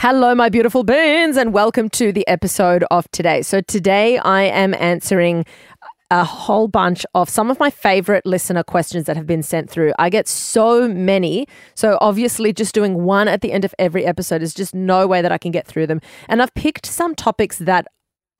Hello, 0.00 0.32
my 0.32 0.48
beautiful 0.48 0.84
beans, 0.84 1.36
and 1.36 1.52
welcome 1.52 1.88
to 1.88 2.12
the 2.12 2.26
episode 2.28 2.84
of 2.88 3.10
today. 3.10 3.42
So, 3.42 3.60
today 3.60 4.16
I 4.18 4.42
am 4.42 4.72
answering 4.74 5.44
a 6.12 6.22
whole 6.22 6.68
bunch 6.68 7.04
of 7.16 7.28
some 7.28 7.50
of 7.50 7.58
my 7.58 7.68
favorite 7.68 8.24
listener 8.24 8.62
questions 8.62 9.06
that 9.06 9.16
have 9.16 9.26
been 9.26 9.42
sent 9.42 9.68
through. 9.68 9.92
I 9.98 10.08
get 10.08 10.28
so 10.28 10.86
many. 10.86 11.48
So, 11.74 11.98
obviously, 12.00 12.52
just 12.52 12.76
doing 12.76 13.02
one 13.02 13.26
at 13.26 13.40
the 13.40 13.50
end 13.50 13.64
of 13.64 13.74
every 13.76 14.06
episode 14.06 14.40
is 14.40 14.54
just 14.54 14.72
no 14.72 15.04
way 15.08 15.20
that 15.20 15.32
I 15.32 15.36
can 15.36 15.50
get 15.50 15.66
through 15.66 15.88
them. 15.88 16.00
And 16.28 16.40
I've 16.40 16.54
picked 16.54 16.86
some 16.86 17.16
topics 17.16 17.58
that 17.58 17.88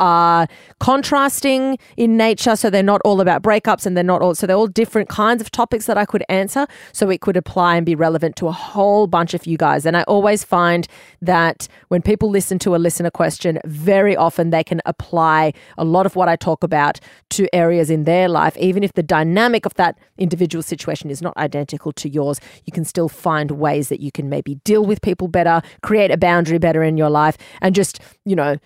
are 0.01 0.47
contrasting 0.81 1.79
in 1.97 2.17
nature. 2.17 2.57
So 2.57 2.71
they're 2.71 2.83
not 2.83 3.01
all 3.05 3.21
about 3.21 3.43
breakups 3.43 3.87
and 3.87 3.97
they're 3.97 4.05
not 4.05 4.23
all, 4.23 4.35
so 4.35 4.47
they're 4.47 4.57
all 4.57 4.67
different 4.67 5.09
kinds 5.09 5.41
of 5.41 5.51
topics 5.51 5.87
that 5.87 5.99
I 5.99 6.05
could 6.05 6.25
answer. 6.29 6.67
So 6.93 7.11
it 7.11 7.21
could 7.21 7.37
apply 7.37 7.77
and 7.77 7.87
be 7.87 7.95
relevant 7.95 8.37
to 8.37 8.49
a 8.49 8.53
whole 8.53 9.07
bunch 9.07 9.35
of 9.35 9.47
you 9.47 9.57
guys. 9.57 9.87
And 9.87 9.97
I 9.97 10.03
always 10.05 10.45
find 10.45 10.87
that 11.23 11.69
when 11.89 12.03
people 12.03 12.31
listen 12.31 12.59
to 12.61 12.75
a 12.75 12.79
listener 12.79 13.11
question, 13.11 13.59
very 13.65 14.17
often 14.17 14.51
they 14.51 14.65
can 14.65 14.81
apply 14.87 15.53
a 15.77 15.85
lot 15.85 16.07
of 16.07 16.17
what 16.17 16.29
I 16.29 16.37
talk 16.37 16.63
about 16.63 17.01
to 17.31 17.53
areas 17.55 17.91
in 17.91 18.05
their 18.05 18.29
life. 18.29 18.57
Even 18.57 18.83
if 18.83 18.93
the 18.93 19.03
dynamic 19.03 19.67
of 19.67 19.75
that 19.75 19.99
individual 20.19 20.63
situation 20.63 21.11
is 21.11 21.23
not 21.23 21.37
identical 21.37 21.93
to 21.93 22.09
yours, 22.09 22.41
you 22.65 22.73
can 22.73 22.85
still 22.85 23.09
find 23.09 23.53
ways 23.53 23.89
that 23.89 24.01
you 24.01 24.13
can 24.13 24.29
maybe 24.29 24.57
deal 24.65 24.85
with 24.85 25.03
people 25.03 25.29
better, 25.29 25.63
create 25.83 26.11
a 26.11 26.17
boundary 26.17 26.59
better 26.59 26.83
in 26.83 26.97
your 26.97 27.11
life, 27.11 27.37
and 27.61 27.75
just, 27.75 28.01
you 28.25 28.37
know, 28.37 28.57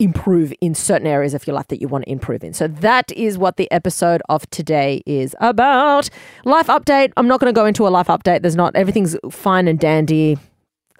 improve 0.00 0.52
in 0.60 0.74
certain 0.74 1.06
areas 1.06 1.34
of 1.34 1.46
your 1.46 1.54
life 1.54 1.68
that 1.68 1.80
you 1.80 1.88
want 1.88 2.04
to 2.04 2.10
improve 2.10 2.42
in. 2.42 2.52
So 2.52 2.66
that 2.66 3.12
is 3.12 3.38
what 3.38 3.56
the 3.56 3.70
episode 3.70 4.22
of 4.28 4.48
today 4.50 5.02
is 5.06 5.36
about. 5.40 6.10
Life 6.44 6.66
update. 6.66 7.12
I'm 7.16 7.28
not 7.28 7.40
going 7.40 7.52
to 7.52 7.58
go 7.58 7.66
into 7.66 7.86
a 7.86 7.90
life 7.90 8.08
update. 8.08 8.42
There's 8.42 8.56
not 8.56 8.74
everything's 8.74 9.16
fine 9.30 9.68
and 9.68 9.78
dandy, 9.78 10.38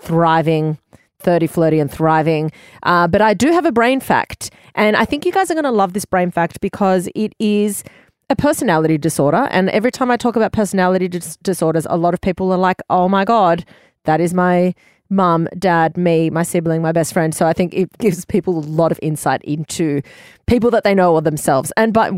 thriving. 0.00 0.78
30, 1.20 1.46
flirty, 1.46 1.80
and 1.80 1.90
thriving. 1.90 2.52
Uh, 2.82 3.08
but 3.08 3.22
I 3.22 3.32
do 3.32 3.50
have 3.50 3.64
a 3.64 3.72
brain 3.72 3.98
fact. 3.98 4.50
And 4.74 4.94
I 4.94 5.06
think 5.06 5.24
you 5.24 5.32
guys 5.32 5.50
are 5.50 5.54
going 5.54 5.64
to 5.64 5.70
love 5.70 5.94
this 5.94 6.04
brain 6.04 6.30
fact 6.30 6.60
because 6.60 7.08
it 7.14 7.34
is 7.38 7.82
a 8.30 8.36
personality 8.36 8.98
disorder. 8.98 9.48
And 9.50 9.70
every 9.70 9.90
time 9.90 10.10
I 10.10 10.16
talk 10.16 10.36
about 10.36 10.52
personality 10.52 11.08
dis- 11.08 11.36
disorders, 11.38 11.86
a 11.88 11.96
lot 11.96 12.14
of 12.14 12.20
people 12.20 12.52
are 12.52 12.58
like, 12.58 12.80
oh 12.90 13.08
my 13.08 13.24
God, 13.24 13.64
that 14.04 14.20
is 14.20 14.34
my 14.34 14.74
mum, 15.14 15.48
dad, 15.58 15.96
me, 15.96 16.30
my 16.30 16.42
sibling, 16.42 16.82
my 16.82 16.92
best 16.92 17.12
friend. 17.12 17.34
So 17.34 17.46
I 17.46 17.52
think 17.52 17.74
it 17.74 17.96
gives 17.98 18.24
people 18.24 18.58
a 18.58 18.60
lot 18.60 18.92
of 18.92 18.98
insight 19.02 19.42
into 19.42 20.02
people 20.46 20.70
that 20.70 20.84
they 20.84 20.94
know 20.94 21.14
or 21.14 21.22
themselves. 21.22 21.72
And 21.76 21.92
but 21.92 22.12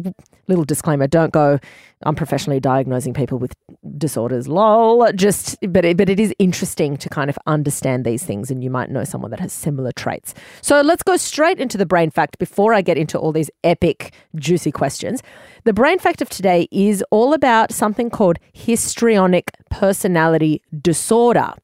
little 0.48 0.64
disclaimer, 0.64 1.06
don't 1.06 1.32
go 1.32 1.58
I'm 2.02 2.14
professionally 2.14 2.60
diagnosing 2.60 3.14
people 3.14 3.38
with 3.38 3.54
disorders. 3.96 4.48
Lol. 4.48 5.10
Just 5.12 5.56
but 5.70 5.84
it, 5.84 5.96
but 5.96 6.10
it 6.10 6.20
is 6.20 6.34
interesting 6.38 6.96
to 6.98 7.08
kind 7.08 7.30
of 7.30 7.38
understand 7.46 8.04
these 8.04 8.22
things 8.22 8.50
and 8.50 8.62
you 8.62 8.70
might 8.70 8.90
know 8.90 9.04
someone 9.04 9.30
that 9.30 9.40
has 9.40 9.52
similar 9.52 9.92
traits. 9.92 10.34
So 10.60 10.82
let's 10.82 11.02
go 11.02 11.16
straight 11.16 11.58
into 11.58 11.78
the 11.78 11.86
brain 11.86 12.10
fact 12.10 12.38
before 12.38 12.74
I 12.74 12.82
get 12.82 12.98
into 12.98 13.18
all 13.18 13.32
these 13.32 13.50
epic 13.64 14.12
juicy 14.34 14.72
questions. 14.72 15.22
The 15.64 15.72
brain 15.72 15.98
fact 15.98 16.20
of 16.20 16.28
today 16.28 16.68
is 16.70 17.02
all 17.10 17.32
about 17.32 17.72
something 17.72 18.10
called 18.10 18.38
histrionic 18.52 19.50
personality 19.70 20.62
disorder. 20.82 21.54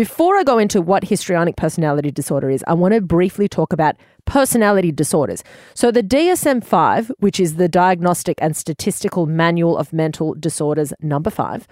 Before 0.00 0.38
I 0.38 0.44
go 0.44 0.56
into 0.56 0.80
what 0.80 1.04
histrionic 1.04 1.56
personality 1.56 2.10
disorder 2.10 2.48
is, 2.48 2.64
I 2.66 2.72
want 2.72 2.94
to 2.94 3.02
briefly 3.02 3.48
talk 3.48 3.70
about 3.70 3.96
personality 4.24 4.92
disorders. 4.92 5.44
So, 5.74 5.90
the 5.90 6.02
DSM 6.02 6.64
5, 6.64 7.12
which 7.18 7.38
is 7.38 7.56
the 7.56 7.68
Diagnostic 7.68 8.38
and 8.40 8.56
Statistical 8.56 9.26
Manual 9.26 9.76
of 9.76 9.92
Mental 9.92 10.32
Disorders, 10.32 10.94
number 11.02 11.28
five, 11.28 11.68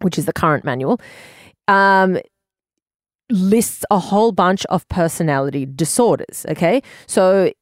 which 0.00 0.18
is 0.18 0.26
the 0.26 0.32
current 0.32 0.64
manual, 0.64 1.00
um, 1.68 2.18
lists 3.30 3.84
a 3.88 4.00
whole 4.00 4.32
bunch 4.32 4.66
of 4.66 4.88
personality 4.88 5.64
disorders. 5.64 6.44
Okay. 6.48 6.82
So, 7.06 7.52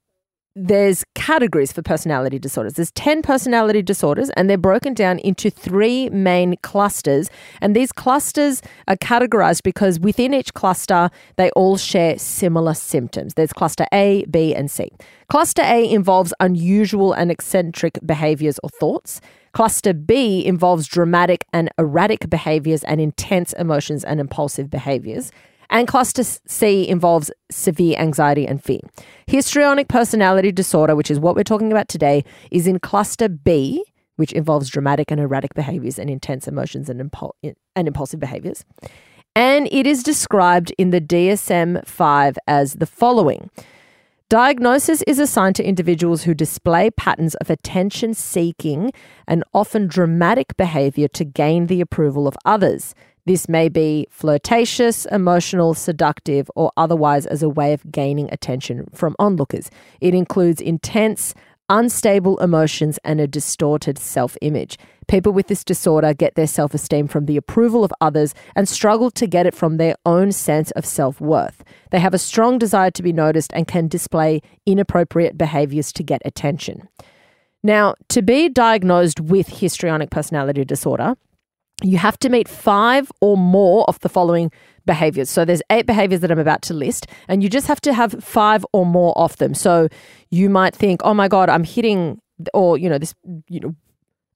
there's 0.55 1.05
categories 1.15 1.73
for 1.73 1.81
personality 1.81 2.39
disorders. 2.39 2.75
There's 2.75 2.91
10 2.93 3.23
personality 3.23 3.81
disorders, 3.81 4.29
and 4.31 4.51
they're 4.51 4.59
broken 4.59 4.93
down 4.93 5.19
into 5.21 5.51
three 5.51 6.11
main 6.11 6.57
clusters. 6.63 7.31
And 7.61 7.75
these 7.75 7.91
clusters 7.91 8.61
are 8.87 8.97
categorized 8.97 9.63
because 9.63 9.99
within 9.99 10.35
each 10.35 10.53
cluster, 10.53 11.11
they 11.37 11.51
all 11.53 11.79
share 11.79 12.19
similar 12.19 12.75
symptoms. 12.75 13.35
There's 13.35 13.53
cluster 13.53 13.87
A, 13.95 14.27
B, 14.27 14.55
and 14.55 14.71
C. 14.71 14.91
Cluster 15.29 15.63
A 15.63 15.89
involves 15.89 16.35
unusual 16.41 17.15
and 17.15 17.31
eccentric 17.31 17.99
behaviors 18.05 18.59
or 18.63 18.69
thoughts. 18.69 19.21
Cluster 19.53 19.95
B 19.95 20.45
involves 20.45 20.87
dramatic 20.87 21.47
and 21.53 21.71
erratic 21.79 22.29
behaviors 22.29 22.85
and 22.85 23.01
intense 23.01 23.53
emotions 23.55 24.05
and 24.05 24.21
impulsive 24.21 24.69
behaviors 24.69 25.31
and 25.73 25.89
cluster 25.89 26.23
C 26.23 26.87
involves 26.87 27.33
severe 27.51 27.97
anxiety 27.99 28.47
and 28.47 28.63
fear. 28.63 28.81
Histrionic 29.27 29.89
personality 29.89 30.53
disorder, 30.53 30.95
which 30.95 31.11
is 31.11 31.19
what 31.19 31.35
we're 31.35 31.43
talking 31.43 31.73
about 31.73 31.89
today, 31.89 32.25
is 32.51 32.67
in 32.67 32.79
cluster 32.79 33.29
B, 33.29 33.83
which 34.17 34.33
involves 34.33 34.69
dramatic 34.69 35.11
and 35.11 35.21
erratic 35.21 35.55
behaviors 35.55 35.99
and 35.99 36.11
intense 36.11 36.47
emotions 36.47 36.89
and, 36.89 37.01
impul- 37.01 37.33
and 37.43 37.89
impulsive 37.89 38.21
behaviors. 38.21 38.65
And 39.35 39.67
it 39.73 39.87
is 39.87 40.03
described 40.03 40.73
in 40.77 40.91
the 40.91 41.01
DSM 41.01 41.87
5 41.87 42.39
as 42.47 42.75
the 42.75 42.87
following. 42.87 43.51
Diagnosis 44.29 45.03
is 45.03 45.19
assigned 45.19 45.57
to 45.57 45.63
individuals 45.63 46.23
who 46.23 46.33
display 46.33 46.91
patterns 46.91 47.35
of 47.35 47.51
attention 47.51 48.15
seeking 48.15 48.91
and 49.27 49.45
often 49.53 49.87
dramatic 49.87 50.57
behavior 50.57 51.09
to 51.09 51.25
gain 51.25 51.67
the 51.67 51.81
approval 51.81 52.27
of 52.27 52.37
others. 52.45 52.95
This 53.25 53.49
may 53.49 53.69
be 53.69 54.09
flirtatious, 54.11 55.07
emotional, 55.07 55.75
seductive, 55.75 56.51
or 56.57 56.73
otherwise 56.77 57.25
as 57.27 57.43
a 57.43 57.49
way 57.49 57.73
of 57.73 57.91
gaining 57.93 58.29
attention 58.33 58.89
from 58.93 59.15
onlookers. 59.21 59.71
It 60.01 60.13
includes 60.13 60.61
intense, 60.61 61.33
unstable 61.69 62.39
emotions 62.39 62.99
and 63.05 63.21
a 63.21 63.29
distorted 63.29 63.97
self 63.97 64.37
image. 64.41 64.77
People 65.07 65.33
with 65.33 65.47
this 65.47 65.63
disorder 65.63 66.15
get 66.15 66.35
their 66.35 66.49
self 66.49 66.75
esteem 66.75 67.07
from 67.07 67.27
the 67.27 67.37
approval 67.37 67.85
of 67.85 67.93
others 68.01 68.35
and 68.57 68.69
struggle 68.69 69.11
to 69.13 69.29
get 69.29 69.47
it 69.47 69.55
from 69.55 69.77
their 69.77 69.95
own 70.05 70.33
sense 70.33 70.73
of 70.73 70.85
self 70.85 71.21
worth. 71.21 71.63
They 71.93 72.01
have 72.01 72.15
a 72.15 72.19
strong 72.19 72.59
desire 72.59 72.91
to 72.91 73.03
be 73.05 73.13
noticed 73.13 73.53
and 73.55 73.69
can 73.69 73.87
display 73.87 74.43
inappropriate 74.67 75.39
behaviors 75.39 75.93
to 75.93 76.03
get 76.03 76.23
attention. 76.25 76.89
Now, 77.63 77.95
to 78.09 78.23
be 78.23 78.49
diagnosed 78.49 79.21
with 79.21 79.47
histrionic 79.47 80.11
personality 80.11 80.65
disorder, 80.65 81.15
you 81.83 81.99
have 81.99 82.19
to 82.21 82.29
meet 82.29 82.49
five 82.49 83.11
or 83.21 83.37
more 83.37 83.85
of 83.89 83.99
the 84.01 84.09
following 84.09 84.51
behaviors. 84.87 85.31
So 85.31 85.45
there's 85.45 85.63
eight 85.71 85.87
behaviors 85.87 86.21
that 86.21 86.31
I'm 86.31 86.39
about 86.39 86.63
to 86.63 86.75
list, 86.75 87.07
and 87.29 87.43
you 87.43 87.49
just 87.49 87.67
have 87.67 87.81
to 87.83 87.95
have 87.95 88.13
five 88.23 88.65
or 88.73 88.85
more 88.85 89.17
of 89.17 89.37
them. 89.37 89.55
So 89.55 89.89
you 90.31 90.51
might 90.51 90.75
think, 90.75 91.01
oh 91.05 91.15
my 91.15 91.29
God, 91.29 91.49
I'm 91.49 91.65
hitting, 91.65 92.21
or, 92.53 92.79
you 92.79 92.89
know, 92.89 92.99
this, 92.99 93.15
you 93.49 93.61
know, 93.61 93.75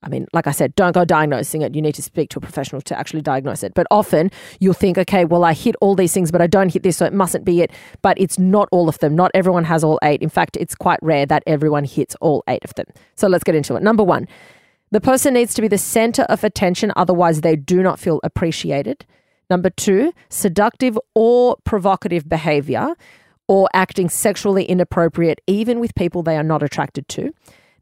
I 0.03 0.09
mean, 0.09 0.27
like 0.31 0.45
I 0.45 0.51
said, 0.51 0.75
don't 0.75 0.93
go 0.93 1.03
diagnosing 1.03 1.63
it. 1.63 1.75
You 1.75 1.81
need 1.81 1.95
to 1.95 2.03
speak 2.03 2.29
to 2.29 2.37
a 2.37 2.41
professional 2.41 2.81
to 2.83 2.97
actually 2.97 3.23
diagnose 3.23 3.63
it. 3.63 3.73
But 3.73 3.87
often 3.89 4.29
you'll 4.59 4.75
think, 4.75 4.97
okay, 4.97 5.25
well, 5.25 5.43
I 5.43 5.53
hit 5.53 5.75
all 5.81 5.95
these 5.95 6.13
things, 6.13 6.31
but 6.31 6.39
I 6.39 6.47
don't 6.47 6.71
hit 6.71 6.83
this, 6.83 6.97
so 6.97 7.05
it 7.05 7.13
mustn't 7.13 7.43
be 7.43 7.61
it. 7.61 7.71
But 8.03 8.17
it's 8.21 8.37
not 8.37 8.69
all 8.71 8.87
of 8.87 8.99
them. 8.99 9.15
Not 9.15 9.31
everyone 9.33 9.63
has 9.65 9.83
all 9.83 9.97
eight. 10.03 10.21
In 10.21 10.29
fact, 10.29 10.55
it's 10.55 10.75
quite 10.75 10.99
rare 11.01 11.25
that 11.25 11.43
everyone 11.47 11.83
hits 11.83 12.15
all 12.21 12.43
eight 12.47 12.63
of 12.63 12.75
them. 12.75 12.85
So 13.15 13.27
let's 13.27 13.43
get 13.43 13.55
into 13.55 13.75
it. 13.75 13.81
Number 13.81 14.03
one, 14.03 14.27
the 14.91 15.01
person 15.01 15.33
needs 15.33 15.53
to 15.55 15.61
be 15.61 15.67
the 15.67 15.77
center 15.77 16.23
of 16.23 16.43
attention, 16.43 16.93
otherwise, 16.95 17.41
they 17.41 17.55
do 17.55 17.81
not 17.81 17.99
feel 17.99 18.19
appreciated. 18.23 19.05
Number 19.49 19.69
two, 19.69 20.13
seductive 20.29 20.97
or 21.15 21.57
provocative 21.63 22.27
behavior 22.27 22.95
or 23.47 23.69
acting 23.73 24.09
sexually 24.09 24.65
inappropriate, 24.65 25.39
even 25.47 25.79
with 25.79 25.95
people 25.95 26.21
they 26.21 26.37
are 26.37 26.43
not 26.43 26.63
attracted 26.63 27.07
to. 27.09 27.33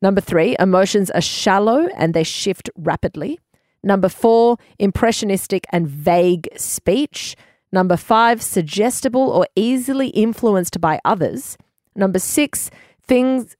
Number 0.01 0.21
three, 0.21 0.55
emotions 0.59 1.09
are 1.11 1.21
shallow 1.21 1.87
and 1.97 2.13
they 2.13 2.23
shift 2.23 2.69
rapidly. 2.75 3.39
Number 3.83 4.09
four, 4.09 4.57
impressionistic 4.79 5.65
and 5.71 5.87
vague 5.87 6.47
speech. 6.55 7.35
Number 7.71 7.97
five, 7.97 8.41
suggestible 8.41 9.29
or 9.29 9.47
easily 9.55 10.09
influenced 10.09 10.79
by 10.79 10.99
others. 11.05 11.57
Number 11.95 12.19
six, 12.19 12.69
things 13.01 13.55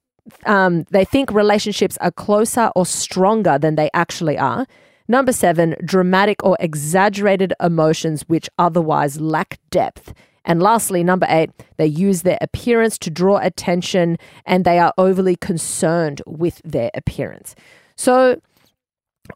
um, 0.46 0.86
they 0.92 1.06
think 1.06 1.32
relationships 1.32 1.98
are 2.02 2.12
closer 2.12 2.72
or 2.76 2.86
stronger 2.86 3.58
than 3.58 3.76
they 3.76 3.90
actually 3.94 4.38
are. 4.38 4.66
Number 5.08 5.32
seven, 5.32 5.76
dramatic 5.86 6.44
or 6.44 6.58
exaggerated 6.60 7.54
emotions 7.62 8.24
which 8.28 8.50
otherwise 8.58 9.22
lack 9.22 9.60
depth. 9.70 10.14
And 10.46 10.62
lastly, 10.62 11.04
number 11.04 11.28
eight, 11.30 11.52
they 11.78 11.88
use 11.88 12.22
their 12.22 12.38
appearance 12.42 12.98
to 13.00 13.10
draw 13.10 13.38
attention 13.38 14.18
and 14.46 14.64
they 14.64 14.80
are 14.80 14.94
overly 14.98 15.36
concerned 15.36 16.22
with 16.26 16.62
their 16.64 16.92
appearance. 16.94 17.56
So, 17.96 18.40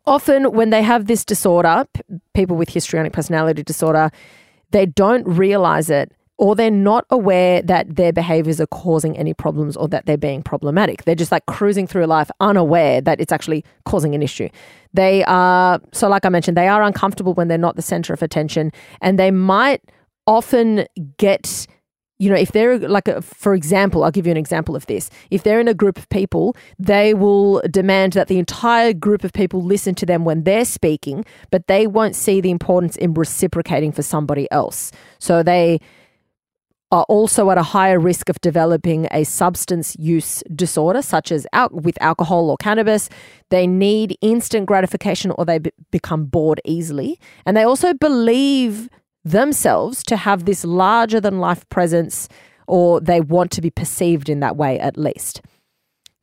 often 0.05 0.51
when 0.51 0.69
they 0.69 0.83
have 0.83 1.07
this 1.07 1.25
disorder, 1.25 1.87
people 2.35 2.55
with 2.55 2.69
histrionic 2.69 3.13
personality 3.13 3.63
disorder, 3.63 4.11
they 4.71 4.85
don't 4.85 5.27
realize 5.27 5.89
it 5.89 6.11
or 6.39 6.55
they're 6.55 6.71
not 6.71 7.05
aware 7.09 7.61
that 7.61 7.97
their 7.97 8.13
behaviors 8.13 8.61
are 8.61 8.67
causing 8.67 9.17
any 9.17 9.33
problems 9.33 9.75
or 9.75 9.89
that 9.89 10.05
they're 10.05 10.17
being 10.17 10.41
problematic. 10.41 11.03
They're 11.03 11.13
just 11.13 11.33
like 11.33 11.45
cruising 11.47 11.85
through 11.85 12.05
life 12.05 12.31
unaware 12.39 13.01
that 13.01 13.19
it's 13.19 13.33
actually 13.33 13.65
causing 13.83 14.15
an 14.15 14.23
issue. 14.23 14.47
They 14.93 15.25
are, 15.25 15.81
so 15.91 16.07
like 16.07 16.25
I 16.25 16.29
mentioned, 16.29 16.55
they 16.55 16.69
are 16.69 16.81
uncomfortable 16.81 17.33
when 17.33 17.49
they're 17.49 17.57
not 17.57 17.75
the 17.75 17.81
center 17.81 18.13
of 18.13 18.23
attention 18.23 18.71
and 19.01 19.19
they 19.19 19.31
might 19.31 19.81
often 20.25 20.85
get 21.17 21.67
you 22.21 22.29
know, 22.29 22.35
if 22.35 22.51
they're 22.51 22.77
like, 22.77 23.07
a, 23.07 23.21
for 23.21 23.53
example, 23.53 24.03
I'll 24.03 24.11
give 24.11 24.27
you 24.27 24.31
an 24.31 24.37
example 24.37 24.75
of 24.75 24.85
this. 24.87 25.09
If 25.31 25.43
they're 25.43 25.61
in 25.61 25.69
a 25.69 25.73
group 25.73 25.97
of 25.97 26.09
people, 26.09 26.53
they 26.77 27.13
will 27.13 27.61
demand 27.71 28.11
that 28.13 28.27
the 28.27 28.39
entire 28.39 28.91
group 28.91 29.23
of 29.23 29.31
people 29.31 29.63
listen 29.63 29.95
to 29.95 30.05
them 30.05 30.25
when 30.25 30.43
they're 30.43 30.65
speaking, 30.65 31.23
but 31.49 31.67
they 31.67 31.87
won't 31.87 32.17
see 32.17 32.41
the 32.41 32.51
importance 32.51 32.97
in 32.97 33.13
reciprocating 33.13 33.93
for 33.93 34.01
somebody 34.01 34.51
else. 34.51 34.91
So 35.17 35.43
they 35.43 35.79
are 36.91 37.03
also 37.03 37.51
at 37.51 37.57
a 37.57 37.63
higher 37.63 37.99
risk 37.99 38.29
of 38.29 38.41
developing 38.41 39.07
a 39.11 39.23
substance 39.23 39.95
use 39.99 40.43
disorder, 40.55 41.01
such 41.01 41.31
as 41.31 41.45
al- 41.53 41.69
with 41.69 42.01
alcohol 42.01 42.49
or 42.49 42.57
cannabis. 42.57 43.09
They 43.49 43.67
need 43.67 44.17
instant 44.21 44.65
gratification 44.65 45.31
or 45.31 45.45
they 45.45 45.59
become 45.91 46.25
bored 46.25 46.61
easily. 46.65 47.19
And 47.45 47.55
they 47.55 47.63
also 47.63 47.93
believe 47.93 48.89
themselves 49.23 50.01
to 50.03 50.17
have 50.17 50.45
this 50.45 50.65
larger 50.65 51.19
than 51.19 51.39
life 51.39 51.67
presence, 51.69 52.27
or 52.67 52.99
they 52.99 53.21
want 53.21 53.51
to 53.51 53.61
be 53.61 53.69
perceived 53.69 54.29
in 54.29 54.39
that 54.39 54.55
way 54.57 54.79
at 54.79 54.97
least. 54.97 55.41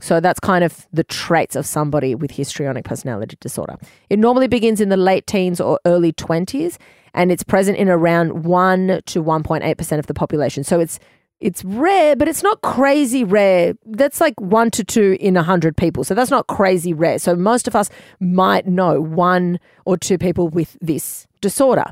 So 0.01 0.21
that's 0.21 0.41
kind 0.41 0.63
of 0.63 0.87
the 0.93 1.05
traits 1.05 1.57
of 1.57 1.65
somebody 1.65 2.15
with 2.15 2.33
histrionic 2.33 2.85
personality 2.85 3.37
disorder. 3.41 3.77
It 4.11 4.19
normally 4.19 4.47
begins 4.47 4.81
in 4.81 4.91
the 4.91 4.97
late 4.97 5.27
teens 5.27 5.61
or 5.61 5.81
early 5.87 6.13
20s, 6.13 6.77
and 7.17 7.33
it's 7.33 7.43
present 7.43 7.79
in 7.79 7.89
around 7.89 8.45
1 8.45 9.01
to 9.07 9.25
1.8% 9.25 9.99
of 9.99 10.07
the 10.07 10.15
population. 10.15 10.63
So 10.63 10.79
it's 10.79 11.01
it's 11.39 11.63
rare, 11.65 12.17
but 12.17 12.29
it's 12.29 12.43
not 12.43 12.63
crazy 12.63 13.23
rare. 13.23 13.75
That's 13.85 14.23
like 14.23 14.41
one 14.41 14.71
to 14.71 14.83
two 14.83 15.19
in 15.21 15.37
a 15.37 15.43
hundred 15.43 15.77
people. 15.77 16.03
So 16.03 16.15
that's 16.15 16.31
not 16.31 16.47
crazy 16.47 16.95
rare. 16.95 17.19
So 17.19 17.37
most 17.37 17.69
of 17.69 17.77
us 17.77 17.91
might 18.21 18.67
know 18.67 19.03
one 19.03 19.61
or 19.85 19.99
two 19.99 20.17
people 20.17 20.49
with 20.49 20.79
this 20.81 21.27
disorder. 21.43 21.85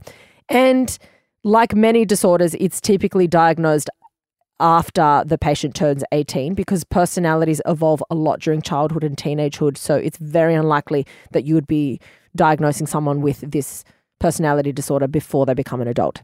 And 0.49 0.97
like 1.43 1.75
many 1.75 2.07
disorders, 2.07 2.55
it's 2.55 2.81
typically 2.81 3.27
diagnosed 3.27 3.91
after 4.61 5.23
the 5.27 5.37
patient 5.37 5.75
turns 5.75 6.03
18 6.11 6.55
because 6.55 6.83
personalities 6.85 7.61
evolve 7.67 8.03
a 8.09 8.15
lot 8.15 8.41
during 8.41 8.63
childhood 8.63 9.05
and 9.05 9.15
teenagehood. 9.15 9.77
So 9.77 9.95
it's 9.95 10.17
very 10.17 10.55
unlikely 10.55 11.07
that 11.33 11.45
you 11.45 11.55
would 11.55 11.67
be 11.67 12.01
diagnosing 12.35 12.87
someone 12.87 13.21
with 13.21 13.41
this 13.41 13.85
personality 14.19 14.73
disorder 14.73 15.07
before 15.07 15.47
they 15.47 15.55
become 15.55 15.81
an 15.81 15.89
adult. 15.89 16.23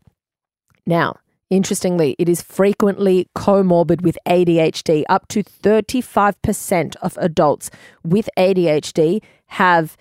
Now, 0.86 1.16
interestingly, 1.50 2.16
it 2.18 2.28
is 2.28 2.42
frequently 2.42 3.28
comorbid 3.36 4.02
with 4.02 4.18
ADHD. 4.26 5.04
Up 5.08 5.28
to 5.28 5.42
35% 5.42 6.96
of 6.96 7.18
adults 7.18 7.70
with 8.04 8.28
ADHD 8.36 9.22
have 9.46 9.96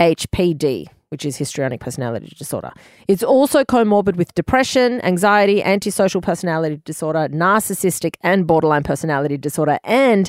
HPD, 0.00 0.88
which 1.08 1.24
is 1.24 1.36
histrionic 1.36 1.80
personality 1.80 2.34
disorder. 2.36 2.72
It's 3.06 3.22
also 3.22 3.64
comorbid 3.64 4.16
with 4.16 4.34
depression, 4.34 5.00
anxiety, 5.02 5.62
antisocial 5.62 6.20
personality 6.20 6.80
disorder, 6.84 7.28
narcissistic 7.28 8.16
and 8.22 8.46
borderline 8.46 8.82
personality 8.82 9.36
disorder, 9.36 9.78
and 9.84 10.28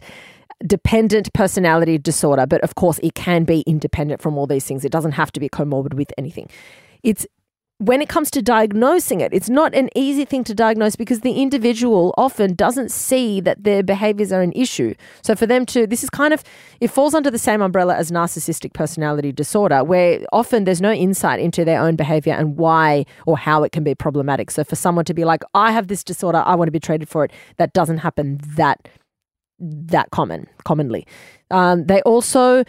dependent 0.66 1.32
personality 1.34 1.98
disorder. 1.98 2.46
But 2.46 2.62
of 2.62 2.76
course, 2.76 3.00
it 3.04 3.16
can 3.16 3.44
be 3.44 3.62
independent 3.62 4.22
from 4.22 4.38
all 4.38 4.48
these 4.48 4.66
things. 4.66 4.86
It 4.86 4.92
doesn't 4.92 5.14
have 5.14 5.32
to 5.34 5.40
be 5.40 5.50
comorbid 5.50 5.94
with 5.94 6.14
anything. 6.18 6.50
It's 7.04 7.28
when 7.80 8.02
it 8.02 8.08
comes 8.08 8.32
to 8.32 8.42
diagnosing 8.42 9.20
it, 9.20 9.34
it's 9.34 9.50
not 9.50 9.76
an 9.76 9.90
easy 9.96 10.24
thing 10.24 10.46
to 10.46 10.56
diagnose 10.56 10.96
because 10.96 11.22
the 11.22 11.34
individual 11.34 12.14
often 12.18 12.56
doesn't 12.56 12.90
see 12.90 13.42
that 13.42 13.66
their 13.66 13.84
behaviors 13.84 14.32
are 14.32 14.42
an 14.42 14.54
issue. 14.54 14.94
So 15.22 15.36
for 15.36 15.46
them 15.46 15.66
to, 15.68 15.86
this 15.86 16.02
is 16.02 16.10
kind 16.10 16.34
of, 16.34 16.42
it 16.80 16.88
falls 16.88 17.14
under 17.14 17.30
the 17.30 17.38
same 17.38 17.62
umbrella 17.62 17.96
as 17.96 18.12
narcissistic 18.12 18.72
personality 18.72 19.34
disorder, 19.34 19.84
where 19.84 20.22
often 20.32 20.64
there's 20.64 20.80
no 20.80 20.94
insight 20.94 21.42
into 21.42 21.66
their 21.66 21.82
own 21.82 21.98
behavior 21.98 22.34
and 22.34 22.56
why 22.56 23.06
or 23.26 23.38
how 23.38 23.64
it 23.64 23.74
can 23.74 23.84
be 23.84 23.94
problematic. 23.94 24.52
So 24.52 24.64
for 24.64 24.78
someone 24.78 25.04
to 25.06 25.14
be 25.14 25.26
like, 25.26 25.44
I 25.54 25.74
have 25.74 25.90
this 25.90 26.02
disorder, 26.02 26.44
I 26.46 26.56
want 26.56 26.70
to 26.70 26.72
be 26.72 26.80
treated 26.80 27.10
for 27.10 27.26
it, 27.26 27.32
that 27.58 27.74
doesn't 27.74 27.98
happen 27.98 28.40
that 28.56 28.88
that 29.60 30.12
common 30.12 30.48
commonly. 30.64 31.08
Um, 31.52 31.86
they 31.86 32.02
also 32.02 32.64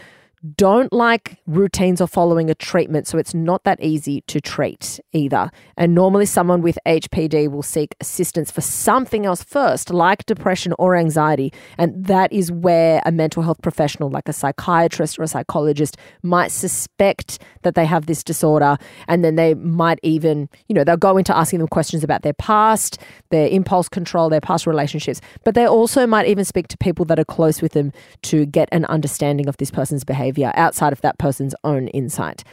don't 0.54 0.92
like 0.92 1.38
routines 1.46 2.00
or 2.00 2.06
following 2.06 2.50
a 2.50 2.54
treatment, 2.54 3.06
so 3.06 3.18
it's 3.18 3.34
not 3.34 3.64
that 3.64 3.80
easy 3.82 4.20
to 4.22 4.40
treat 4.40 5.00
either. 5.12 5.50
And 5.76 5.94
normally, 5.94 6.26
someone 6.26 6.62
with 6.62 6.78
HPD 6.86 7.50
will 7.50 7.62
seek 7.62 7.96
assistance 8.00 8.50
for 8.50 8.60
something 8.60 9.26
else 9.26 9.42
first, 9.42 9.90
like 9.90 10.26
depression 10.26 10.74
or 10.78 10.94
anxiety. 10.94 11.52
And 11.78 12.04
that 12.06 12.32
is 12.32 12.52
where 12.52 13.02
a 13.04 13.12
mental 13.12 13.42
health 13.42 13.60
professional, 13.62 14.10
like 14.10 14.28
a 14.28 14.32
psychiatrist 14.32 15.18
or 15.18 15.22
a 15.22 15.28
psychologist, 15.28 15.96
might 16.22 16.52
suspect 16.52 17.40
that 17.62 17.74
they 17.74 17.86
have 17.86 18.06
this 18.06 18.22
disorder. 18.22 18.76
And 19.08 19.24
then 19.24 19.36
they 19.36 19.54
might 19.54 19.98
even, 20.02 20.48
you 20.68 20.74
know, 20.74 20.84
they'll 20.84 20.96
go 20.96 21.16
into 21.16 21.36
asking 21.36 21.58
them 21.58 21.68
questions 21.68 22.04
about 22.04 22.22
their 22.22 22.34
past, 22.34 22.98
their 23.30 23.48
impulse 23.48 23.88
control, 23.88 24.28
their 24.28 24.40
past 24.40 24.66
relationships. 24.66 25.20
But 25.44 25.54
they 25.54 25.66
also 25.66 26.06
might 26.06 26.26
even 26.26 26.44
speak 26.44 26.68
to 26.68 26.78
people 26.78 27.04
that 27.06 27.18
are 27.18 27.24
close 27.24 27.62
with 27.62 27.72
them 27.72 27.92
to 28.22 28.46
get 28.46 28.68
an 28.70 28.84
understanding 28.86 29.48
of 29.48 29.56
this 29.56 29.70
person's 29.70 30.04
behavior 30.04 30.35
behavior 30.36 30.52
outside 30.56 30.92
of 30.92 31.00
that 31.00 31.18
person's 31.18 31.54
own 31.64 31.88
insight. 31.88 32.44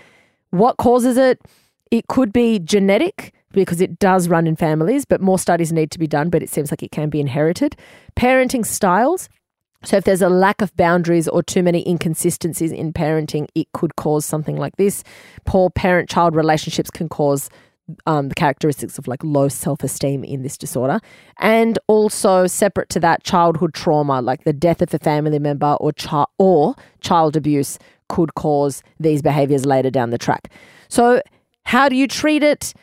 What 0.50 0.78
causes 0.78 1.18
it? 1.18 1.40
It 1.92 2.08
could 2.08 2.34
be 2.34 2.60
genetic 2.60 3.34
because 3.52 3.82
it 3.82 4.00
does 4.00 4.28
run 4.28 4.48
in 4.48 4.56
families, 4.56 5.06
but 5.06 5.22
more 5.22 5.38
studies 5.38 5.72
need 5.72 5.92
to 5.92 6.00
be 6.00 6.08
done, 6.08 6.30
but 6.30 6.42
it 6.42 6.50
seems 6.50 6.72
like 6.72 6.82
it 6.82 6.92
can 6.92 7.10
be 7.10 7.20
inherited. 7.20 7.76
Parenting 8.16 8.66
styles. 8.66 9.30
So, 9.84 9.98
if 9.98 10.06
there's 10.06 10.22
a 10.22 10.30
lack 10.30 10.62
of 10.62 10.76
boundaries 10.78 11.28
or 11.28 11.44
too 11.44 11.62
many 11.62 11.86
inconsistencies 11.88 12.72
in 12.72 12.94
parenting, 12.94 13.48
it 13.54 13.68
could 13.74 13.98
cause 13.98 14.26
something 14.26 14.56
like 14.56 14.78
this. 14.78 15.04
Poor 15.46 15.70
parent 15.70 16.10
child 16.10 16.36
relationships 16.36 16.90
can 16.90 17.10
cause 17.10 17.50
um, 18.06 18.30
the 18.30 18.36
characteristics 18.36 18.98
of 18.98 19.08
like 19.08 19.24
low 19.24 19.48
self 19.48 19.84
esteem 19.84 20.24
in 20.24 20.44
this 20.44 20.58
disorder. 20.58 21.00
And 21.40 21.78
also, 21.88 22.48
separate 22.48 22.90
to 22.90 23.00
that, 23.02 23.24
childhood 23.24 23.74
trauma, 23.74 24.22
like 24.22 24.44
the 24.44 24.54
death 24.54 24.82
of 24.82 24.94
a 24.94 25.00
family 25.00 25.40
member 25.40 25.78
or, 25.80 25.92
or 26.38 26.76
child 27.02 27.36
abuse, 27.36 27.80
could 28.10 28.36
cause 28.36 28.84
these 29.00 29.22
behaviors 29.22 29.66
later 29.66 29.90
down 29.90 30.10
the 30.12 30.18
track. 30.18 30.52
So, 30.88 31.22
how 31.66 31.90
do 31.90 31.96
you 31.96 32.08
treat 32.08 32.44
it? 32.44 32.74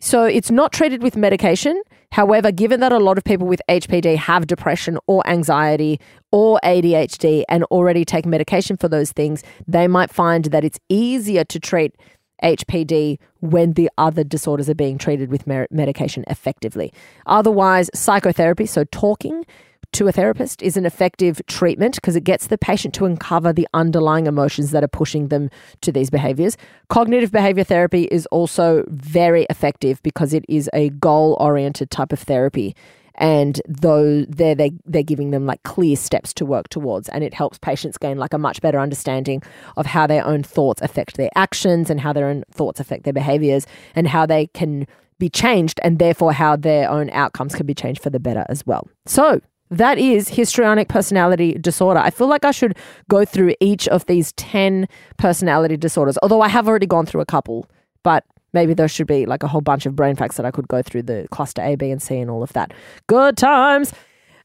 So, 0.00 0.24
it's 0.24 0.50
not 0.50 0.72
treated 0.72 1.02
with 1.02 1.16
medication. 1.16 1.82
However, 2.12 2.52
given 2.52 2.80
that 2.80 2.92
a 2.92 2.98
lot 2.98 3.18
of 3.18 3.24
people 3.24 3.46
with 3.46 3.60
HPD 3.68 4.16
have 4.16 4.46
depression 4.46 4.98
or 5.06 5.26
anxiety 5.26 6.00
or 6.30 6.60
ADHD 6.64 7.44
and 7.48 7.64
already 7.64 8.04
take 8.04 8.24
medication 8.24 8.76
for 8.76 8.88
those 8.88 9.12
things, 9.12 9.42
they 9.66 9.88
might 9.88 10.10
find 10.10 10.46
that 10.46 10.64
it's 10.64 10.78
easier 10.88 11.44
to 11.44 11.58
treat 11.58 11.94
HPD 12.42 13.18
when 13.40 13.72
the 13.74 13.90
other 13.98 14.24
disorders 14.24 14.68
are 14.68 14.74
being 14.74 14.98
treated 14.98 15.30
with 15.30 15.46
medication 15.46 16.24
effectively. 16.28 16.92
Otherwise, 17.26 17.90
psychotherapy, 17.94 18.66
so 18.66 18.84
talking 18.84 19.44
to 19.92 20.08
a 20.08 20.12
therapist, 20.12 20.62
is 20.62 20.76
an 20.76 20.84
effective 20.84 21.40
treatment 21.46 21.94
because 21.94 22.16
it 22.16 22.24
gets 22.24 22.48
the 22.48 22.58
patient 22.58 22.92
to 22.94 23.06
uncover 23.06 23.52
the 23.52 23.68
underlying 23.72 24.26
emotions 24.26 24.70
that 24.72 24.84
are 24.84 24.88
pushing 24.88 25.28
them 25.28 25.48
to 25.80 25.90
these 25.92 26.10
behaviors. 26.10 26.56
Cognitive 26.88 27.32
behavior 27.32 27.64
therapy 27.64 28.04
is 28.10 28.26
also 28.26 28.84
very 28.88 29.46
effective 29.48 30.02
because 30.02 30.34
it 30.34 30.44
is 30.48 30.68
a 30.74 30.90
goal 30.90 31.36
oriented 31.40 31.90
type 31.90 32.12
of 32.12 32.18
therapy 32.18 32.74
and 33.16 33.60
though 33.68 34.24
they're 34.28 34.54
they, 34.54 34.72
they're 34.84 35.02
giving 35.02 35.30
them 35.30 35.46
like 35.46 35.62
clear 35.62 35.96
steps 35.96 36.32
to 36.34 36.44
work 36.44 36.68
towards 36.68 37.08
and 37.08 37.24
it 37.24 37.34
helps 37.34 37.58
patients 37.58 37.98
gain 37.98 38.18
like 38.18 38.32
a 38.32 38.38
much 38.38 38.60
better 38.60 38.78
understanding 38.78 39.42
of 39.76 39.86
how 39.86 40.06
their 40.06 40.24
own 40.24 40.42
thoughts 40.42 40.80
affect 40.82 41.16
their 41.16 41.30
actions 41.34 41.90
and 41.90 42.00
how 42.00 42.12
their 42.12 42.26
own 42.26 42.44
thoughts 42.50 42.80
affect 42.80 43.04
their 43.04 43.12
behaviors 43.12 43.66
and 43.94 44.08
how 44.08 44.26
they 44.26 44.46
can 44.48 44.86
be 45.18 45.28
changed 45.28 45.80
and 45.82 45.98
therefore 45.98 46.32
how 46.32 46.56
their 46.56 46.90
own 46.90 47.08
outcomes 47.10 47.54
can 47.54 47.66
be 47.66 47.74
changed 47.74 48.02
for 48.02 48.10
the 48.10 48.20
better 48.20 48.44
as 48.48 48.66
well 48.66 48.86
so 49.06 49.40
that 49.70 49.98
is 49.98 50.28
histrionic 50.28 50.88
personality 50.88 51.54
disorder. 51.54 51.98
I 51.98 52.10
feel 52.10 52.28
like 52.28 52.44
I 52.44 52.52
should 52.52 52.76
go 53.08 53.24
through 53.24 53.54
each 53.60 53.88
of 53.88 54.06
these 54.06 54.32
10 54.34 54.86
personality 55.16 55.76
disorders, 55.76 56.16
although 56.22 56.40
I 56.40 56.48
have 56.48 56.68
already 56.68 56.86
gone 56.86 57.06
through 57.06 57.20
a 57.20 57.26
couple, 57.26 57.68
but 58.04 58.24
Maybe 58.56 58.72
there 58.72 58.88
should 58.88 59.06
be 59.06 59.26
like 59.26 59.42
a 59.42 59.48
whole 59.48 59.60
bunch 59.60 59.84
of 59.84 59.94
brain 59.94 60.16
facts 60.16 60.38
that 60.38 60.46
I 60.46 60.50
could 60.50 60.66
go 60.66 60.80
through 60.80 61.02
the 61.02 61.28
cluster 61.30 61.60
A, 61.60 61.74
B, 61.74 61.90
and 61.90 62.00
C 62.00 62.16
and 62.16 62.30
all 62.30 62.42
of 62.42 62.54
that. 62.54 62.72
Good 63.06 63.36
times. 63.36 63.92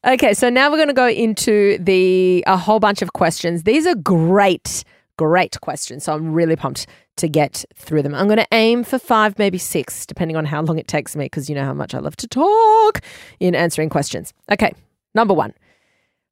Okay, 0.06 0.34
so 0.34 0.50
now 0.50 0.70
we're 0.70 0.75
going 0.75 0.89
to 0.89 0.94
go 0.94 1.08
into 1.08 1.77
the 1.77 2.44
a 2.46 2.58
whole 2.58 2.82
bunch 2.82 3.01
of 3.01 3.13
questions. 3.13 3.63
These 3.63 3.88
are 3.88 3.96
great, 3.96 4.84
great 5.18 5.62
questions. 5.62 6.03
So 6.03 6.13
I'm 6.13 6.34
really 6.34 6.58
pumped 6.58 6.88
to 7.15 7.30
get 7.30 7.63
through 7.74 8.01
them. 8.01 8.13
I'm 8.13 8.27
going 8.27 8.39
to 8.39 8.48
aim 8.51 8.84
for 8.84 9.00
five, 9.00 9.39
maybe 9.39 9.58
six, 9.58 10.06
depending 10.06 10.36
on 10.36 10.44
how 10.44 10.62
long 10.62 10.77
it 10.77 10.89
takes 10.89 11.15
me, 11.15 11.27
because 11.27 11.50
you 11.50 11.56
know 11.56 11.63
how 11.63 11.74
much 11.74 11.94
I 11.94 12.00
love 12.00 12.18
to 12.18 12.27
talk 12.27 13.00
in 13.39 13.56
answering 13.56 13.88
questions. 13.88 14.34
Okay, 14.51 14.74
number 15.15 15.34
one. 15.34 15.53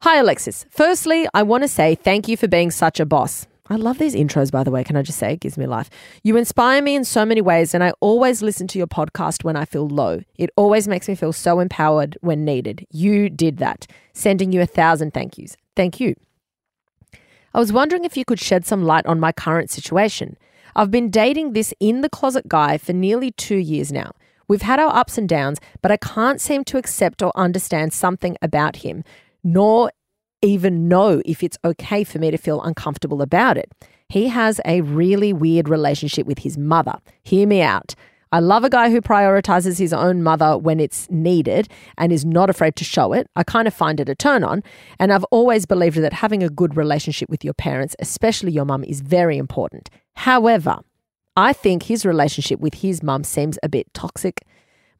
Hi, 0.02 0.18
Alexis. 0.18 0.66
Firstly, 0.70 1.30
I 1.34 1.44
want 1.44 1.64
to 1.64 1.70
say 1.70 1.96
thank 1.96 2.28
you 2.28 2.36
for 2.36 2.50
being 2.50 2.72
such 2.72 3.00
a 3.00 3.06
boss. 3.06 3.48
I 3.72 3.76
love 3.76 4.00
these 4.00 4.16
intros, 4.16 4.52
by 4.52 4.64
the 4.64 4.72
way. 4.72 4.84
Can 4.84 4.96
I 4.96 5.04
just 5.04 5.20
say 5.20 5.34
it 5.34 5.42
gives 5.42 5.58
me 5.58 5.68
life? 5.68 5.92
You 6.24 6.38
inspire 6.38 6.82
me 6.82 6.96
in 6.96 7.06
so 7.06 7.24
many 7.24 7.40
ways, 7.40 7.76
and 7.76 7.84
I 7.84 7.92
always 8.00 8.42
listen 8.42 8.68
to 8.70 8.80
your 8.80 8.88
podcast 8.88 9.44
when 9.44 9.56
I 9.56 9.66
feel 9.66 9.88
low. 9.88 10.22
It 10.38 10.50
always 10.56 10.88
makes 10.88 11.08
me 11.08 11.14
feel 11.14 11.34
so 11.34 11.60
empowered 11.60 12.18
when 12.22 12.44
needed. 12.44 12.88
You 12.90 13.30
did 13.30 13.58
that. 13.58 13.86
Sending 14.14 14.52
you 14.52 14.62
a 14.62 14.66
thousand 14.66 15.14
thank 15.14 15.38
yous. 15.38 15.56
Thank 15.76 16.00
you. 16.00 16.16
I 17.54 17.60
was 17.60 17.72
wondering 17.72 18.06
if 18.06 18.18
you 18.18 18.26
could 18.26 18.40
shed 18.40 18.66
some 18.66 18.84
light 18.84 19.06
on 19.06 19.20
my 19.20 19.32
current 19.32 19.70
situation. 19.70 20.38
I've 20.76 20.92
been 20.92 21.10
dating 21.10 21.54
this 21.54 21.74
in 21.80 22.02
the 22.02 22.10
closet 22.10 22.48
guy 22.48 22.78
for 22.78 22.94
nearly 22.94 23.32
two 23.32 23.58
years 23.58 23.92
now. 23.92 24.14
We've 24.48 24.62
had 24.64 24.80
our 24.80 24.96
ups 24.96 25.18
and 25.18 25.30
downs, 25.30 25.60
but 25.82 25.92
I 25.92 25.98
can't 25.98 26.42
seem 26.42 26.64
to 26.66 26.78
accept 26.78 27.22
or 27.22 27.32
understand 27.36 27.94
something 27.94 28.36
about 28.42 28.78
him, 28.78 29.04
nor 29.44 29.92
even 30.42 30.88
know 30.88 31.22
if 31.26 31.44
it's 31.44 31.58
okay 31.66 32.04
for 32.04 32.20
me 32.20 32.32
to 32.32 32.38
feel 32.38 32.62
uncomfortable 32.62 33.22
about 33.22 33.58
it. 33.58 33.72
He 34.08 34.28
has 34.28 34.60
a 34.66 34.82
really 34.82 35.34
weird 35.34 35.70
relationship 35.70 36.26
with 36.26 36.40
his 36.40 36.58
mother. 36.58 36.96
Hear 37.24 37.48
me 37.48 37.62
out. 37.62 37.94
I 38.32 38.40
love 38.40 38.64
a 38.64 38.70
guy 38.70 38.92
who 38.92 39.02
prioritizes 39.02 39.80
his 39.80 39.92
own 39.92 40.22
mother 40.22 40.56
when 40.56 40.80
it's 40.80 41.10
needed 41.10 41.68
and 41.98 42.12
is 42.12 42.26
not 42.26 42.50
afraid 42.50 42.76
to 42.76 42.84
show 42.84 43.14
it. 43.14 43.28
I 43.36 43.44
kind 43.44 43.68
of 43.68 43.74
find 43.74 44.00
it 44.00 44.08
a 44.08 44.14
turn 44.14 44.44
on. 44.44 44.62
And 45.00 45.12
I've 45.12 45.24
always 45.26 45.66
believed 45.66 45.98
that 45.98 46.14
having 46.14 46.44
a 46.44 46.50
good 46.50 46.78
relationship 46.78 47.30
with 47.30 47.44
your 47.44 47.56
parents, 47.56 47.96
especially 47.98 48.52
your 48.52 48.66
mum, 48.66 48.84
is 48.84 49.02
very 49.02 49.38
important. 49.38 49.90
However, 50.14 50.80
I 51.36 51.54
think 51.54 51.84
his 51.84 52.06
relationship 52.06 52.60
with 52.60 52.76
his 52.76 53.02
mum 53.02 53.24
seems 53.24 53.58
a 53.64 53.70
bit 53.70 53.92
toxic. 53.94 54.44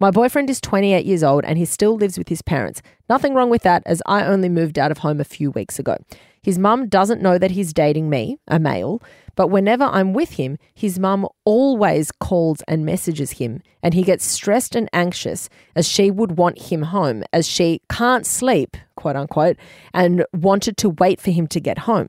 My 0.02 0.12
boyfriend 0.12 0.50
is 0.50 0.62
28 0.62 1.06
years 1.06 1.24
old 1.24 1.44
and 1.44 1.58
he 1.58 1.66
still 1.66 1.96
lives 1.96 2.18
with 2.18 2.30
his 2.30 2.42
parents. 2.42 2.82
Nothing 3.10 3.34
wrong 3.34 3.50
with 3.50 3.64
that, 3.64 3.84
as 3.86 4.02
I 4.06 4.24
only 4.24 4.48
moved 4.48 4.80
out 4.80 4.92
of 4.92 5.00
home 5.00 5.20
a 5.20 5.26
few 5.26 5.52
weeks 5.52 5.78
ago. 5.78 5.98
His 6.42 6.58
mum 6.58 6.88
doesn't 6.88 7.22
know 7.22 7.38
that 7.38 7.52
he's 7.52 7.74
dating 7.74 8.10
me, 8.10 8.40
a 8.48 8.60
male, 8.60 9.04
but 9.36 9.50
whenever 9.50 9.84
I'm 9.84 10.14
with 10.14 10.32
him, 10.32 10.58
his 10.74 10.98
mum 10.98 11.28
always 11.44 12.14
calls 12.14 12.62
and 12.66 12.86
messages 12.86 13.32
him, 13.32 13.62
and 13.84 13.94
he 13.94 14.04
gets 14.04 14.24
stressed 14.24 14.74
and 14.74 14.90
anxious 14.94 15.50
as 15.76 15.86
she 15.86 16.10
would 16.10 16.38
want 16.38 16.72
him 16.72 16.84
home, 16.84 17.26
as 17.34 17.46
she 17.46 17.82
can't 17.90 18.26
sleep, 18.26 18.78
quote 18.96 19.18
unquote, 19.18 19.58
and 19.94 20.26
wanted 20.34 20.78
to 20.78 20.90
wait 20.92 21.20
for 21.20 21.32
him 21.32 21.46
to 21.48 21.60
get 21.60 21.80
home. 21.80 22.08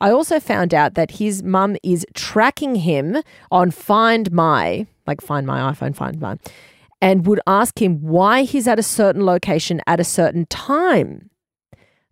I 0.00 0.10
also 0.10 0.40
found 0.40 0.72
out 0.72 0.94
that 0.94 1.12
his 1.12 1.42
mum 1.42 1.76
is 1.82 2.06
tracking 2.14 2.76
him 2.76 3.22
on 3.50 3.70
Find 3.70 4.32
My, 4.32 4.86
like 5.06 5.20
Find 5.20 5.46
My 5.46 5.70
iPhone, 5.70 5.94
Find 5.94 6.18
My, 6.18 6.38
and 7.00 7.26
would 7.26 7.40
ask 7.46 7.80
him 7.80 8.00
why 8.00 8.42
he's 8.42 8.66
at 8.66 8.78
a 8.78 8.82
certain 8.82 9.24
location 9.24 9.80
at 9.86 10.00
a 10.00 10.04
certain 10.04 10.46
time. 10.46 11.30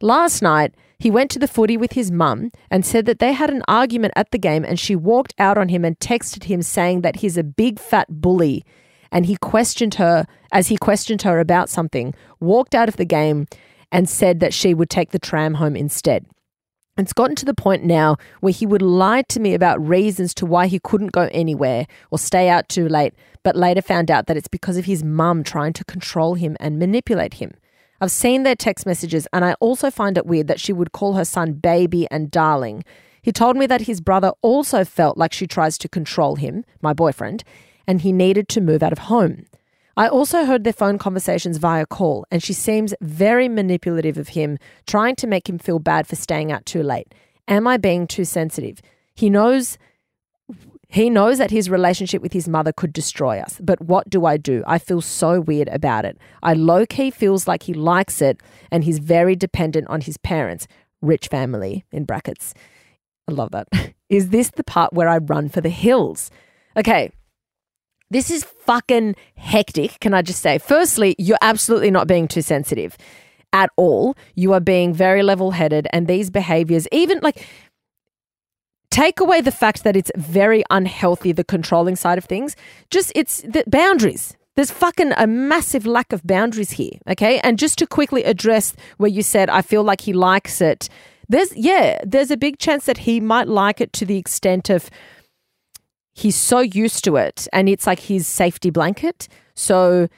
Last 0.00 0.42
night, 0.42 0.74
he 0.98 1.10
went 1.10 1.30
to 1.32 1.38
the 1.38 1.48
footy 1.48 1.76
with 1.76 1.92
his 1.92 2.10
mum 2.10 2.50
and 2.70 2.84
said 2.84 3.06
that 3.06 3.18
they 3.18 3.32
had 3.32 3.50
an 3.50 3.62
argument 3.68 4.12
at 4.16 4.30
the 4.30 4.38
game 4.38 4.64
and 4.64 4.78
she 4.78 4.96
walked 4.96 5.34
out 5.38 5.58
on 5.58 5.68
him 5.68 5.84
and 5.84 5.98
texted 5.98 6.44
him 6.44 6.62
saying 6.62 7.00
that 7.02 7.16
he's 7.16 7.36
a 7.36 7.42
big 7.42 7.78
fat 7.78 8.06
bully. 8.08 8.64
And 9.10 9.26
he 9.26 9.36
questioned 9.36 9.94
her, 9.94 10.26
as 10.52 10.68
he 10.68 10.76
questioned 10.76 11.22
her 11.22 11.40
about 11.40 11.68
something, 11.68 12.14
walked 12.40 12.74
out 12.74 12.88
of 12.88 12.96
the 12.96 13.04
game 13.04 13.46
and 13.92 14.08
said 14.08 14.40
that 14.40 14.52
she 14.52 14.74
would 14.74 14.90
take 14.90 15.10
the 15.10 15.18
tram 15.18 15.54
home 15.54 15.76
instead. 15.76 16.26
It's 16.96 17.12
gotten 17.12 17.34
to 17.36 17.44
the 17.44 17.54
point 17.54 17.82
now 17.82 18.18
where 18.38 18.52
he 18.52 18.66
would 18.66 18.80
lie 18.80 19.22
to 19.22 19.40
me 19.40 19.52
about 19.52 19.84
reasons 19.84 20.32
to 20.34 20.46
why 20.46 20.68
he 20.68 20.78
couldn't 20.78 21.10
go 21.10 21.28
anywhere 21.32 21.88
or 22.12 22.20
stay 22.20 22.48
out 22.48 22.68
too 22.68 22.88
late, 22.88 23.14
but 23.42 23.56
later 23.56 23.82
found 23.82 24.12
out 24.12 24.26
that 24.26 24.36
it's 24.36 24.46
because 24.46 24.76
of 24.76 24.84
his 24.84 25.02
mum 25.02 25.42
trying 25.42 25.72
to 25.72 25.84
control 25.84 26.34
him 26.34 26.56
and 26.60 26.78
manipulate 26.78 27.34
him. 27.34 27.50
I've 28.00 28.12
seen 28.12 28.44
their 28.44 28.54
text 28.54 28.86
messages, 28.86 29.26
and 29.32 29.44
I 29.44 29.54
also 29.54 29.90
find 29.90 30.16
it 30.16 30.26
weird 30.26 30.46
that 30.46 30.60
she 30.60 30.72
would 30.72 30.92
call 30.92 31.14
her 31.14 31.24
son 31.24 31.54
baby 31.54 32.06
and 32.12 32.30
darling. 32.30 32.84
He 33.22 33.32
told 33.32 33.56
me 33.56 33.66
that 33.66 33.82
his 33.82 34.00
brother 34.00 34.32
also 34.40 34.84
felt 34.84 35.18
like 35.18 35.32
she 35.32 35.48
tries 35.48 35.76
to 35.78 35.88
control 35.88 36.36
him, 36.36 36.64
my 36.80 36.92
boyfriend, 36.92 37.42
and 37.88 38.02
he 38.02 38.12
needed 38.12 38.48
to 38.50 38.60
move 38.60 38.84
out 38.84 38.92
of 38.92 38.98
home. 38.98 39.46
I 39.96 40.08
also 40.08 40.44
heard 40.44 40.64
their 40.64 40.72
phone 40.72 40.98
conversations 40.98 41.58
via 41.58 41.86
call, 41.86 42.26
and 42.30 42.42
she 42.42 42.52
seems 42.52 42.94
very 43.00 43.48
manipulative 43.48 44.18
of 44.18 44.28
him, 44.28 44.58
trying 44.86 45.16
to 45.16 45.26
make 45.26 45.48
him 45.48 45.58
feel 45.58 45.78
bad 45.78 46.06
for 46.06 46.16
staying 46.16 46.50
out 46.50 46.66
too 46.66 46.82
late. 46.82 47.14
Am 47.46 47.66
I 47.66 47.76
being 47.76 48.06
too 48.06 48.24
sensitive? 48.24 48.80
He 49.14 49.30
knows 49.30 49.78
he 50.88 51.10
knows 51.10 51.38
that 51.38 51.50
his 51.50 51.68
relationship 51.68 52.22
with 52.22 52.32
his 52.32 52.46
mother 52.46 52.72
could 52.72 52.92
destroy 52.92 53.40
us, 53.40 53.58
but 53.60 53.80
what 53.80 54.08
do 54.08 54.26
I 54.26 54.36
do? 54.36 54.62
I 54.64 54.78
feel 54.78 55.00
so 55.00 55.40
weird 55.40 55.68
about 55.68 56.04
it. 56.04 56.16
I 56.40 56.52
low 56.54 56.86
key 56.86 57.10
feels 57.10 57.48
like 57.48 57.64
he 57.64 57.74
likes 57.74 58.22
it 58.22 58.40
and 58.70 58.84
he's 58.84 59.00
very 59.00 59.34
dependent 59.34 59.88
on 59.88 60.02
his 60.02 60.16
parents, 60.18 60.68
rich 61.02 61.26
family 61.26 61.84
in 61.90 62.04
brackets. 62.04 62.54
I 63.28 63.32
love 63.32 63.50
that. 63.50 63.66
Is 64.08 64.28
this 64.28 64.50
the 64.50 64.62
part 64.62 64.92
where 64.92 65.08
I 65.08 65.18
run 65.18 65.48
for 65.48 65.60
the 65.60 65.68
hills? 65.68 66.30
Okay. 66.76 67.10
This 68.14 68.30
is 68.30 68.44
fucking 68.44 69.16
hectic, 69.35 69.99
can 69.99 70.14
I 70.14 70.23
just 70.23 70.40
say? 70.40 70.59
Firstly, 70.59 71.16
you're 71.18 71.37
absolutely 71.42 71.90
not 71.90 72.06
being 72.06 72.28
too 72.28 72.42
sensitive 72.42 72.97
at 73.52 73.71
all. 73.76 74.16
You 74.37 74.52
are 74.52 74.61
being 74.61 74.94
very 74.94 75.25
level 75.25 75.50
headed, 75.50 75.88
and 75.92 76.06
these 76.06 76.30
behaviors, 76.30 76.87
even 76.92 77.18
like 77.23 77.44
take 78.92 79.18
away 79.18 79.40
the 79.40 79.50
fact 79.50 79.83
that 79.83 79.97
it's 79.97 80.12
very 80.14 80.62
unhealthy, 80.71 81.33
the 81.33 81.42
controlling 81.42 81.97
side 81.97 82.16
of 82.16 82.25
things. 82.25 82.54
Just 82.88 83.11
it's 83.16 83.42
the 83.42 83.64
boundaries. 83.66 84.37
There's 84.54 84.71
fucking 84.71 85.12
a 85.16 85.26
massive 85.26 85.85
lack 85.85 86.12
of 86.12 86.25
boundaries 86.25 86.71
here. 86.71 86.92
Okay. 87.11 87.40
And 87.40 87.59
just 87.59 87.78
to 87.78 87.87
quickly 87.88 88.23
address 88.23 88.76
where 88.99 89.11
you 89.11 89.25
said, 89.25 89.50
I 89.50 89.61
feel 89.61 89.83
like 89.83 90.02
he 90.02 90.12
likes 90.12 90.61
it. 90.61 90.88
There's, 91.28 91.52
yeah, 91.56 91.99
there's 92.06 92.30
a 92.30 92.37
big 92.37 92.59
chance 92.59 92.85
that 92.85 92.99
he 92.99 93.18
might 93.18 93.49
like 93.49 93.80
it 93.80 93.92
to 93.94 94.06
the 94.06 94.18
extent 94.18 94.71
of 94.71 94.88
he's 96.14 96.37
so 96.37 96.61
used 96.61 97.04
to 97.04 97.16
it 97.16 97.47
and 97.52 97.68
it's 97.68 97.87
like 97.87 98.00
his 98.00 98.26
safety 98.26 98.71
blanket. 98.71 99.28
So 99.54 100.09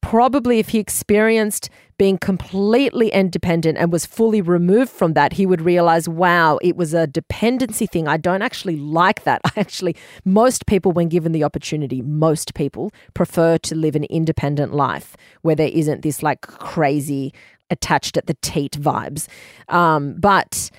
probably 0.00 0.58
if 0.58 0.68
he 0.68 0.78
experienced 0.78 1.70
being 1.96 2.16
completely 2.16 3.08
independent 3.08 3.76
and 3.76 3.92
was 3.92 4.06
fully 4.06 4.40
removed 4.40 4.90
from 4.90 5.14
that, 5.14 5.32
he 5.32 5.46
would 5.46 5.60
realize, 5.60 6.08
wow, 6.08 6.58
it 6.62 6.76
was 6.76 6.94
a 6.94 7.06
dependency 7.06 7.86
thing. 7.86 8.06
I 8.06 8.16
don't 8.16 8.42
actually 8.42 8.76
like 8.76 9.24
that. 9.24 9.40
I 9.44 9.60
actually, 9.60 9.96
most 10.24 10.66
people, 10.66 10.92
when 10.92 11.08
given 11.08 11.32
the 11.32 11.42
opportunity, 11.42 12.02
most 12.02 12.54
people 12.54 12.92
prefer 13.14 13.58
to 13.58 13.74
live 13.74 13.96
an 13.96 14.04
independent 14.04 14.74
life 14.74 15.16
where 15.42 15.56
there 15.56 15.70
isn't 15.72 16.02
this 16.02 16.22
like 16.22 16.42
crazy 16.42 17.32
attached 17.70 18.16
at 18.16 18.26
the 18.26 18.36
teat 18.42 18.72
vibes. 18.72 19.26
Um, 19.68 20.14
but 20.18 20.70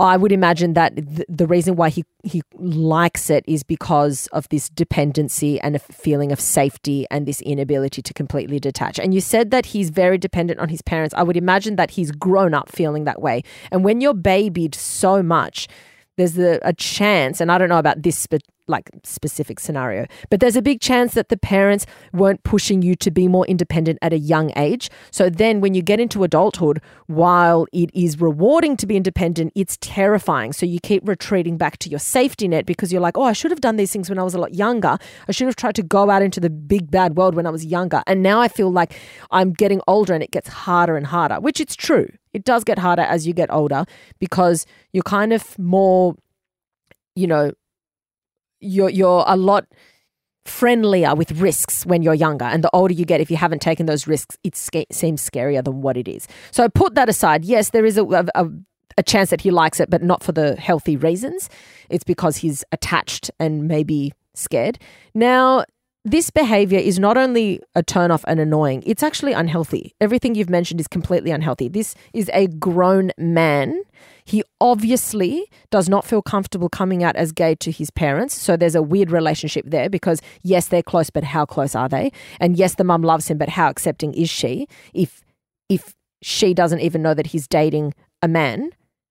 I 0.00 0.16
would 0.16 0.30
imagine 0.30 0.74
that 0.74 0.94
th- 0.94 1.26
the 1.28 1.46
reason 1.46 1.74
why 1.74 1.88
he, 1.88 2.04
he 2.22 2.42
likes 2.54 3.30
it 3.30 3.44
is 3.48 3.64
because 3.64 4.28
of 4.28 4.48
this 4.48 4.68
dependency 4.68 5.60
and 5.60 5.74
a 5.74 5.80
feeling 5.80 6.30
of 6.30 6.40
safety 6.40 7.04
and 7.10 7.26
this 7.26 7.40
inability 7.40 8.02
to 8.02 8.14
completely 8.14 8.60
detach. 8.60 9.00
And 9.00 9.12
you 9.12 9.20
said 9.20 9.50
that 9.50 9.66
he's 9.66 9.90
very 9.90 10.16
dependent 10.16 10.60
on 10.60 10.68
his 10.68 10.82
parents. 10.82 11.14
I 11.16 11.24
would 11.24 11.36
imagine 11.36 11.76
that 11.76 11.92
he's 11.92 12.12
grown 12.12 12.54
up 12.54 12.70
feeling 12.70 13.04
that 13.04 13.20
way. 13.20 13.42
And 13.72 13.84
when 13.84 14.00
you're 14.00 14.14
babied 14.14 14.76
so 14.76 15.20
much, 15.20 15.66
there's 16.16 16.38
a, 16.38 16.60
a 16.62 16.72
chance, 16.72 17.40
and 17.40 17.50
I 17.50 17.58
don't 17.58 17.68
know 17.68 17.78
about 17.78 18.02
this, 18.02 18.26
but 18.26 18.42
like 18.68 18.90
specific 19.04 19.60
scenario. 19.60 20.06
But 20.30 20.40
there's 20.40 20.56
a 20.56 20.62
big 20.62 20.80
chance 20.80 21.14
that 21.14 21.28
the 21.28 21.36
parents 21.36 21.86
weren't 22.12 22.42
pushing 22.42 22.82
you 22.82 22.94
to 22.96 23.10
be 23.10 23.28
more 23.28 23.46
independent 23.46 23.98
at 24.02 24.12
a 24.12 24.18
young 24.18 24.52
age. 24.56 24.90
So 25.10 25.30
then 25.30 25.60
when 25.60 25.74
you 25.74 25.82
get 25.82 26.00
into 26.00 26.24
adulthood, 26.24 26.80
while 27.06 27.66
it 27.72 27.90
is 27.94 28.20
rewarding 28.20 28.76
to 28.76 28.86
be 28.86 28.96
independent, 28.96 29.52
it's 29.54 29.78
terrifying. 29.80 30.52
So 30.52 30.66
you 30.66 30.78
keep 30.80 31.06
retreating 31.08 31.56
back 31.56 31.78
to 31.78 31.88
your 31.88 31.98
safety 31.98 32.48
net 32.48 32.66
because 32.66 32.92
you're 32.92 33.00
like, 33.02 33.16
oh, 33.16 33.24
I 33.24 33.32
should 33.32 33.50
have 33.50 33.60
done 33.60 33.76
these 33.76 33.92
things 33.92 34.08
when 34.08 34.18
I 34.18 34.22
was 34.22 34.34
a 34.34 34.38
lot 34.38 34.54
younger. 34.54 34.98
I 35.28 35.32
should 35.32 35.46
have 35.46 35.56
tried 35.56 35.74
to 35.76 35.82
go 35.82 36.10
out 36.10 36.22
into 36.22 36.40
the 36.40 36.50
big 36.50 36.90
bad 36.90 37.16
world 37.16 37.34
when 37.34 37.46
I 37.46 37.50
was 37.50 37.64
younger. 37.64 38.02
And 38.06 38.22
now 38.22 38.40
I 38.40 38.48
feel 38.48 38.70
like 38.70 38.94
I'm 39.30 39.52
getting 39.52 39.80
older 39.86 40.14
and 40.14 40.22
it 40.22 40.30
gets 40.30 40.48
harder 40.48 40.96
and 40.96 41.06
harder, 41.06 41.40
which 41.40 41.60
it's 41.60 41.74
true. 41.74 42.08
It 42.34 42.44
does 42.44 42.64
get 42.64 42.78
harder 42.78 43.02
as 43.02 43.26
you 43.26 43.32
get 43.32 43.50
older 43.50 43.84
because 44.18 44.66
you're 44.92 45.02
kind 45.02 45.32
of 45.32 45.58
more, 45.58 46.14
you 47.14 47.26
know, 47.26 47.52
you're 48.60 48.90
you're 48.90 49.24
a 49.26 49.36
lot 49.36 49.66
friendlier 50.44 51.14
with 51.14 51.32
risks 51.32 51.84
when 51.84 52.02
you're 52.02 52.14
younger 52.14 52.46
and 52.46 52.64
the 52.64 52.70
older 52.72 52.94
you 52.94 53.04
get 53.04 53.20
if 53.20 53.30
you 53.30 53.36
haven't 53.36 53.60
taken 53.60 53.84
those 53.86 54.06
risks 54.06 54.36
it 54.44 54.56
sca- 54.56 54.86
seems 54.90 55.28
scarier 55.28 55.62
than 55.62 55.82
what 55.82 55.96
it 55.96 56.08
is. 56.08 56.26
So 56.50 56.68
put 56.68 56.94
that 56.94 57.08
aside. 57.08 57.44
Yes 57.44 57.70
there 57.70 57.84
is 57.84 57.98
a, 57.98 58.04
a, 58.34 58.48
a 58.96 59.02
chance 59.02 59.30
that 59.30 59.42
he 59.42 59.50
likes 59.50 59.78
it 59.78 59.90
but 59.90 60.02
not 60.02 60.22
for 60.22 60.32
the 60.32 60.56
healthy 60.56 60.96
reasons. 60.96 61.50
It's 61.90 62.04
because 62.04 62.38
he's 62.38 62.64
attached 62.72 63.30
and 63.38 63.68
maybe 63.68 64.12
scared. 64.34 64.78
Now 65.14 65.64
this 66.04 66.30
behavior 66.30 66.78
is 66.78 66.98
not 66.98 67.16
only 67.16 67.60
a 67.74 67.82
turn 67.82 68.10
off 68.10 68.24
and 68.26 68.40
annoying, 68.40 68.82
it's 68.86 69.02
actually 69.02 69.32
unhealthy. 69.32 69.94
Everything 70.00 70.34
you've 70.34 70.50
mentioned 70.50 70.80
is 70.80 70.88
completely 70.88 71.30
unhealthy. 71.30 71.68
This 71.68 71.94
is 72.14 72.30
a 72.32 72.46
grown 72.46 73.10
man. 73.18 73.82
He 74.24 74.42
obviously 74.60 75.50
does 75.70 75.88
not 75.88 76.04
feel 76.04 76.22
comfortable 76.22 76.68
coming 76.68 77.02
out 77.02 77.16
as 77.16 77.32
gay 77.32 77.54
to 77.56 77.70
his 77.70 77.90
parents. 77.90 78.34
So 78.34 78.56
there's 78.56 78.74
a 78.74 78.82
weird 78.82 79.10
relationship 79.10 79.64
there 79.68 79.90
because, 79.90 80.20
yes, 80.42 80.68
they're 80.68 80.82
close, 80.82 81.10
but 81.10 81.24
how 81.24 81.44
close 81.44 81.74
are 81.74 81.88
they? 81.88 82.12
And 82.40 82.56
yes, 82.56 82.76
the 82.76 82.84
mum 82.84 83.02
loves 83.02 83.28
him, 83.28 83.38
but 83.38 83.48
how 83.50 83.68
accepting 83.68 84.14
is 84.14 84.30
she 84.30 84.66
if, 84.94 85.22
if 85.68 85.94
she 86.22 86.54
doesn't 86.54 86.80
even 86.80 87.02
know 87.02 87.14
that 87.14 87.28
he's 87.28 87.48
dating 87.48 87.94
a 88.22 88.28
man? 88.28 88.70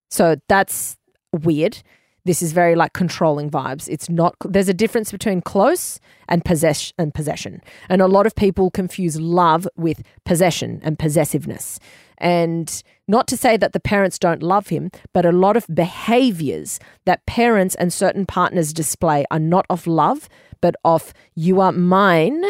So 0.09 0.37
that's 0.47 0.97
weird. 1.33 1.83
This 2.27 2.41
is 2.41 2.51
very 2.51 2.75
like 2.75 2.91
controlling 2.91 3.49
vibes. 3.49 3.87
It's 3.89 4.09
not. 4.09 4.35
There's 4.43 4.67
a 4.67 4.73
difference 4.73 5.11
between 5.11 5.41
close 5.41 5.99
and 6.27 6.43
possess 6.43 6.91
and 6.97 7.13
possession, 7.13 7.61
and 7.87 8.01
a 8.01 8.07
lot 8.07 8.27
of 8.27 8.35
people 8.35 8.69
confuse 8.69 9.19
love 9.19 9.65
with 9.77 10.03
possession 10.25 10.81
and 10.83 10.99
possessiveness. 10.99 11.79
And 12.17 12.83
not 13.07 13.27
to 13.29 13.37
say 13.37 13.55
that 13.55 13.71
the 13.71 13.79
parents 13.79 14.19
don't 14.19 14.43
love 14.43 14.67
him, 14.67 14.91
but 15.13 15.25
a 15.25 15.31
lot 15.31 15.55
of 15.55 15.65
behaviors 15.73 16.79
that 17.05 17.25
parents 17.25 17.75
and 17.75 17.93
certain 17.93 18.25
partners 18.25 18.73
display 18.73 19.23
are 19.31 19.39
not 19.39 19.65
of 19.69 19.87
love, 19.87 20.27
but 20.59 20.75
of 20.83 21.13
you 21.33 21.61
are 21.61 21.71
mine 21.71 22.43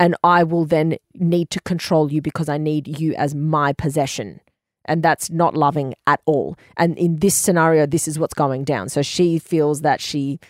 and 0.00 0.16
I 0.24 0.42
will 0.42 0.64
then 0.64 0.96
need 1.14 1.50
to 1.50 1.60
control 1.60 2.10
you 2.10 2.20
because 2.20 2.48
I 2.48 2.58
need 2.58 2.98
you 2.98 3.14
as 3.14 3.36
my 3.36 3.72
possession. 3.72 4.40
And 4.84 5.02
that's 5.02 5.30
not 5.30 5.54
loving 5.54 5.94
at 6.06 6.20
all. 6.26 6.56
And 6.76 6.98
in 6.98 7.16
this 7.16 7.34
scenario, 7.34 7.86
this 7.86 8.08
is 8.08 8.18
what's 8.18 8.34
going 8.34 8.64
down. 8.64 8.88
So 8.88 9.02
she 9.02 9.38
feels 9.38 9.82
that 9.82 10.00
she 10.00 10.40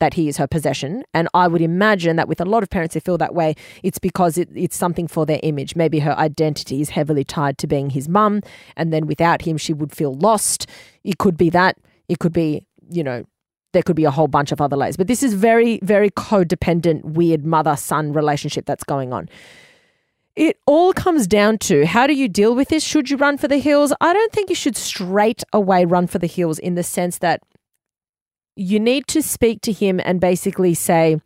that 0.00 0.14
he 0.14 0.28
is 0.28 0.38
her 0.38 0.46
possession. 0.46 1.04
And 1.14 1.28
I 1.34 1.46
would 1.46 1.60
imagine 1.60 2.16
that 2.16 2.26
with 2.26 2.40
a 2.40 2.44
lot 2.44 2.62
of 2.62 2.70
parents 2.70 2.94
who 2.94 3.00
feel 3.00 3.18
that 3.18 3.34
way, 3.34 3.54
it's 3.82 3.98
because 3.98 4.38
it, 4.38 4.48
it's 4.54 4.76
something 4.76 5.06
for 5.06 5.26
their 5.26 5.38
image. 5.42 5.76
Maybe 5.76 6.00
her 6.00 6.18
identity 6.18 6.80
is 6.80 6.90
heavily 6.90 7.22
tied 7.22 7.58
to 7.58 7.66
being 7.66 7.90
his 7.90 8.08
mum, 8.08 8.40
and 8.76 8.92
then 8.92 9.06
without 9.06 9.42
him, 9.42 9.58
she 9.58 9.72
would 9.72 9.92
feel 9.92 10.14
lost. 10.14 10.66
It 11.04 11.18
could 11.18 11.36
be 11.36 11.50
that. 11.50 11.76
It 12.08 12.18
could 12.18 12.32
be, 12.32 12.66
you 12.90 13.04
know, 13.04 13.24
there 13.72 13.82
could 13.82 13.94
be 13.94 14.04
a 14.04 14.10
whole 14.10 14.26
bunch 14.26 14.50
of 14.50 14.60
other 14.60 14.76
layers. 14.76 14.96
But 14.96 15.06
this 15.06 15.22
is 15.22 15.34
very, 15.34 15.78
very 15.82 16.10
codependent, 16.10 17.04
weird 17.04 17.44
mother 17.44 17.76
son 17.76 18.12
relationship 18.12 18.66
that's 18.66 18.84
going 18.84 19.12
on. 19.12 19.28
It 20.36 20.58
all 20.66 20.92
comes 20.92 21.26
down 21.26 21.58
to 21.58 21.84
how 21.86 22.06
do 22.06 22.14
you 22.14 22.28
deal 22.28 22.54
with 22.54 22.68
this? 22.68 22.84
Should 22.84 23.10
you 23.10 23.16
run 23.16 23.36
for 23.36 23.48
the 23.48 23.58
hills? 23.58 23.92
I 24.00 24.12
don't 24.12 24.32
think 24.32 24.48
you 24.48 24.54
should 24.54 24.76
straight 24.76 25.42
away 25.52 25.84
run 25.84 26.06
for 26.06 26.18
the 26.18 26.26
hills 26.26 26.58
in 26.58 26.76
the 26.76 26.82
sense 26.82 27.18
that 27.18 27.42
you 28.56 28.78
need 28.78 29.06
to 29.08 29.22
speak 29.22 29.60
to 29.62 29.72
him 29.72 30.00
and 30.04 30.20
basically 30.20 30.74
say, 30.74 31.20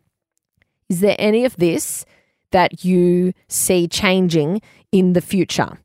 is 0.89 1.01
there 1.01 1.15
any 1.19 1.45
of 1.45 1.55
this 1.57 2.05
that 2.51 2.83
you 2.85 3.33
see 3.47 3.87
changing 3.87 4.61
in 4.91 5.13
the 5.13 5.21
future? 5.21 5.77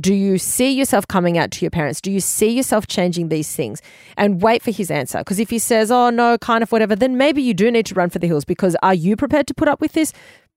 Do 0.00 0.14
you 0.14 0.38
see 0.38 0.70
yourself 0.70 1.06
coming 1.06 1.36
out 1.36 1.50
to 1.52 1.64
your 1.64 1.70
parents? 1.70 2.00
Do 2.00 2.10
you 2.10 2.20
see 2.20 2.48
yourself 2.48 2.86
changing 2.86 3.28
these 3.28 3.54
things? 3.54 3.82
And 4.16 4.40
wait 4.40 4.62
for 4.62 4.70
his 4.70 4.90
answer. 4.90 5.18
Because 5.18 5.38
if 5.38 5.50
he 5.50 5.58
says, 5.58 5.90
oh, 5.90 6.08
no, 6.10 6.38
kind 6.38 6.62
of 6.62 6.72
whatever, 6.72 6.96
then 6.96 7.18
maybe 7.18 7.42
you 7.42 7.52
do 7.52 7.70
need 7.70 7.86
to 7.86 7.94
run 7.94 8.08
for 8.08 8.18
the 8.18 8.26
hills 8.26 8.44
because 8.44 8.76
are 8.82 8.94
you 8.94 9.16
prepared 9.16 9.46
to 9.48 9.54
put 9.54 9.68
up 9.68 9.80
with 9.80 9.92
this? 9.92 10.12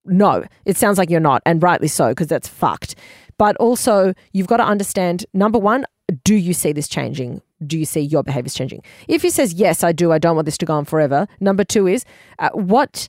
No, 0.06 0.44
it 0.66 0.78
sounds 0.78 0.98
like 0.98 1.10
you're 1.10 1.20
not, 1.20 1.42
and 1.46 1.64
rightly 1.64 1.88
so, 1.88 2.10
because 2.10 2.28
that's 2.28 2.48
fucked. 2.48 2.96
But 3.38 3.56
also, 3.58 4.14
you've 4.34 4.48
got 4.48 4.58
to 4.58 4.66
understand 4.66 5.26
number 5.34 5.58
one, 5.58 5.86
do 6.24 6.36
you 6.36 6.54
see 6.54 6.74
this 6.74 6.88
changing? 6.88 7.42
Do 7.66 7.80
you 7.80 7.86
see 7.86 8.02
your 8.02 8.24
behaviors 8.24 8.54
changing? 8.54 8.84
If 9.08 9.22
he 9.22 9.30
says, 9.30 9.54
yes, 9.54 9.84
I 9.84 9.94
do, 9.94 10.12
I 10.12 10.20
don't 10.20 10.36
want 10.36 10.46
this 10.46 10.58
to 10.60 10.66
go 10.66 10.74
on 10.74 10.86
forever. 10.86 11.28
Number 11.40 11.64
two 11.64 11.88
is, 11.88 12.04
uh, 12.40 12.50
what 12.50 13.08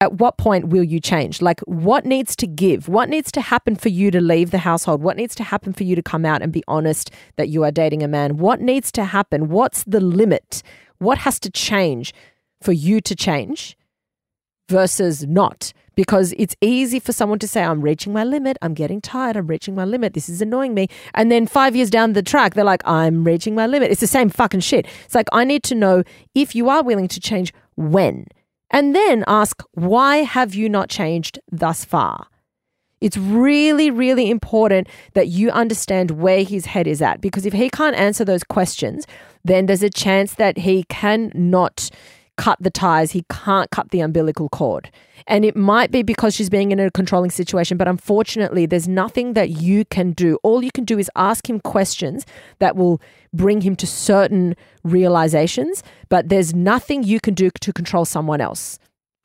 at 0.00 0.14
what 0.14 0.36
point 0.36 0.68
will 0.68 0.82
you 0.82 0.98
change? 0.98 1.40
Like, 1.40 1.60
what 1.60 2.04
needs 2.04 2.34
to 2.36 2.46
give? 2.48 2.88
What 2.88 3.08
needs 3.08 3.30
to 3.32 3.40
happen 3.40 3.76
for 3.76 3.88
you 3.88 4.10
to 4.10 4.20
leave 4.20 4.50
the 4.50 4.58
household? 4.58 5.00
What 5.00 5.16
needs 5.16 5.36
to 5.36 5.44
happen 5.44 5.72
for 5.72 5.84
you 5.84 5.94
to 5.94 6.02
come 6.02 6.24
out 6.24 6.42
and 6.42 6.52
be 6.52 6.64
honest 6.66 7.12
that 7.36 7.50
you 7.50 7.62
are 7.62 7.70
dating 7.70 8.02
a 8.02 8.08
man? 8.08 8.38
What 8.38 8.60
needs 8.60 8.90
to 8.92 9.04
happen? 9.04 9.48
What's 9.48 9.84
the 9.84 10.00
limit? 10.00 10.64
What 10.98 11.18
has 11.18 11.38
to 11.38 11.50
change 11.50 12.12
for 12.60 12.72
you 12.72 13.00
to 13.00 13.14
change 13.14 13.76
versus 14.68 15.24
not? 15.24 15.72
Because 15.94 16.32
it's 16.38 16.56
easy 16.60 16.98
for 16.98 17.12
someone 17.12 17.38
to 17.40 17.48
say, 17.48 17.62
I'm 17.62 17.82
reaching 17.82 18.12
my 18.12 18.24
limit. 18.24 18.56
I'm 18.62 18.74
getting 18.74 19.00
tired. 19.00 19.36
I'm 19.36 19.46
reaching 19.46 19.74
my 19.74 19.84
limit. 19.84 20.14
This 20.14 20.28
is 20.28 20.40
annoying 20.40 20.74
me. 20.74 20.88
And 21.14 21.30
then 21.30 21.46
five 21.46 21.76
years 21.76 21.90
down 21.90 22.14
the 22.14 22.22
track, 22.22 22.54
they're 22.54 22.64
like, 22.64 22.86
I'm 22.86 23.24
reaching 23.24 23.54
my 23.54 23.66
limit. 23.66 23.90
It's 23.90 24.00
the 24.00 24.06
same 24.06 24.30
fucking 24.30 24.60
shit. 24.60 24.86
It's 25.04 25.14
like, 25.14 25.28
I 25.32 25.44
need 25.44 25.62
to 25.64 25.74
know 25.74 26.02
if 26.34 26.54
you 26.54 26.68
are 26.68 26.82
willing 26.82 27.08
to 27.08 27.20
change 27.20 27.52
when 27.76 28.26
and 28.70 28.94
then 28.94 29.22
ask, 29.26 29.62
why 29.72 30.18
have 30.18 30.54
you 30.54 30.68
not 30.68 30.88
changed 30.88 31.38
thus 31.50 31.84
far? 31.84 32.26
It's 33.02 33.16
really, 33.16 33.90
really 33.90 34.30
important 34.30 34.88
that 35.14 35.26
you 35.28 35.50
understand 35.50 36.12
where 36.12 36.44
his 36.44 36.66
head 36.66 36.86
is 36.86 37.02
at 37.02 37.20
because 37.20 37.44
if 37.44 37.52
he 37.52 37.68
can't 37.68 37.96
answer 37.96 38.24
those 38.24 38.44
questions, 38.44 39.06
then 39.44 39.66
there's 39.66 39.82
a 39.82 39.90
chance 39.90 40.34
that 40.34 40.58
he 40.58 40.84
cannot 40.84 41.90
cut 42.36 42.58
the 42.60 42.70
ties, 42.70 43.12
he 43.12 43.24
can't 43.30 43.70
cut 43.70 43.90
the 43.90 44.00
umbilical 44.00 44.48
cord. 44.48 44.90
And 45.26 45.44
it 45.44 45.54
might 45.54 45.90
be 45.90 46.02
because 46.02 46.34
she's 46.34 46.50
being 46.50 46.72
in 46.72 46.80
a 46.80 46.90
controlling 46.90 47.30
situation, 47.30 47.76
but 47.76 47.86
unfortunately, 47.86 48.66
there's 48.66 48.88
nothing 48.88 49.34
that 49.34 49.50
you 49.50 49.84
can 49.84 50.12
do. 50.12 50.38
All 50.42 50.62
you 50.62 50.72
can 50.72 50.84
do 50.84 50.98
is 50.98 51.10
ask 51.14 51.48
him 51.48 51.60
questions 51.60 52.26
that 52.58 52.76
will 52.76 53.00
bring 53.32 53.60
him 53.60 53.76
to 53.76 53.86
certain 53.86 54.56
realizations, 54.82 55.82
but 56.08 56.28
there's 56.28 56.54
nothing 56.54 57.02
you 57.02 57.20
can 57.20 57.34
do 57.34 57.50
to 57.60 57.72
control 57.72 58.04
someone 58.04 58.40
else 58.40 58.78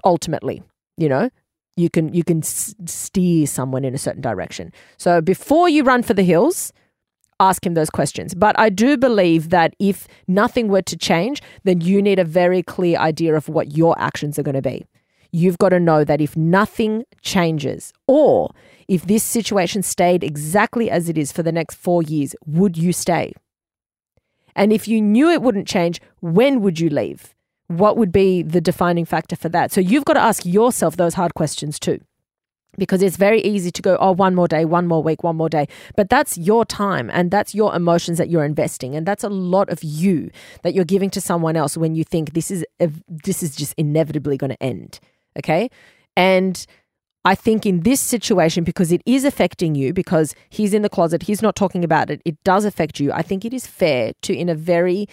ultimately, 0.04 0.62
you 0.98 1.10
know? 1.10 1.30
You 1.76 1.92
can 1.92 2.12
you 2.12 2.24
can 2.24 2.42
steer 2.42 3.46
someone 3.46 3.86
in 3.86 3.94
a 3.94 4.00
certain 4.00 4.22
direction. 4.22 4.74
So 4.98 5.22
before 5.22 5.70
you 5.70 5.84
run 5.84 6.02
for 6.02 6.16
the 6.16 6.24
hills, 6.24 6.74
ask 7.40 7.66
him 7.66 7.74
those 7.74 7.90
questions. 7.90 8.34
But 8.34 8.58
I 8.60 8.70
do 8.70 8.98
believe 8.98 9.50
that 9.50 9.76
if 9.80 10.08
nothing 10.28 10.68
were 10.68 10.82
to 10.84 10.98
change, 10.98 11.42
then 11.64 11.82
you 11.82 12.02
need 12.02 12.20
a 12.20 12.26
very 12.26 12.64
clear 12.64 12.98
idea 12.98 13.36
of 13.36 13.48
what 13.50 13.76
your 13.76 14.00
actions 14.00 14.40
are 14.40 14.44
going 14.44 14.56
to 14.56 14.62
be 14.62 14.86
you've 15.32 15.58
got 15.58 15.70
to 15.70 15.80
know 15.80 16.04
that 16.04 16.22
if 16.22 16.36
nothing 16.36 17.04
changes 17.22 17.94
or 18.08 18.52
if 18.88 19.04
this 19.04 19.24
situation 19.24 19.84
stayed 19.84 20.24
exactly 20.24 20.90
as 20.90 21.10
it 21.10 21.18
is 21.18 21.32
for 21.32 21.44
the 21.44 21.52
next 21.52 21.76
four 21.76 22.02
years, 22.02 22.36
would 22.46 22.78
you 22.78 22.94
stay? 22.94 23.34
And 24.56 24.74
if 24.74 24.88
you 24.88 25.02
knew 25.02 25.30
it 25.30 25.42
wouldn't 25.42 25.68
change, 25.68 26.02
when 26.20 26.62
would 26.62 26.80
you 26.80 26.90
leave? 26.90 27.36
What 27.68 27.98
would 27.98 28.12
be 28.12 28.42
the 28.42 28.62
defining 28.62 29.06
factor 29.06 29.36
for 29.36 29.50
that? 29.50 29.72
So 29.72 29.82
you've 29.82 30.06
got 30.06 30.14
to 30.14 30.22
ask 30.22 30.46
yourself 30.46 30.96
those 30.96 31.16
hard 31.16 31.34
questions 31.36 31.80
too. 31.80 32.00
Because 32.78 33.02
it's 33.02 33.18
very 33.18 33.42
easy 33.42 33.72
to 33.72 33.82
go, 33.82 33.98
oh, 34.00 34.12
one 34.12 34.36
more 34.36 34.48
day, 34.48 34.64
one 34.64 34.88
more 34.88 35.02
week, 35.02 35.24
one 35.24 35.36
more 35.36 35.50
day. 35.50 35.68
But 35.96 36.10
that's 36.10 36.38
your 36.38 36.64
time 36.64 37.10
and 37.12 37.32
that's 37.32 37.56
your 37.56 37.76
emotions 37.76 38.20
that 38.20 38.30
you're 38.30 38.46
investing. 38.46 38.96
And 38.96 39.06
that's 39.06 39.24
a 39.24 39.30
lot 39.30 39.70
of 39.70 39.84
you 39.84 40.30
that 40.62 40.76
you're 40.76 40.86
giving 40.86 41.10
to 41.12 41.22
someone 41.22 41.56
else 41.56 41.76
when 41.76 41.96
you 41.96 42.04
think 42.04 42.34
this 42.34 42.52
is, 42.52 42.64
this 43.08 43.42
is 43.42 43.56
just 43.56 43.74
inevitably 43.78 44.38
going 44.38 44.52
to 44.52 44.62
end. 44.62 45.00
Okay. 45.38 45.70
And 46.16 46.66
I 47.26 47.36
think 47.36 47.66
in 47.66 47.82
this 47.82 48.00
situation, 48.00 48.64
because 48.64 48.92
it 48.92 49.02
is 49.06 49.26
affecting 49.26 49.76
you, 49.76 49.92
because 49.92 50.34
he's 50.50 50.74
in 50.74 50.82
the 50.82 50.90
closet, 50.90 51.24
he's 51.24 51.42
not 51.42 51.56
talking 51.56 51.84
about 51.84 52.10
it, 52.10 52.22
it 52.24 52.42
does 52.44 52.64
affect 52.64 53.00
you. 53.00 53.12
I 53.12 53.22
think 53.22 53.44
it 53.44 53.54
is 53.54 53.68
fair 53.68 54.14
to, 54.22 54.34
in 54.36 54.50
a 54.50 54.56
very, 54.56 55.08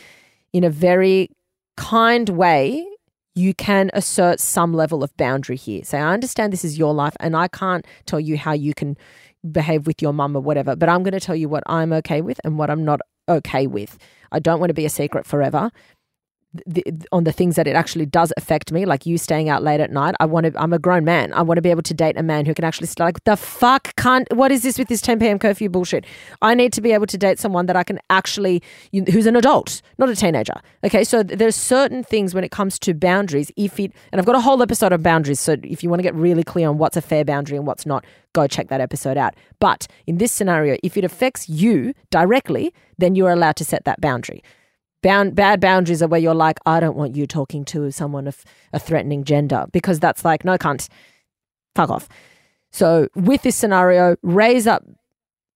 in 0.53 0.64
a 0.64 0.71
very 0.71 1.31
kind 1.77 2.29
way, 2.29 2.87
you 3.35 3.55
can 3.55 3.90
assert 3.94 4.40
some 4.40 4.73
level 4.73 5.03
of 5.03 5.16
boundary 5.16 5.57
here. 5.57 5.83
Say, 5.85 5.99
I 5.99 6.12
understand 6.12 6.53
this 6.53 6.64
is 6.64 6.79
your 6.79 6.94
life, 6.94 7.16
and 7.20 7.37
I 7.37 7.49
can't 7.49 7.87
tell 8.07 8.20
you 8.20 8.37
how 8.37 8.53
you 8.53 8.75
can 8.75 8.97
behave 9.51 9.87
with 9.87 10.01
your 10.01 10.12
mum 10.12 10.37
or 10.37 10.40
whatever, 10.40 10.75
but 10.77 10.88
I'm 10.88 11.03
going 11.03 11.12
to 11.12 11.20
tell 11.20 11.37
you 11.37 11.49
what 11.49 11.62
I'm 11.66 11.92
okay 11.92 12.20
with 12.20 12.40
and 12.44 12.59
what 12.59 12.70
I'm 12.70 12.85
not 12.85 13.01
okay 13.29 13.66
with. 13.66 13.99
I 14.33 14.38
don't 14.38 14.59
want 14.59 14.70
to 14.70 14.75
be 14.75 14.85
a 14.85 14.90
secret 14.90 15.27
forever 15.27 15.70
the, 16.67 16.85
on 17.12 17.25
the 17.25 17.33
things 17.33 17.57
that 17.57 17.67
it 17.67 17.75
actually 17.75 18.07
does 18.07 18.33
affect 18.37 18.73
me, 18.73 18.87
like 18.87 19.07
you 19.07 19.19
staying 19.19 19.49
out 19.49 19.62
late 19.62 19.81
at 19.81 19.90
night. 19.90 20.14
I 20.21 20.27
want 20.27 20.47
to. 20.47 20.61
I'm 20.61 20.73
a 20.73 20.79
grown 20.79 21.05
man. 21.05 21.33
I 21.33 21.43
want 21.43 21.59
to 21.59 21.62
be 21.62 21.71
able 21.71 21.83
to 21.83 21.95
date 21.95 22.17
a 22.17 22.23
man 22.23 22.47
who 22.47 22.55
can 22.55 22.64
actually 22.64 22.88
like 22.99 23.23
the 23.25 23.37
fuck 23.37 23.95
can't. 23.97 24.27
What 24.33 24.53
is 24.53 24.62
this 24.62 24.79
with 24.79 24.88
this 24.88 25.01
10 25.01 25.19
p.m. 25.19 25.38
curfew 25.38 25.69
bullshit? 25.69 26.05
I 26.43 26.55
need 26.55 26.73
to 26.75 26.81
be 26.81 26.93
able 26.93 27.07
to 27.07 27.19
date 27.19 27.38
someone 27.38 27.67
that 27.67 27.77
I 27.77 27.83
can 27.83 27.99
actually, 28.11 28.62
who's 28.93 29.27
an 29.27 29.37
adult, 29.37 29.83
not 29.99 30.09
a 30.09 30.17
teenager. 30.17 30.55
Okay, 30.85 31.05
so 31.05 31.23
there's 31.23 31.57
certain 31.57 32.05
things 32.05 32.35
when 32.35 32.45
it 32.45 32.51
comes 32.51 32.79
to 32.81 32.95
boundaries. 32.95 33.51
If 33.57 33.81
it, 33.81 33.93
and 34.12 34.21
I've 34.21 34.27
got 34.27 34.37
a 34.37 34.40
whole 34.40 34.62
episode 34.62 34.93
of 34.93 35.03
boundaries. 35.03 35.40
So 35.40 35.57
if 35.62 35.83
you 35.83 35.90
want 35.90 36.01
to 36.01 36.05
get 36.05 36.14
really 36.14 36.45
clear 36.45 36.69
on 36.69 36.79
what's 36.79 36.97
a 36.97 37.03
fair 37.03 37.25
boundary 37.25 37.57
and 37.57 37.67
what's 37.67 37.87
not, 37.87 38.05
go 38.33 38.47
check 38.47 38.69
that 38.69 38.81
episode 38.81 39.17
out. 39.17 39.35
But 39.61 39.87
in 40.07 40.19
this 40.19 40.33
scenario, 40.33 40.77
if 40.83 40.97
it 40.97 41.05
affects 41.05 41.49
you 41.49 41.95
directly, 42.11 42.75
then 42.99 43.14
you 43.14 43.27
are 43.27 43.33
allowed 43.33 43.57
to 43.57 43.64
set 43.64 43.85
that 43.85 44.01
boundary. 44.01 44.43
Bound, 45.05 45.35
bad 45.35 45.61
boundaries 45.61 46.03
are 46.03 46.09
where 46.09 46.19
you're 46.19 46.35
like, 46.35 46.59
I 46.64 46.81
don't 46.81 46.97
want 46.97 47.14
you 47.14 47.27
talking 47.27 47.67
to 47.67 47.90
someone 47.93 48.27
of 48.27 48.43
a 48.73 48.79
threatening 48.79 49.23
gender 49.23 49.67
because 49.71 50.01
that's 50.01 50.25
like, 50.25 50.47
no, 50.47 50.57
can't. 50.57 50.88
Fuck 51.75 51.90
off. 51.90 52.09
So 52.73 53.09
with 53.14 53.43
this 53.43 53.55
scenario, 53.55 54.17
raise 54.23 54.67
up, 54.67 54.83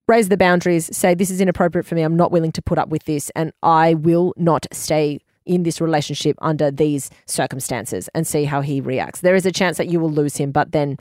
raise 0.06 0.28
the 0.28 0.36
boundaries, 0.36 0.94
say, 0.94 1.14
this 1.14 1.30
is 1.30 1.40
inappropriate 1.40 1.86
for 1.86 1.94
me. 1.94 2.02
I'm 2.02 2.14
not 2.14 2.30
willing 2.30 2.52
to 2.52 2.60
put 2.60 2.76
up 2.76 2.90
with 2.90 3.04
this 3.04 3.30
and 3.34 3.54
I 3.62 3.94
will 3.94 4.34
not 4.36 4.66
stay 4.70 5.20
in 5.46 5.62
this 5.62 5.80
relationship 5.80 6.36
under 6.42 6.70
these 6.70 7.08
circumstances 7.24 8.10
and 8.14 8.26
see 8.26 8.44
how 8.44 8.60
he 8.60 8.82
reacts. 8.82 9.22
There 9.22 9.34
is 9.34 9.46
a 9.46 9.52
chance 9.52 9.78
that 9.78 9.88
you 9.88 9.98
will 9.98 10.10
lose 10.10 10.36
him, 10.36 10.52
but 10.52 10.72
then 10.72 10.98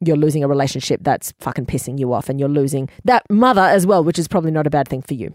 you're 0.00 0.16
losing 0.16 0.42
a 0.42 0.48
relationship 0.48 0.98
that's 1.04 1.32
fucking 1.38 1.66
pissing 1.66 1.96
you 1.96 2.12
off 2.12 2.28
and 2.28 2.40
you're 2.40 2.48
losing 2.48 2.88
that 3.04 3.22
mother 3.30 3.62
as 3.62 3.86
well, 3.86 4.02
which 4.02 4.18
is 4.18 4.26
probably 4.26 4.50
not 4.50 4.66
a 4.66 4.70
bad 4.70 4.88
thing 4.88 5.02
for 5.02 5.14
you 5.14 5.32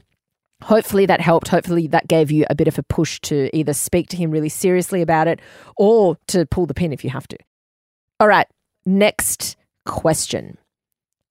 hopefully 0.64 1.06
that 1.06 1.22
helped. 1.22 1.48
Hopefully 1.50 1.88
that 1.88 2.08
gave 2.08 2.32
you 2.32 2.46
a 2.50 2.56
bit 2.56 2.68
of 2.68 2.78
a 2.78 2.84
push 2.84 3.20
to 3.22 3.56
either 3.56 3.74
speak 3.74 4.10
to 4.10 4.18
him 4.18 4.32
really 4.32 4.50
seriously 4.50 5.02
about 5.02 5.28
it 5.28 5.40
or 5.78 6.18
to 6.28 6.46
pull 6.46 6.66
the 6.66 6.74
pin 6.74 6.94
if 6.94 7.04
you 7.04 7.10
have 7.10 7.28
to. 7.28 7.38
All 8.20 8.28
right, 8.28 8.48
next 8.86 9.58
question. 9.86 10.58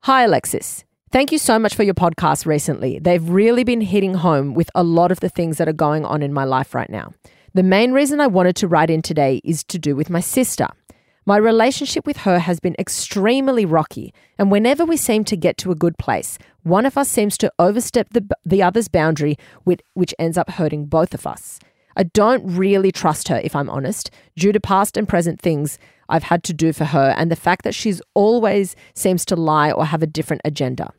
Hi, 0.05 0.25
Alexis. 0.25 0.85
Thank 1.11 1.31
you 1.31 1.39
so 1.39 1.59
much 1.59 1.75
for 1.75 1.83
your 1.83 1.95
podcast 1.95 2.47
recently. 2.47 2.99
They've 2.99 3.29
really 3.29 3.65
been 3.65 3.83
hitting 3.83 4.15
home 4.15 4.55
with 4.55 4.71
a 4.75 4.83
lot 4.83 5.13
of 5.13 5.21
the 5.21 5.29
things 5.29 5.59
that 5.59 5.69
are 5.69 5.73
going 5.75 6.05
on 6.05 6.23
in 6.23 6.33
my 6.33 6.45
life 6.45 6.75
right 6.75 6.89
now. 6.89 7.13
The 7.55 7.63
main 7.63 7.93
reason 7.93 8.19
I 8.19 8.29
wanted 8.29 8.57
to 8.57 8.69
write 8.69 8.89
in 8.89 9.03
today 9.03 9.43
is 9.45 9.63
to 9.65 9.79
do 9.79 9.95
with 9.95 10.09
my 10.09 10.21
sister. 10.21 10.69
My 11.27 11.37
relationship 11.37 12.07
with 12.07 12.17
her 12.19 12.39
has 12.39 12.61
been 12.61 12.75
extremely 12.79 13.65
rocky, 13.65 14.13
and 14.39 14.51
whenever 14.51 14.85
we 14.85 14.97
seem 14.97 15.23
to 15.25 15.37
get 15.37 15.57
to 15.59 15.71
a 15.71 15.77
good 15.77 15.97
place, 15.99 16.39
one 16.63 16.87
of 16.87 16.97
us 16.97 17.09
seems 17.09 17.37
to 17.39 17.53
overstep 17.59 18.11
the, 18.11 18.27
the 18.45 18.63
other's 18.63 18.89
boundary, 18.89 19.37
which, 19.65 19.81
which 19.95 20.15
ends 20.19 20.39
up 20.39 20.51
hurting 20.51 20.87
both 20.87 21.15
of 21.15 21.27
us. 21.27 21.59
I 21.97 22.05
don't 22.05 22.45
really 22.47 22.93
trust 22.93 23.29
her, 23.29 23.41
if 23.43 23.55
I'm 23.55 23.69
honest. 23.69 24.11
Due 24.37 24.53
to 24.53 24.61
past 24.61 24.97
and 24.97 25.09
present 25.09 25.41
things, 25.41 25.79
I've 26.09 26.23
had 26.25 26.43
to 26.45 26.55
do 26.55 26.73
for 26.73 26.87
her 26.87 27.15
and 27.17 27.31
the 27.31 27.37
fact 27.37 27.65
that 27.65 27.75
she's 27.75 28.01
always 28.15 28.77
seems 28.95 29.25
to 29.27 29.37
lie 29.37 29.71
or 29.71 29.87
have 29.87 30.03
a 30.03 30.07
different 30.07 30.43
agenda. 30.45 30.93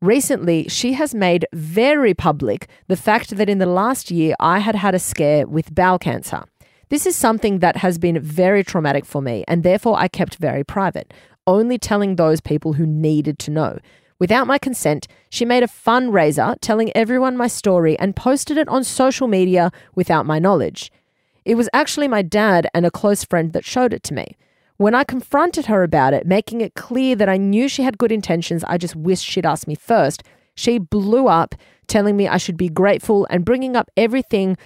Recently, 0.00 0.68
she 0.68 0.92
has 0.92 1.14
made 1.14 1.46
very 1.52 2.14
public 2.14 2.68
the 2.86 2.96
fact 2.96 3.36
that 3.36 3.48
in 3.48 3.58
the 3.58 3.66
last 3.66 4.12
year 4.12 4.36
I 4.38 4.60
had 4.60 4.76
had 4.76 4.94
a 4.94 5.00
scare 5.00 5.46
with 5.46 5.74
bowel 5.74 5.98
cancer. 5.98 6.44
This 6.88 7.04
is 7.04 7.16
something 7.16 7.58
that 7.58 7.78
has 7.78 7.98
been 7.98 8.20
very 8.20 8.62
traumatic 8.62 9.04
for 9.04 9.20
me, 9.20 9.44
and 9.48 9.62
therefore 9.62 9.98
I 9.98 10.08
kept 10.08 10.36
very 10.36 10.64
private, 10.64 11.12
only 11.46 11.78
telling 11.78 12.14
those 12.14 12.40
people 12.40 12.74
who 12.74 12.86
needed 12.86 13.38
to 13.40 13.50
know. 13.50 13.78
Without 14.18 14.46
my 14.46 14.58
consent, 14.58 15.06
she 15.30 15.44
made 15.44 15.62
a 15.62 15.68
fundraiser 15.68 16.56
telling 16.60 16.90
everyone 16.96 17.36
my 17.36 17.46
story 17.46 17.98
and 17.98 18.16
posted 18.16 18.56
it 18.58 18.68
on 18.68 18.82
social 18.82 19.28
media 19.28 19.70
without 19.94 20.26
my 20.26 20.38
knowledge. 20.38 20.90
It 21.44 21.54
was 21.54 21.68
actually 21.72 22.08
my 22.08 22.22
dad 22.22 22.68
and 22.74 22.84
a 22.84 22.90
close 22.90 23.24
friend 23.24 23.52
that 23.52 23.64
showed 23.64 23.92
it 23.92 24.02
to 24.04 24.14
me. 24.14 24.36
When 24.76 24.94
I 24.94 25.04
confronted 25.04 25.66
her 25.66 25.82
about 25.82 26.14
it, 26.14 26.26
making 26.26 26.60
it 26.60 26.74
clear 26.74 27.16
that 27.16 27.28
I 27.28 27.36
knew 27.36 27.68
she 27.68 27.82
had 27.82 27.98
good 27.98 28.12
intentions, 28.12 28.64
I 28.64 28.76
just 28.76 28.94
wished 28.94 29.24
she'd 29.24 29.46
asked 29.46 29.66
me 29.66 29.74
first, 29.74 30.22
she 30.54 30.78
blew 30.78 31.28
up, 31.28 31.54
telling 31.86 32.16
me 32.16 32.28
I 32.28 32.36
should 32.36 32.56
be 32.56 32.68
grateful 32.68 33.26
and 33.30 33.44
bringing 33.44 33.76
up 33.76 33.90
everything 33.96 34.56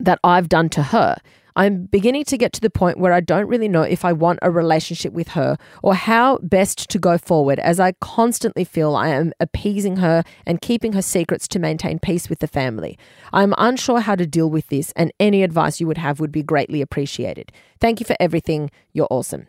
that 0.00 0.18
I've 0.24 0.48
done 0.48 0.68
to 0.70 0.82
her. 0.84 1.16
I'm 1.56 1.86
beginning 1.86 2.24
to 2.24 2.36
get 2.36 2.52
to 2.54 2.60
the 2.60 2.70
point 2.70 2.98
where 2.98 3.12
I 3.12 3.20
don't 3.20 3.46
really 3.46 3.68
know 3.68 3.82
if 3.82 4.04
I 4.04 4.12
want 4.12 4.40
a 4.42 4.50
relationship 4.50 5.12
with 5.12 5.28
her 5.28 5.56
or 5.82 5.94
how 5.94 6.38
best 6.38 6.90
to 6.90 6.98
go 6.98 7.18
forward, 7.18 7.58
as 7.60 7.78
I 7.78 7.92
constantly 8.00 8.64
feel 8.64 8.96
I 8.96 9.08
am 9.08 9.32
appeasing 9.40 9.96
her 9.98 10.24
and 10.46 10.60
keeping 10.60 10.94
her 10.94 11.02
secrets 11.02 11.46
to 11.48 11.58
maintain 11.58 11.98
peace 11.98 12.28
with 12.28 12.40
the 12.40 12.48
family. 12.48 12.98
I'm 13.32 13.54
unsure 13.56 14.00
how 14.00 14.16
to 14.16 14.26
deal 14.26 14.50
with 14.50 14.68
this, 14.68 14.92
and 14.96 15.12
any 15.20 15.42
advice 15.42 15.80
you 15.80 15.86
would 15.86 15.98
have 15.98 16.20
would 16.20 16.32
be 16.32 16.42
greatly 16.42 16.80
appreciated. 16.80 17.52
Thank 17.80 18.00
you 18.00 18.06
for 18.06 18.16
everything. 18.18 18.70
You're 18.92 19.08
awesome. 19.10 19.46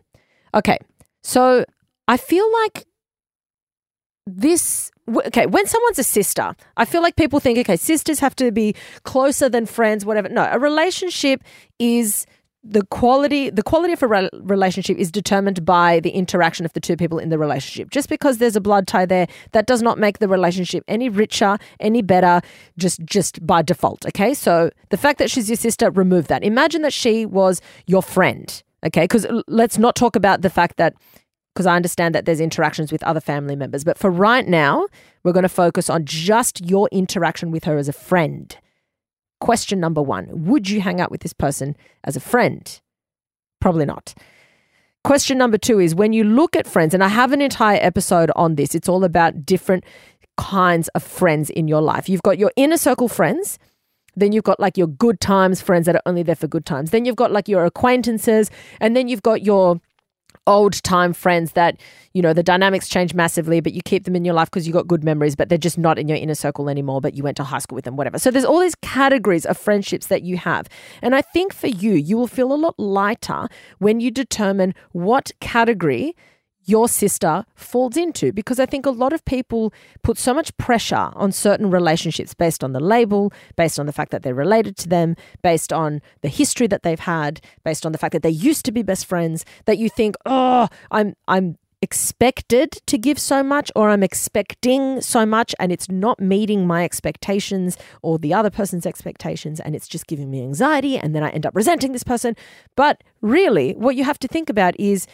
Okay, 0.53 0.77
so 1.23 1.65
I 2.07 2.17
feel 2.17 2.51
like 2.63 2.85
this 4.25 4.91
okay 5.25 5.45
when 5.45 5.67
someone's 5.67 5.99
a 5.99 6.03
sister 6.03 6.55
i 6.77 6.85
feel 6.85 7.01
like 7.03 7.15
people 7.15 7.39
think 7.39 7.59
okay 7.59 7.75
sisters 7.75 8.19
have 8.19 8.35
to 8.35 8.51
be 8.51 8.73
closer 9.03 9.47
than 9.47 9.65
friends 9.65 10.03
whatever. 10.03 10.27
No 10.29 10.49
a 10.51 10.57
relationship 10.57 11.43
is 11.77 12.25
the 12.65 12.83
quality 12.87 13.51
the 13.51 13.61
quality 13.61 13.93
of 13.93 14.01
a 14.01 14.07
re- 14.07 14.29
relationship 14.33 14.97
is 14.97 15.11
determined 15.11 15.63
by 15.63 15.99
the 15.99 16.09
interaction 16.09 16.65
of 16.65 16.73
the 16.73 16.79
two 16.79 16.97
people 16.97 17.19
in 17.19 17.29
the 17.29 17.37
relationship. 17.37 17.91
Just 17.91 18.09
because 18.09 18.39
there's 18.39 18.55
a 18.55 18.61
blood 18.61 18.87
tie 18.87 19.05
there 19.05 19.27
that 19.51 19.67
does 19.67 19.83
not 19.83 19.99
make 19.99 20.17
the 20.17 20.27
relationship 20.27 20.83
any 20.87 21.07
richer 21.07 21.59
any 21.79 22.01
better 22.01 22.41
just 22.77 23.05
just 23.05 23.45
by 23.45 23.61
default 23.61 24.05
okay? 24.07 24.33
So 24.33 24.71
the 24.89 24.97
fact 24.97 25.19
that 25.19 25.29
she's 25.29 25.47
your 25.47 25.57
sister 25.57 25.91
remove 25.91 26.27
that. 26.27 26.43
Imagine 26.43 26.81
that 26.81 26.93
she 26.93 27.25
was 27.25 27.61
your 27.85 28.01
friend 28.01 28.63
okay? 28.83 29.03
Because 29.03 29.27
let's 29.47 29.77
not 29.77 29.95
talk 29.95 30.15
about 30.15 30.41
the 30.41 30.49
fact 30.49 30.77
that 30.77 30.95
because 31.55 31.65
I 31.65 31.77
understand 31.77 32.13
that 32.13 32.25
there's 32.25 32.41
interactions 32.41 32.91
with 32.91 33.01
other 33.03 33.21
family 33.21 33.55
members. 33.55 33.85
But 33.85 33.97
for 33.97 34.11
right 34.11 34.45
now, 34.45 34.87
we're 35.23 35.31
going 35.31 35.43
to 35.43 35.49
focus 35.49 35.89
on 35.89 36.03
just 36.03 36.65
your 36.65 36.89
interaction 36.91 37.49
with 37.49 37.63
her 37.63 37.77
as 37.77 37.87
a 37.87 37.93
friend. 37.93 38.55
Question 39.39 39.79
number 39.79 40.01
one 40.01 40.27
Would 40.45 40.69
you 40.69 40.81
hang 40.81 40.99
out 40.99 41.11
with 41.11 41.21
this 41.21 41.33
person 41.33 41.77
as 42.03 42.17
a 42.17 42.19
friend? 42.19 42.81
Probably 43.61 43.85
not. 43.85 44.13
Question 45.05 45.37
number 45.37 45.57
two 45.57 45.79
is 45.79 45.95
when 45.95 46.13
you 46.13 46.23
look 46.23 46.55
at 46.55 46.67
friends, 46.67 46.93
and 46.93 47.03
I 47.03 47.07
have 47.07 47.31
an 47.31 47.41
entire 47.41 47.79
episode 47.81 48.31
on 48.35 48.55
this, 48.55 48.75
it's 48.75 48.89
all 48.89 49.03
about 49.03 49.45
different 49.45 49.85
kinds 50.37 50.89
of 50.89 51.03
friends 51.03 51.49
in 51.49 51.67
your 51.67 51.81
life. 51.81 52.09
You've 52.09 52.23
got 52.23 52.37
your 52.37 52.51
inner 52.55 52.77
circle 52.77 53.07
friends. 53.07 53.57
Then 54.17 54.31
you've 54.31 54.43
got 54.43 54.59
like 54.59 54.77
your 54.77 54.87
good 54.87 55.19
times 55.19 55.61
friends 55.61 55.85
that 55.85 55.95
are 55.95 56.01
only 56.05 56.23
there 56.23 56.35
for 56.35 56.47
good 56.47 56.65
times. 56.65 56.91
Then 56.91 57.05
you've 57.05 57.17
got 57.17 57.31
like 57.31 57.47
your 57.47 57.65
acquaintances. 57.65 58.49
And 58.79 58.95
then 58.95 59.07
you've 59.07 59.23
got 59.23 59.43
your 59.43 59.81
old 60.47 60.81
time 60.83 61.13
friends 61.13 61.53
that 61.53 61.79
you 62.13 62.21
know 62.21 62.33
the 62.33 62.43
dynamics 62.43 62.87
change 62.87 63.13
massively 63.13 63.59
but 63.59 63.73
you 63.73 63.81
keep 63.83 64.03
them 64.03 64.15
in 64.15 64.23
your 64.23 64.33
life 64.33 64.49
because 64.49 64.67
you 64.67 64.73
got 64.73 64.87
good 64.87 65.03
memories 65.03 65.35
but 65.35 65.49
they're 65.49 65.57
just 65.57 65.77
not 65.77 65.97
in 65.97 66.07
your 66.07 66.17
inner 66.17 66.35
circle 66.35 66.69
anymore 66.69 67.01
but 67.01 67.15
you 67.15 67.23
went 67.23 67.37
to 67.37 67.43
high 67.43 67.59
school 67.59 67.75
with 67.75 67.85
them 67.85 67.95
whatever. 67.95 68.19
So 68.19 68.31
there's 68.31 68.45
all 68.45 68.59
these 68.59 68.75
categories 68.75 69.45
of 69.45 69.57
friendships 69.57 70.07
that 70.07 70.23
you 70.23 70.37
have. 70.37 70.67
And 71.01 71.15
i 71.15 71.21
think 71.21 71.53
for 71.53 71.67
you 71.67 71.93
you 71.93 72.17
will 72.17 72.27
feel 72.27 72.53
a 72.53 72.55
lot 72.55 72.79
lighter 72.79 73.47
when 73.79 73.99
you 73.99 74.11
determine 74.11 74.73
what 74.91 75.31
category 75.39 76.15
your 76.65 76.87
sister 76.87 77.45
falls 77.55 77.95
into 77.95 78.33
because 78.33 78.59
I 78.59 78.65
think 78.65 78.85
a 78.85 78.91
lot 78.91 79.13
of 79.13 79.23
people 79.25 79.73
put 80.03 80.17
so 80.17 80.33
much 80.33 80.55
pressure 80.57 81.11
on 81.13 81.31
certain 81.31 81.69
relationships 81.69 82.33
based 82.33 82.63
on 82.63 82.73
the 82.73 82.79
label, 82.79 83.31
based 83.55 83.79
on 83.79 83.85
the 83.85 83.93
fact 83.93 84.11
that 84.11 84.23
they're 84.23 84.33
related 84.33 84.75
to 84.77 84.89
them, 84.89 85.15
based 85.41 85.71
on 85.71 86.01
the 86.21 86.29
history 86.29 86.67
that 86.67 86.83
they've 86.83 86.99
had, 86.99 87.39
based 87.63 87.85
on 87.85 87.91
the 87.91 87.97
fact 87.97 88.13
that 88.13 88.23
they 88.23 88.29
used 88.29 88.65
to 88.65 88.71
be 88.71 88.83
best 88.83 89.05
friends, 89.05 89.45
that 89.65 89.77
you 89.77 89.89
think, 89.89 90.15
"Oh, 90.25 90.67
I'm 90.91 91.15
I'm 91.27 91.57
expected 91.81 92.71
to 92.87 92.97
give 92.97 93.19
so 93.19 93.43
much 93.43 93.71
or 93.75 93.89
I'm 93.89 94.01
expecting 94.01 95.01
so 95.01 95.23
much 95.23 95.53
and 95.59 95.71
it's 95.71 95.87
not 95.87 96.19
meeting 96.19 96.65
my 96.65 96.83
expectations 96.83 97.77
or 98.01 98.17
the 98.17 98.33
other 98.33 98.49
person's 98.49 98.87
expectations 98.87 99.59
and 99.59 99.75
it's 99.75 99.87
just 99.87 100.07
giving 100.07 100.31
me 100.31 100.41
anxiety 100.41 100.97
and 100.97 101.13
then 101.13 101.21
I 101.21 101.29
end 101.29 101.45
up 101.45 101.55
resenting 101.55 101.91
this 101.91 102.03
person." 102.03 102.35
But 102.75 103.03
really, 103.21 103.73
what 103.73 103.95
you 103.95 104.03
have 104.03 104.19
to 104.19 104.27
think 104.27 104.49
about 104.49 104.79
is 104.79 105.05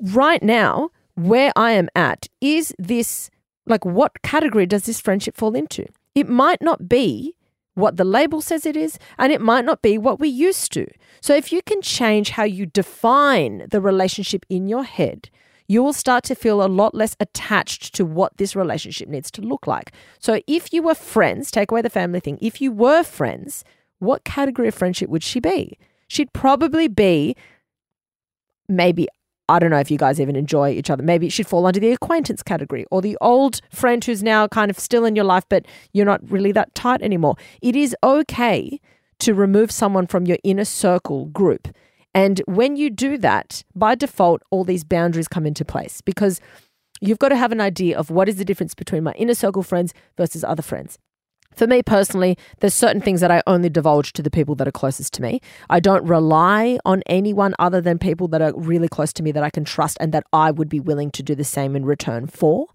right 0.00 0.42
now, 0.42 0.90
where 1.14 1.52
I 1.56 1.72
am 1.72 1.88
at, 1.94 2.28
is 2.40 2.74
this 2.78 3.30
like 3.66 3.84
what 3.84 4.22
category 4.22 4.66
does 4.66 4.84
this 4.84 5.00
friendship 5.00 5.36
fall 5.36 5.54
into? 5.54 5.86
It 6.14 6.28
might 6.28 6.62
not 6.62 6.88
be 6.88 7.34
what 7.74 7.96
the 7.96 8.04
label 8.04 8.40
says 8.40 8.66
it 8.66 8.76
is, 8.76 8.98
and 9.18 9.32
it 9.32 9.40
might 9.40 9.64
not 9.64 9.82
be 9.82 9.98
what 9.98 10.18
we 10.18 10.28
used 10.28 10.72
to. 10.72 10.86
So, 11.20 11.34
if 11.34 11.52
you 11.52 11.62
can 11.62 11.80
change 11.80 12.30
how 12.30 12.44
you 12.44 12.66
define 12.66 13.66
the 13.70 13.80
relationship 13.80 14.44
in 14.48 14.66
your 14.66 14.82
head, 14.82 15.30
you 15.68 15.82
will 15.82 15.92
start 15.92 16.24
to 16.24 16.34
feel 16.34 16.62
a 16.62 16.66
lot 16.66 16.94
less 16.94 17.14
attached 17.20 17.94
to 17.94 18.04
what 18.04 18.36
this 18.36 18.56
relationship 18.56 19.08
needs 19.08 19.30
to 19.32 19.42
look 19.42 19.66
like. 19.66 19.92
So, 20.18 20.40
if 20.46 20.72
you 20.72 20.82
were 20.82 20.94
friends, 20.94 21.50
take 21.50 21.70
away 21.70 21.82
the 21.82 21.90
family 21.90 22.20
thing, 22.20 22.38
if 22.40 22.60
you 22.60 22.72
were 22.72 23.04
friends, 23.04 23.64
what 24.00 24.24
category 24.24 24.68
of 24.68 24.74
friendship 24.74 25.08
would 25.08 25.22
she 25.22 25.38
be? 25.38 25.78
She'd 26.08 26.32
probably 26.32 26.88
be 26.88 27.36
maybe 28.68 29.08
I 29.48 29.58
don't 29.58 29.70
know 29.70 29.78
if 29.78 29.90
you 29.90 29.96
guys 29.96 30.20
even 30.20 30.36
enjoy 30.36 30.70
each 30.70 30.90
other. 30.90 31.02
Maybe 31.02 31.26
it 31.26 31.32
should 31.32 31.46
fall 31.46 31.66
under 31.66 31.80
the 31.80 31.92
acquaintance 31.92 32.42
category 32.42 32.84
or 32.90 33.00
the 33.00 33.16
old 33.20 33.60
friend 33.70 34.04
who's 34.04 34.22
now 34.22 34.46
kind 34.46 34.70
of 34.70 34.78
still 34.78 35.04
in 35.04 35.16
your 35.16 35.24
life, 35.24 35.44
but 35.48 35.64
you're 35.92 36.04
not 36.04 36.20
really 36.30 36.52
that 36.52 36.74
tight 36.74 37.00
anymore. 37.00 37.36
It 37.62 37.74
is 37.74 37.96
okay 38.04 38.78
to 39.20 39.34
remove 39.34 39.70
someone 39.70 40.06
from 40.06 40.26
your 40.26 40.38
inner 40.44 40.64
circle 40.64 41.26
group. 41.26 41.68
And 42.14 42.42
when 42.46 42.76
you 42.76 42.90
do 42.90 43.16
that, 43.18 43.64
by 43.74 43.94
default, 43.94 44.42
all 44.50 44.64
these 44.64 44.84
boundaries 44.84 45.28
come 45.28 45.46
into 45.46 45.64
place 45.64 46.00
because 46.02 46.40
you've 47.00 47.18
got 47.18 47.30
to 47.30 47.36
have 47.36 47.52
an 47.52 47.60
idea 47.60 47.98
of 47.98 48.10
what 48.10 48.28
is 48.28 48.36
the 48.36 48.44
difference 48.44 48.74
between 48.74 49.02
my 49.02 49.12
inner 49.12 49.34
circle 49.34 49.62
friends 49.62 49.94
versus 50.16 50.44
other 50.44 50.62
friends. 50.62 50.98
For 51.58 51.66
me 51.66 51.82
personally, 51.82 52.38
there's 52.60 52.72
certain 52.72 53.02
things 53.02 53.20
that 53.20 53.32
I 53.32 53.42
only 53.48 53.68
divulge 53.68 54.12
to 54.12 54.22
the 54.22 54.30
people 54.30 54.54
that 54.54 54.68
are 54.68 54.72
closest 54.72 55.12
to 55.14 55.22
me. 55.22 55.40
I 55.68 55.80
don't 55.80 56.04
rely 56.04 56.78
on 56.84 57.02
anyone 57.06 57.56
other 57.58 57.80
than 57.80 57.98
people 57.98 58.28
that 58.28 58.40
are 58.40 58.52
really 58.54 58.86
close 58.86 59.12
to 59.14 59.24
me 59.24 59.32
that 59.32 59.42
I 59.42 59.50
can 59.50 59.64
trust 59.64 59.96
and 60.00 60.14
that 60.14 60.22
I 60.32 60.52
would 60.52 60.68
be 60.68 60.78
willing 60.78 61.10
to 61.10 61.20
do 61.20 61.34
the 61.34 61.42
same 61.42 61.74
in 61.74 61.84
return 61.84 62.28
for. 62.28 62.68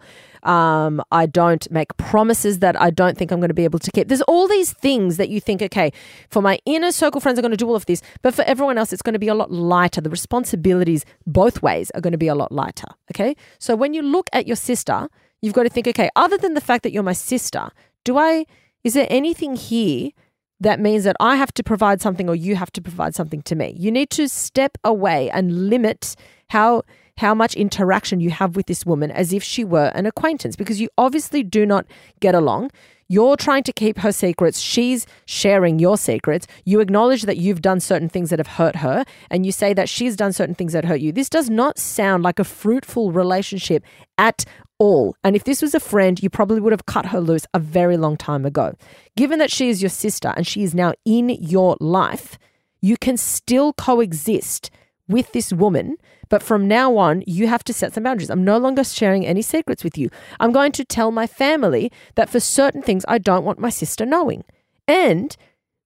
Um, 0.44 1.02
I 1.14 1.28
don't 1.28 1.66
make 1.72 1.96
promises 1.96 2.60
that 2.60 2.76
I 2.82 2.90
don't 2.90 3.18
think 3.18 3.32
I'm 3.32 3.40
going 3.40 3.48
to 3.48 3.54
be 3.54 3.64
able 3.64 3.80
to 3.80 3.90
keep. 3.90 4.10
There's 4.10 4.22
all 4.24 4.50
these 4.50 4.74
things 4.74 5.16
that 5.16 5.30
you 5.30 5.40
think, 5.40 5.62
okay, 5.62 5.94
for 6.28 6.42
my 6.42 6.60
inner 6.66 6.92
circle 6.92 7.22
friends, 7.22 7.40
I'm 7.40 7.44
going 7.44 7.52
to 7.52 7.58
do 7.58 7.70
all 7.70 7.78
of 7.78 7.86
this, 7.86 8.02
but 8.22 8.34
for 8.34 8.42
everyone 8.42 8.78
else, 8.78 8.92
it's 8.92 9.02
going 9.02 9.14
to 9.14 9.20
be 9.20 9.30
a 9.30 9.34
lot 9.34 9.50
lighter. 9.50 10.02
The 10.02 10.10
responsibilities 10.10 11.06
both 11.26 11.62
ways 11.62 11.90
are 11.92 12.02
going 12.02 12.12
to 12.12 12.18
be 12.18 12.28
a 12.28 12.36
lot 12.36 12.52
lighter. 12.52 12.90
Okay. 13.16 13.38
So 13.60 13.78
when 13.78 13.94
you 13.94 14.02
look 14.02 14.28
at 14.34 14.46
your 14.46 14.58
sister, 14.58 15.08
you've 15.42 15.54
got 15.54 15.64
to 15.64 15.70
think, 15.70 15.88
okay, 15.88 16.10
other 16.18 16.38
than 16.38 16.54
the 16.54 16.60
fact 16.60 16.84
that 16.84 16.92
you're 16.92 17.02
my 17.02 17.14
sister, 17.14 17.70
do 18.04 18.18
I 18.18 18.46
is 18.84 18.94
there 18.94 19.08
anything 19.10 19.56
here 19.56 20.12
that 20.60 20.80
means 20.80 21.04
that 21.04 21.16
I 21.20 21.36
have 21.36 21.54
to 21.56 21.64
provide 21.64 22.02
something 22.02 22.30
or 22.30 22.36
you 22.36 22.56
have 22.56 22.72
to 22.74 22.82
provide 22.82 23.16
something 23.16 23.42
to 23.44 23.56
me? 23.56 23.76
You 23.78 23.92
need 23.92 24.10
to 24.12 24.28
step 24.28 24.78
away 24.84 25.30
and 25.30 25.70
limit 25.70 26.16
how 26.50 26.84
how 27.18 27.36
much 27.36 27.54
interaction 27.56 28.20
you 28.20 28.32
have 28.32 28.56
with 28.56 28.66
this 28.66 28.86
woman 28.86 29.12
as 29.12 29.34
if 29.34 29.44
she 29.44 29.64
were 29.64 29.92
an 29.94 30.08
acquaintance 30.08 30.56
because 30.56 30.82
you 30.82 30.90
obviously 30.98 31.44
do 31.44 31.66
not 31.66 31.86
get 32.20 32.34
along. 32.34 32.72
You're 33.08 33.38
trying 33.38 33.64
to 33.64 33.74
keep 33.74 34.00
her 34.00 34.12
secrets. 34.12 34.60
She's 34.60 35.06
sharing 35.26 35.78
your 35.78 35.98
secrets. 35.98 36.48
You 36.66 36.80
acknowledge 36.80 37.24
that 37.24 37.38
you've 37.38 37.62
done 37.62 37.80
certain 37.80 38.10
things 38.10 38.32
that 38.32 38.40
have 38.40 38.48
hurt 38.48 38.78
her, 38.78 39.04
and 39.30 39.46
you 39.46 39.52
say 39.52 39.74
that 39.74 39.88
she's 39.90 40.16
done 40.16 40.34
certain 40.34 40.56
things 40.56 40.74
that 40.74 40.86
hurt 40.86 41.02
you. 41.02 41.12
This 41.12 41.30
does 41.30 41.50
not 41.50 41.78
sound 41.78 42.24
like 42.24 42.40
a 42.40 42.44
fruitful 42.44 43.12
relationship 43.12 43.84
at 44.18 44.46
all. 44.84 45.16
And 45.24 45.34
if 45.34 45.46
this 45.46 45.62
was 45.62 45.74
a 45.74 45.80
friend, 45.80 46.22
you 46.22 46.30
probably 46.30 46.60
would 46.60 46.74
have 46.74 46.86
cut 46.86 47.06
her 47.08 47.22
loose 47.22 47.48
a 47.54 47.60
very 47.60 47.96
long 47.96 48.18
time 48.18 48.46
ago. 48.46 48.76
Given 49.16 49.40
that 49.40 49.50
she 49.50 49.70
is 49.70 49.82
your 49.82 49.90
sister 49.90 50.34
and 50.36 50.46
she 50.46 50.62
is 50.62 50.76
now 50.76 50.94
in 51.06 51.30
your 51.30 51.78
life, 51.80 52.38
you 52.82 52.98
can 52.98 53.16
still 53.16 53.72
coexist 53.72 54.70
with 55.08 55.32
this 55.32 55.54
woman. 55.54 55.96
But 56.28 56.44
from 56.44 56.68
now 56.68 56.98
on, 56.98 57.24
you 57.26 57.48
have 57.48 57.64
to 57.64 57.74
set 57.74 57.94
some 57.94 58.04
boundaries. 58.04 58.30
I'm 58.30 58.44
no 58.44 58.58
longer 58.58 58.84
sharing 58.84 59.26
any 59.26 59.42
secrets 59.42 59.86
with 59.86 59.98
you. 59.98 60.10
I'm 60.42 60.52
going 60.52 60.74
to 60.74 60.84
tell 60.84 61.12
my 61.12 61.28
family 61.28 61.90
that 62.16 62.30
for 62.30 62.42
certain 62.42 62.82
things, 62.82 63.06
I 63.08 63.20
don't 63.20 63.46
want 63.46 63.60
my 63.60 63.70
sister 63.70 64.06
knowing. 64.06 64.44
And 64.86 65.38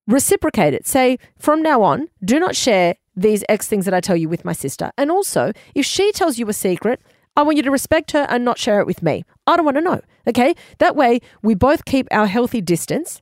reciprocate 0.08 0.74
it. 0.74 0.88
Say, 0.88 1.20
from 1.38 1.62
now 1.62 1.84
on, 1.84 2.08
do 2.26 2.40
not 2.40 2.56
share 2.56 2.96
these 3.16 3.44
X 3.48 3.68
things 3.68 3.86
that 3.86 3.94
I 3.94 4.02
tell 4.02 4.16
you 4.16 4.28
with 4.28 4.44
my 4.44 4.54
sister. 4.54 4.92
And 4.98 5.12
also, 5.12 5.52
if 5.76 5.86
she 5.86 6.12
tells 6.14 6.40
you 6.40 6.50
a 6.50 6.54
secret, 6.54 7.00
I 7.38 7.44
want 7.44 7.56
you 7.56 7.64
to 7.64 7.72
respect 7.72 8.12
her 8.12 8.26
and 8.30 8.44
not 8.44 8.58
share 8.58 8.80
it 8.80 8.88
with 8.88 9.04
me. 9.04 9.24
I 9.46 9.56
don't 9.56 9.66
want 9.66 9.78
to 9.78 9.82
know. 9.82 10.02
Okay. 10.28 10.56
That 10.80 10.96
way, 10.96 11.22
we 11.44 11.54
both 11.54 11.86
keep 11.86 12.08
our 12.12 12.26
healthy 12.26 12.62
distance 12.62 13.22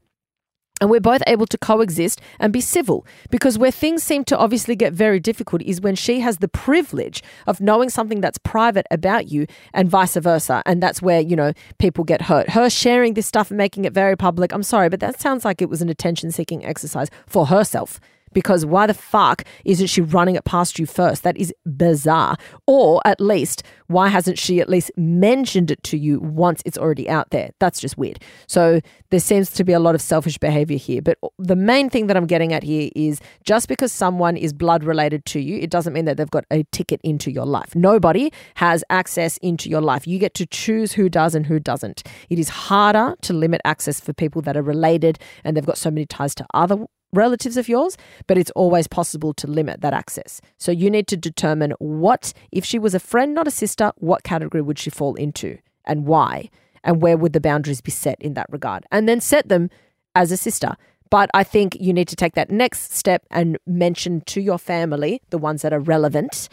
and 0.82 0.90
we're 0.90 1.02
both 1.02 1.22
able 1.28 1.48
to 1.48 1.58
coexist 1.58 2.22
and 2.40 2.52
be 2.52 2.62
civil. 2.62 3.06
Because 3.30 3.58
where 3.58 3.72
things 3.72 4.04
seem 4.04 4.24
to 4.26 4.38
obviously 4.38 4.76
get 4.76 4.94
very 4.94 5.20
difficult 5.20 5.62
is 5.64 5.82
when 5.82 5.96
she 5.96 6.22
has 6.22 6.38
the 6.38 6.48
privilege 6.48 7.24
of 7.46 7.62
knowing 7.62 7.90
something 7.90 8.22
that's 8.22 8.38
private 8.38 8.86
about 8.90 9.30
you 9.30 9.48
and 9.74 9.90
vice 9.90 10.16
versa. 10.16 10.64
And 10.66 10.82
that's 10.82 11.02
where, 11.02 11.20
you 11.20 11.36
know, 11.36 11.54
people 11.78 12.04
get 12.06 12.24
hurt. 12.24 12.52
Her 12.52 12.70
sharing 12.70 13.16
this 13.16 13.28
stuff 13.28 13.52
and 13.52 13.58
making 13.58 13.86
it 13.86 13.94
very 13.94 14.16
public, 14.16 14.54
I'm 14.54 14.64
sorry, 14.64 14.90
but 14.90 15.02
that 15.02 15.20
sounds 15.20 15.44
like 15.44 15.62
it 15.62 15.70
was 15.70 15.82
an 15.82 15.90
attention 15.90 16.32
seeking 16.32 16.66
exercise 16.66 17.10
for 17.28 17.48
herself 17.48 18.00
because 18.36 18.66
why 18.66 18.86
the 18.86 18.94
fuck 18.94 19.44
isn't 19.64 19.88
she 19.88 20.02
running 20.02 20.36
it 20.36 20.46
past 20.46 20.78
you 20.78 20.86
first? 20.86 21.24
That 21.24 21.38
is 21.38 21.52
bizarre. 21.66 22.38
Or 22.68 23.02
at 23.06 23.20
least, 23.20 23.64
why 23.88 24.10
hasn't 24.10 24.38
she 24.38 24.60
at 24.60 24.70
least 24.70 24.92
mentioned 24.98 25.72
it 25.72 25.82
to 25.84 25.98
you 25.98 26.20
once 26.20 26.62
it's 26.66 26.78
already 26.78 27.10
out 27.10 27.32
there? 27.32 27.52
That's 27.60 27.80
just 27.80 27.98
weird. 27.98 28.20
So 28.46 28.82
there 29.10 29.20
seems 29.20 29.52
to 29.52 29.64
be 29.64 29.74
a 29.74 29.80
lot 29.80 29.96
of 29.96 30.02
selfish 30.02 30.38
behavior 30.38 30.78
here. 30.78 31.02
But 31.02 31.18
the 31.40 31.56
main 31.56 31.90
thing 31.90 32.08
that 32.08 32.18
I'm 32.18 32.28
getting 32.28 32.52
at 32.54 32.62
here 32.62 32.90
is 32.96 33.20
just 33.44 33.68
because 33.68 33.92
someone 33.92 34.36
is 34.36 34.54
blood 34.54 34.84
related 34.84 35.26
to 35.28 35.40
you, 35.40 35.58
it 35.58 35.70
doesn't 35.70 35.94
mean 35.94 36.06
that 36.06 36.18
they've 36.18 36.30
got 36.30 36.46
a 36.52 36.64
ticket 36.72 37.00
into 37.04 37.32
your 37.32 37.46
life. 37.46 37.74
Nobody 37.74 38.32
has 38.56 38.84
access 38.90 39.38
into 39.38 39.70
your 39.70 39.82
life. 39.82 40.06
You 40.06 40.20
get 40.20 40.34
to 40.36 40.46
choose 40.46 40.92
who 40.92 41.08
does 41.08 41.36
and 41.36 41.46
who 41.46 41.60
doesn't. 41.60 42.04
It 42.30 42.38
is 42.38 42.50
harder 42.50 43.16
to 43.22 43.34
limit 43.34 43.62
access 43.64 44.02
for 44.02 44.12
people 44.12 44.42
that 44.42 44.58
are 44.58 44.62
related 44.62 45.20
and 45.46 45.56
they've 45.56 45.66
got 45.66 45.78
so 45.78 45.90
many 45.90 46.06
ties 46.06 46.36
to 46.36 46.46
other 46.54 46.86
relatives 47.18 47.58
of 47.58 47.70
yours, 47.70 47.98
but 48.28 48.38
it's 48.38 48.52
always 48.52 48.88
possible 48.88 49.34
to 49.34 49.48
limit 49.48 49.82
that 49.82 49.94
access. 49.94 50.42
So 50.58 50.72
you 50.72 50.90
need 50.90 51.08
to 51.08 51.18
determine 51.18 51.72
what, 51.80 52.34
if 52.52 52.66
she 52.66 52.80
was 52.80 52.94
a 52.94 53.00
friend, 53.00 53.34
not 53.34 53.48
a 53.48 53.52
sister, 53.52 53.92
what 53.98 54.24
category 54.24 54.62
would 54.62 54.80
she 54.80 54.90
fall 54.90 55.16
into 55.16 55.58
and 55.86 56.06
why? 56.06 56.50
And 56.84 57.02
where 57.02 57.18
would 57.18 57.34
the 57.34 57.42
boundaries 57.42 57.82
be 57.82 57.92
set 57.92 58.22
in 58.22 58.36
that 58.36 58.48
regard? 58.52 58.86
And 58.92 59.10
then 59.10 59.20
set 59.20 59.50
them 59.50 59.70
as 60.14 60.32
a 60.32 60.38
sister. 60.38 60.76
But 61.10 61.30
I 61.34 61.44
think 61.44 61.78
you 61.80 61.94
need 61.94 62.08
to 62.10 62.16
take 62.16 62.36
that 62.36 62.50
next 62.50 62.94
step 62.94 63.24
and 63.32 63.58
mention 63.66 64.22
to 64.22 64.42
your 64.42 64.58
family, 64.58 65.22
the 65.30 65.38
ones 65.38 65.62
that 65.62 65.74
are 65.74 65.80
relevant, 65.80 66.50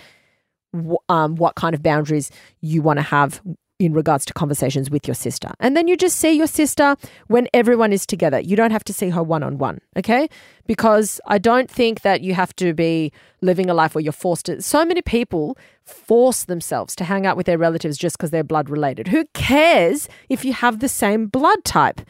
um, 1.09 1.37
what 1.37 1.55
kind 1.55 1.75
of 1.75 1.83
boundaries 1.83 2.31
you 2.61 2.83
want 2.83 2.99
to 2.99 3.03
have 3.03 3.43
in 3.85 3.93
regards 3.93 4.25
to 4.27 4.33
conversations 4.33 4.91
with 4.91 5.07
your 5.09 5.15
sister. 5.15 5.51
And 5.61 5.77
then 5.77 5.89
you 5.89 5.97
just 5.97 6.17
see 6.19 6.33
your 6.33 6.47
sister 6.47 6.97
when 7.27 7.49
everyone 7.53 7.93
is 7.93 8.07
together. 8.07 8.41
You 8.41 8.57
don't 8.57 8.71
have 8.71 8.85
to 8.85 8.93
see 8.93 9.09
her 9.11 9.23
one 9.23 9.43
on 9.43 9.59
one, 9.59 9.81
okay? 9.97 10.29
Because 10.67 11.21
I 11.27 11.39
don't 11.39 11.71
think 11.71 12.03
that 12.03 12.21
you 12.21 12.35
have 12.35 12.55
to 12.57 12.75
be 12.75 13.13
living 13.41 13.69
a 13.69 13.75
life 13.75 13.95
where 13.95 14.03
you're 14.03 14.13
forced 14.13 14.47
to. 14.47 14.63
So 14.63 14.85
many 14.85 15.03
people 15.03 15.57
force 15.85 16.45
themselves 16.45 16.95
to 16.97 17.05
hang 17.05 17.27
out 17.27 17.37
with 17.37 17.47
their 17.47 17.59
relatives 17.59 17.99
just 17.99 18.17
because 18.17 18.31
they're 18.31 18.45
blood 18.45 18.71
related. 18.71 19.09
Who 19.09 19.25
cares 19.35 20.09
if 20.29 20.45
you 20.45 20.53
have 20.53 20.79
the 20.79 20.89
same 20.89 21.27
blood 21.27 21.65
type? 21.65 22.01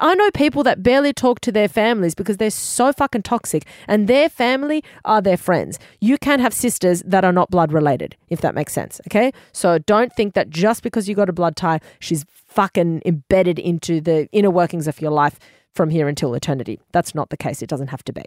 I 0.00 0.14
know 0.14 0.30
people 0.32 0.62
that 0.64 0.82
barely 0.82 1.12
talk 1.12 1.40
to 1.40 1.52
their 1.52 1.68
families 1.68 2.14
because 2.14 2.36
they're 2.36 2.50
so 2.50 2.92
fucking 2.92 3.22
toxic 3.22 3.66
and 3.88 4.08
their 4.08 4.28
family 4.28 4.82
are 5.04 5.20
their 5.20 5.36
friends. 5.36 5.78
You 6.00 6.18
can 6.18 6.40
have 6.40 6.52
sisters 6.52 7.02
that 7.06 7.24
are 7.24 7.32
not 7.32 7.50
blood 7.50 7.72
related, 7.72 8.16
if 8.28 8.40
that 8.40 8.54
makes 8.54 8.72
sense. 8.72 9.00
Okay. 9.08 9.32
So 9.52 9.78
don't 9.78 10.12
think 10.14 10.34
that 10.34 10.50
just 10.50 10.82
because 10.82 11.08
you 11.08 11.14
got 11.14 11.28
a 11.28 11.32
blood 11.32 11.56
tie, 11.56 11.80
she's 11.98 12.24
fucking 12.46 13.02
embedded 13.04 13.58
into 13.58 14.00
the 14.00 14.28
inner 14.32 14.50
workings 14.50 14.86
of 14.86 15.00
your 15.00 15.10
life 15.10 15.38
from 15.74 15.90
here 15.90 16.08
until 16.08 16.34
eternity. 16.34 16.80
That's 16.92 17.14
not 17.14 17.30
the 17.30 17.36
case. 17.36 17.62
It 17.62 17.68
doesn't 17.68 17.88
have 17.88 18.04
to 18.04 18.12
be. 18.12 18.24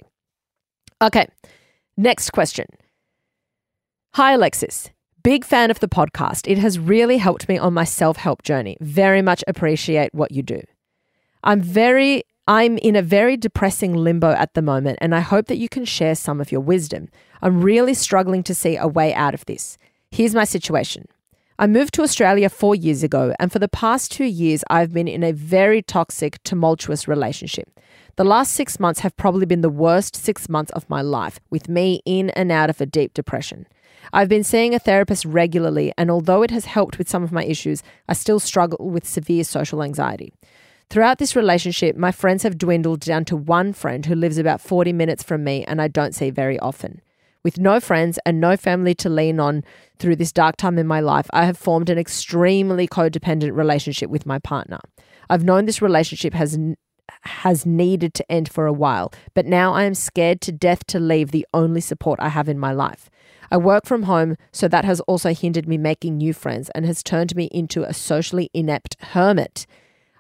Okay. 1.02 1.28
Next 1.96 2.32
question. 2.32 2.66
Hi, 4.14 4.34
Alexis. 4.34 4.90
Big 5.24 5.44
fan 5.44 5.72
of 5.72 5.80
the 5.80 5.88
podcast. 5.88 6.50
It 6.50 6.58
has 6.58 6.80
really 6.80 7.18
helped 7.18 7.50
me 7.50 7.58
on 7.58 7.74
my 7.74 7.84
self 7.84 8.18
help 8.18 8.44
journey. 8.44 8.78
Very 8.80 9.22
much 9.22 9.44
appreciate 9.48 10.14
what 10.14 10.32
you 10.32 10.42
do. 10.42 10.62
I'm 11.44 11.62
very 11.62 12.24
I'm 12.50 12.78
in 12.78 12.96
a 12.96 13.02
very 13.02 13.36
depressing 13.36 13.94
limbo 13.94 14.32
at 14.32 14.54
the 14.54 14.62
moment, 14.62 15.00
and 15.02 15.14
I 15.14 15.20
hope 15.20 15.48
that 15.48 15.58
you 15.58 15.68
can 15.68 15.84
share 15.84 16.16
some 16.16 16.40
of 16.40 16.50
your 16.50 16.62
wisdom. 16.62 17.10
I'm 17.42 17.62
really 17.62 17.94
struggling 17.94 18.42
to 18.44 18.56
see 18.56 18.78
a 18.78 18.88
way 18.88 19.14
out 19.14 19.34
of 19.34 19.46
this. 19.46 19.78
Here's 20.12 20.34
my 20.34 20.46
situation. 20.46 21.08
I 21.60 21.68
moved 21.68 21.94
to 21.96 22.04
Australia 22.04 22.50
four 22.50 22.74
years 22.74 23.04
ago, 23.04 23.34
and 23.38 23.52
for 23.52 23.60
the 23.60 23.68
past 23.68 24.14
two 24.14 24.26
years, 24.26 24.64
I've 24.70 24.94
been 24.94 25.10
in 25.10 25.24
a 25.24 25.34
very 25.34 25.82
toxic, 25.82 26.42
tumultuous 26.44 27.06
relationship. 27.06 27.68
The 28.16 28.24
last 28.24 28.54
six 28.54 28.80
months 28.80 29.02
have 29.02 29.18
probably 29.18 29.46
been 29.46 29.62
the 29.62 29.70
worst 29.70 30.16
six 30.16 30.48
months 30.48 30.72
of 30.72 30.90
my 30.90 31.02
life, 31.02 31.40
with 31.50 31.68
me 31.68 32.02
in 32.06 32.30
and 32.30 32.50
out 32.50 32.70
of 32.70 32.80
a 32.80 32.86
deep 32.86 33.14
depression. 33.14 33.68
I've 34.14 34.30
been 34.30 34.44
seeing 34.44 34.74
a 34.74 34.80
therapist 34.80 35.26
regularly, 35.26 35.92
and 35.98 36.10
although 36.10 36.44
it 36.44 36.52
has 36.52 36.66
helped 36.66 36.98
with 36.98 37.10
some 37.10 37.24
of 37.24 37.34
my 37.34 37.44
issues, 37.44 37.84
I 38.08 38.14
still 38.14 38.40
struggle 38.40 38.90
with 38.90 39.06
severe 39.06 39.44
social 39.44 39.84
anxiety. 39.84 40.34
Throughout 40.90 41.18
this 41.18 41.36
relationship, 41.36 41.98
my 41.98 42.14
friends 42.14 42.44
have 42.44 42.58
dwindled 42.58 43.02
down 43.02 43.26
to 43.26 43.36
one 43.36 43.74
friend 43.74 44.06
who 44.06 44.16
lives 44.16 44.38
about 44.38 44.62
40 44.62 44.94
minutes 44.94 45.22
from 45.22 45.44
me 45.44 45.66
and 45.66 45.82
I 45.82 45.90
don't 45.90 46.16
see 46.16 46.30
very 46.30 46.58
often. 46.60 47.02
With 47.44 47.60
no 47.60 47.80
friends 47.80 48.18
and 48.26 48.40
no 48.40 48.56
family 48.56 48.96
to 48.96 49.10
lean 49.10 49.40
on 49.40 49.64
through 50.00 50.16
this 50.16 50.32
dark 50.32 50.56
time 50.56 50.78
in 50.78 50.88
my 50.88 51.02
life, 51.02 51.28
I 51.32 51.46
have 51.46 51.58
formed 51.58 51.90
an 51.90 51.98
extremely 51.98 52.88
codependent 52.88 53.56
relationship 53.56 54.10
with 54.10 54.26
my 54.26 54.40
partner. 54.40 54.80
I've 55.30 55.44
known 55.44 55.66
this 55.66 55.82
relationship 55.82 56.34
has 56.34 56.58
has 57.22 57.66
needed 57.66 58.14
to 58.14 58.32
end 58.32 58.50
for 58.50 58.66
a 58.66 58.74
while, 58.74 59.14
but 59.34 59.46
now 59.46 59.74
I 59.74 59.84
am 59.84 59.94
scared 59.94 60.42
to 60.42 60.52
death 60.52 60.86
to 60.88 61.00
leave 61.00 61.32
the 61.32 61.48
only 61.54 61.82
support 61.82 62.20
I 62.20 62.30
have 62.30 62.50
in 62.50 62.60
my 62.60 62.74
life. 62.74 63.10
I 63.50 63.58
work 63.58 63.86
from 63.86 64.04
home, 64.04 64.36
so 64.52 64.68
that 64.68 64.86
has 64.86 65.00
also 65.02 65.34
hindered 65.34 65.68
me 65.68 65.78
making 65.78 66.18
new 66.18 66.34
friends 66.34 66.70
and 66.72 66.86
has 66.86 67.02
turned 67.02 67.36
me 67.36 67.46
into 67.46 67.84
a 67.84 67.94
socially 67.94 68.50
inept 68.54 68.98
hermit. 69.02 69.66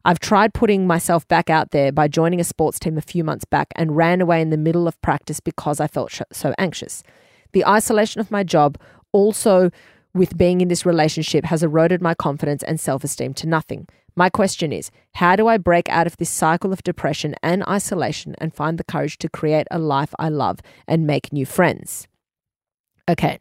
I've 0.07 0.19
tried 0.19 0.53
putting 0.53 0.87
myself 0.87 1.27
back 1.27 1.49
out 1.49 1.71
there 1.71 1.91
by 1.91 2.07
joining 2.07 2.39
a 2.39 2.45
sports 2.45 2.79
team 2.79 2.97
a 2.97 3.01
few 3.01 3.25
months 3.25 3.43
back 3.43 3.73
and 3.75 3.97
ran 3.97 4.21
away 4.21 4.41
in 4.41 4.51
the 4.51 4.57
middle 4.57 4.87
of 4.87 4.99
practice 5.01 5.41
because 5.41 5.81
I 5.81 5.87
felt 5.87 6.17
so 6.31 6.53
anxious. 6.57 7.03
The 7.51 7.65
isolation 7.65 8.21
of 8.21 8.31
my 8.31 8.45
job, 8.45 8.77
also 9.11 9.69
with 10.13 10.37
being 10.37 10.61
in 10.61 10.69
this 10.69 10.85
relationship, 10.85 11.43
has 11.43 11.61
eroded 11.61 12.01
my 12.01 12.13
confidence 12.13 12.63
and 12.63 12.79
self 12.79 13.03
esteem 13.03 13.33
to 13.33 13.47
nothing. 13.47 13.85
My 14.15 14.29
question 14.29 14.71
is 14.71 14.91
how 15.15 15.35
do 15.35 15.49
I 15.49 15.57
break 15.57 15.89
out 15.89 16.07
of 16.07 16.15
this 16.15 16.29
cycle 16.29 16.71
of 16.71 16.83
depression 16.83 17.35
and 17.43 17.67
isolation 17.67 18.33
and 18.37 18.55
find 18.55 18.77
the 18.77 18.85
courage 18.85 19.17
to 19.17 19.29
create 19.29 19.67
a 19.69 19.77
life 19.77 20.15
I 20.17 20.29
love 20.29 20.61
and 20.87 21.05
make 21.05 21.33
new 21.33 21.45
friends? 21.45 22.07
Okay. 23.09 23.39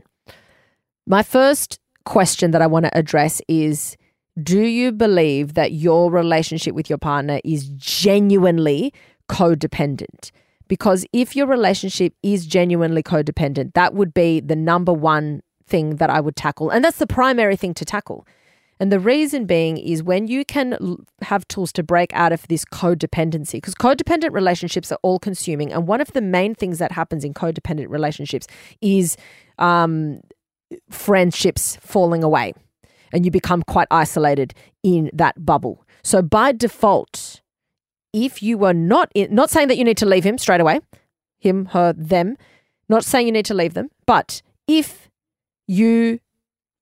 My 1.07 1.22
first 1.22 1.79
question 2.05 2.50
that 2.50 2.61
I 2.61 2.66
want 2.66 2.87
to 2.87 2.98
address 2.98 3.40
is 3.46 3.96
do 4.42 4.61
you 4.61 4.92
believe 4.92 5.55
that 5.55 5.72
your 5.72 6.11
relationship 6.11 6.75
with 6.75 6.90
your 6.90 6.99
partner 6.99 7.40
is 7.44 7.68
genuinely 7.70 8.92
codependent? 9.29 10.31
Because 10.68 11.07
if 11.12 11.35
your 11.35 11.46
relationship 11.46 12.14
is 12.22 12.46
genuinely 12.46 13.03
codependent, 13.03 13.72
that 13.75 13.94
would 13.94 14.12
be 14.12 14.40
the 14.40 14.57
number 14.57 14.92
one 14.92 15.42
thing 15.66 15.96
that 15.96 16.11
I 16.11 16.20
would 16.20 16.37
tackle. 16.37 16.70
And 16.70 16.85
that's 16.85 16.99
the 16.99 17.07
primary 17.07 17.57
thing 17.57 17.72
to 17.75 17.85
tackle. 17.85 18.27
And 18.79 18.92
the 18.92 19.01
reason 19.01 19.46
being 19.46 19.79
is 19.79 20.03
when 20.03 20.27
you 20.27 20.44
can 20.44 20.99
have 21.22 21.49
tools 21.49 21.72
to 21.72 21.83
break 21.83 22.12
out 22.12 22.33
of 22.33 22.46
this 22.49 22.64
codependency, 22.66 23.53
because 23.53 23.75
codependent 23.75 24.33
relationships 24.33 24.92
are 24.92 24.99
all 25.03 25.18
consuming. 25.18 25.72
And 25.72 25.87
one 25.87 26.03
of 26.03 26.12
the 26.12 26.20
main 26.20 26.55
things 26.55 26.79
that 26.79 26.92
happens 26.92 27.25
in 27.25 27.33
codependent 27.33 27.88
relationships 27.88 28.46
is 28.83 29.16
um, 29.59 30.20
friendships 30.90 31.79
falling 31.81 32.22
away 32.22 32.53
and 33.12 33.24
you 33.24 33.30
become 33.30 33.62
quite 33.62 33.88
isolated 33.90 34.54
in 34.82 35.10
that 35.12 35.44
bubble. 35.44 35.84
So 36.02 36.22
by 36.22 36.52
default, 36.52 37.40
if 38.12 38.42
you 38.42 38.56
were 38.58 38.74
not 38.74 39.10
in, 39.14 39.34
not 39.34 39.50
saying 39.50 39.68
that 39.68 39.76
you 39.76 39.84
need 39.84 39.98
to 39.98 40.06
leave 40.06 40.24
him 40.24 40.38
straight 40.38 40.60
away, 40.60 40.80
him, 41.38 41.66
her, 41.66 41.92
them, 41.92 42.36
not 42.88 43.04
saying 43.04 43.26
you 43.26 43.32
need 43.32 43.46
to 43.46 43.54
leave 43.54 43.74
them, 43.74 43.90
but 44.06 44.42
if 44.66 45.10
you 45.66 46.20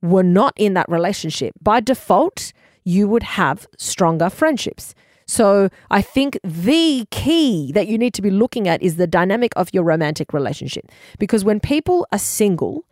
were 0.03 0.23
not 0.23 0.53
in 0.57 0.75
that 0.75 0.89
relationship, 0.89 1.55
by 1.61 1.81
default, 1.81 2.53
you 2.85 3.09
would 3.09 3.23
have 3.23 3.67
stronger 3.79 4.29
friendships. 4.29 4.95
So 5.27 5.71
I 5.91 6.03
think 6.03 6.39
the 6.45 7.07
key 7.11 7.73
that 7.73 7.89
you 7.89 7.97
need 7.97 8.13
to 8.15 8.23
be 8.23 8.31
looking 8.31 8.69
at 8.69 8.83
is 8.83 8.97
the 8.97 9.07
dynamic 9.07 9.53
of 9.57 9.71
your 9.73 9.83
romantic 9.83 10.33
relationship. 10.35 10.91
Because 11.19 11.45
when 11.45 11.61
people 11.61 12.07
are 12.13 12.19
single, 12.19 12.85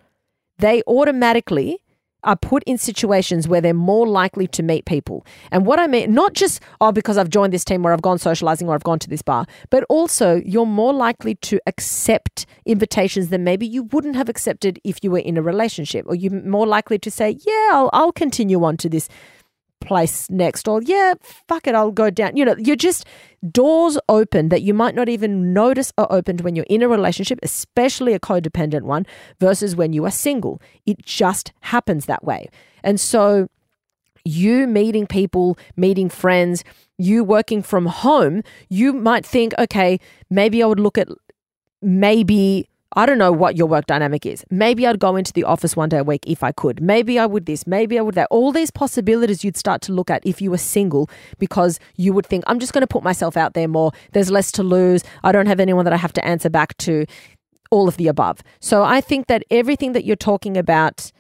they 0.59 0.83
automatically 0.87 1.82
are 2.25 2.37
put 2.37 2.63
in 2.65 2.79
situations 2.79 3.49
where 3.49 3.61
they're 3.61 3.75
more 3.75 4.07
likely 4.07 4.47
to 4.49 4.63
meet 4.63 4.85
people. 4.85 5.27
And 5.51 5.67
what 5.67 5.79
I 5.79 5.87
mean, 5.87 6.15
not 6.15 6.35
just, 6.35 6.61
oh, 6.81 6.93
because 6.93 7.19
I've 7.19 7.31
joined 7.31 7.53
this 7.53 7.65
team 7.65 7.85
or 7.87 7.93
I've 7.93 8.03
gone 8.03 8.19
socializing 8.19 8.69
or 8.69 8.75
I've 8.75 8.85
gone 8.85 8.99
to 9.01 9.09
this 9.09 9.23
bar, 9.23 9.47
but 9.71 9.85
also 9.89 10.37
you're 10.45 10.67
more 10.67 10.93
likely 10.93 11.35
to 11.37 11.61
accept 11.67 12.47
invitations 12.65 13.29
than 13.29 13.45
maybe 13.45 13.67
you 13.67 13.85
wouldn't 13.85 14.17
have 14.17 14.29
accepted 14.29 14.79
if 14.85 15.03
you 15.03 15.11
were 15.11 15.19
in 15.19 15.37
a 15.37 15.43
relationship, 15.43 16.07
or 16.09 16.15
you're 16.15 16.43
more 16.43 16.67
likely 16.67 16.99
to 16.99 17.11
say, 17.11 17.37
yeah, 17.47 17.71
I'll, 17.73 17.91
I'll 17.93 18.13
continue 18.13 18.63
on 18.65 18.77
to 18.79 18.89
this 18.89 19.09
place 19.83 20.29
next, 20.31 20.69
or 20.69 20.83
yeah, 20.83 21.15
fuck 21.49 21.67
it, 21.67 21.75
I'll 21.75 21.91
go 21.91 22.11
down. 22.11 22.37
You 22.37 22.45
know, 22.45 22.57
you're 22.59 22.77
just 22.77 23.07
doors 23.51 23.99
open 24.09 24.49
that 24.49 24.63
you 24.63 24.73
might 24.73 24.95
not 24.95 25.09
even 25.09 25.53
notice 25.53 25.93
are 25.99 26.07
opened 26.11 26.43
when 26.43 26.57
you're 26.57 26.67
in 26.69 26.83
a 26.83 26.89
relationship, 26.89 27.39
especially 27.43 28.15
a 28.15 28.21
codependent 28.21 28.83
one, 28.83 29.07
versus 29.41 29.77
when 29.77 29.93
you 29.93 30.05
are 30.05 30.11
single. 30.11 30.61
It 30.87 31.05
just 31.05 31.53
happens 31.61 32.07
that 32.07 32.25
way. 32.25 32.49
And 32.83 33.01
so, 33.01 33.49
you 34.25 34.67
meeting 34.67 35.07
people, 35.07 35.59
meeting 35.77 36.09
friends, 36.09 36.65
you 36.99 37.25
working 37.25 37.63
from 37.63 37.87
home, 37.87 38.43
you 38.69 38.93
might 38.93 39.27
think, 39.27 39.53
okay, 39.59 39.99
maybe 40.31 40.63
I 40.63 40.67
would 40.67 40.81
look 40.81 40.99
at 40.99 41.09
maybe 41.81 42.69
I 42.95 43.07
don't 43.07 43.19
know 43.19 43.33
what 43.33 43.57
your 43.57 43.67
work 43.67 43.87
dynamic 43.87 44.27
is. 44.27 44.45
Maybe 44.51 44.87
I'd 44.87 44.99
go 44.99 45.17
into 45.17 45.33
the 45.33 45.45
office 45.45 45.77
one 45.77 45.89
day 45.89 45.99
a 45.99 46.05
week 46.05 46.25
if 46.27 46.43
I 46.43 46.53
could. 46.53 46.83
Maybe 46.83 47.19
I 47.19 47.27
would 47.27 47.47
this. 47.47 47.67
Maybe 47.67 47.99
I 47.99 48.03
would 48.03 48.15
that. 48.15 48.29
All 48.31 48.53
these 48.53 48.71
possibilities 48.71 49.45
you'd 49.45 49.57
start 49.57 49.83
to 49.83 49.93
look 49.93 50.11
at 50.11 50.27
if 50.27 50.41
you 50.41 50.51
were 50.51 50.59
single 50.59 51.09
because 51.39 51.79
you 51.97 52.13
would 52.13 52.27
think, 52.27 52.45
I'm 52.47 52.59
just 52.59 52.73
going 52.73 52.83
to 52.83 52.87
put 52.87 53.03
myself 53.03 53.37
out 53.37 53.55
there 53.55 53.69
more. 53.69 53.93
There's 54.13 54.31
less 54.31 54.53
to 54.53 54.63
lose. 54.63 55.03
I 55.23 55.33
don't 55.33 55.47
have 55.47 55.61
anyone 55.61 55.85
that 55.85 55.95
I 55.95 55.99
have 55.99 56.13
to 56.15 56.25
answer 56.25 56.51
back 56.51 56.77
to. 56.79 57.07
All 57.71 57.89
of 57.89 57.97
the 57.97 58.07
above. 58.07 58.43
So 58.61 58.85
I 58.85 59.01
think 59.01 59.29
that 59.29 59.45
everything 59.51 59.93
that 59.93 60.05
you're 60.05 60.15
talking 60.15 60.59
about 60.59 61.11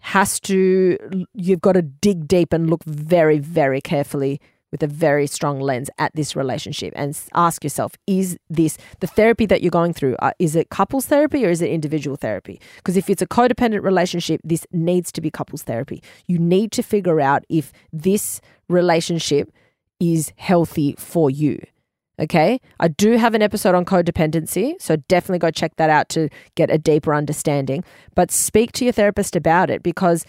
has 0.00 0.40
to, 0.40 0.98
you've 1.34 1.60
got 1.60 1.74
to 1.74 1.82
dig 1.82 2.26
deep 2.26 2.52
and 2.52 2.68
look 2.68 2.82
very, 2.82 3.38
very 3.38 3.80
carefully 3.80 4.40
with 4.70 4.82
a 4.82 4.86
very 4.86 5.26
strong 5.26 5.60
lens 5.60 5.90
at 5.98 6.14
this 6.14 6.36
relationship 6.36 6.92
and 6.96 7.18
ask 7.34 7.64
yourself 7.64 7.92
is 8.06 8.38
this 8.48 8.78
the 9.00 9.06
therapy 9.06 9.46
that 9.46 9.62
you're 9.62 9.70
going 9.70 9.92
through 9.92 10.16
uh, 10.20 10.32
is 10.38 10.56
it 10.56 10.70
couples 10.70 11.06
therapy 11.06 11.44
or 11.44 11.50
is 11.50 11.62
it 11.62 11.70
individual 11.70 12.16
therapy? 12.16 12.60
Because 12.76 12.96
if 12.96 13.10
it's 13.10 13.22
a 13.22 13.26
codependent 13.26 13.82
relationship 13.82 14.40
this 14.44 14.66
needs 14.72 15.12
to 15.12 15.20
be 15.20 15.30
couples 15.30 15.62
therapy. 15.62 16.02
You 16.26 16.38
need 16.38 16.72
to 16.72 16.82
figure 16.82 17.20
out 17.20 17.44
if 17.48 17.72
this 17.92 18.40
relationship 18.68 19.52
is 19.98 20.32
healthy 20.36 20.94
for 20.98 21.30
you 21.30 21.60
okay? 22.20 22.60
I 22.78 22.88
do 22.88 23.16
have 23.16 23.34
an 23.34 23.42
episode 23.42 23.74
on 23.74 23.84
codependency 23.84 24.80
so 24.80 24.96
definitely 24.96 25.38
go 25.38 25.50
check 25.50 25.76
that 25.76 25.90
out 25.90 26.08
to 26.10 26.28
get 26.54 26.70
a 26.70 26.78
deeper 26.78 27.14
understanding 27.14 27.82
but 28.14 28.30
speak 28.30 28.72
to 28.72 28.84
your 28.84 28.92
therapist 28.92 29.34
about 29.34 29.70
it 29.70 29.82
because 29.82 30.24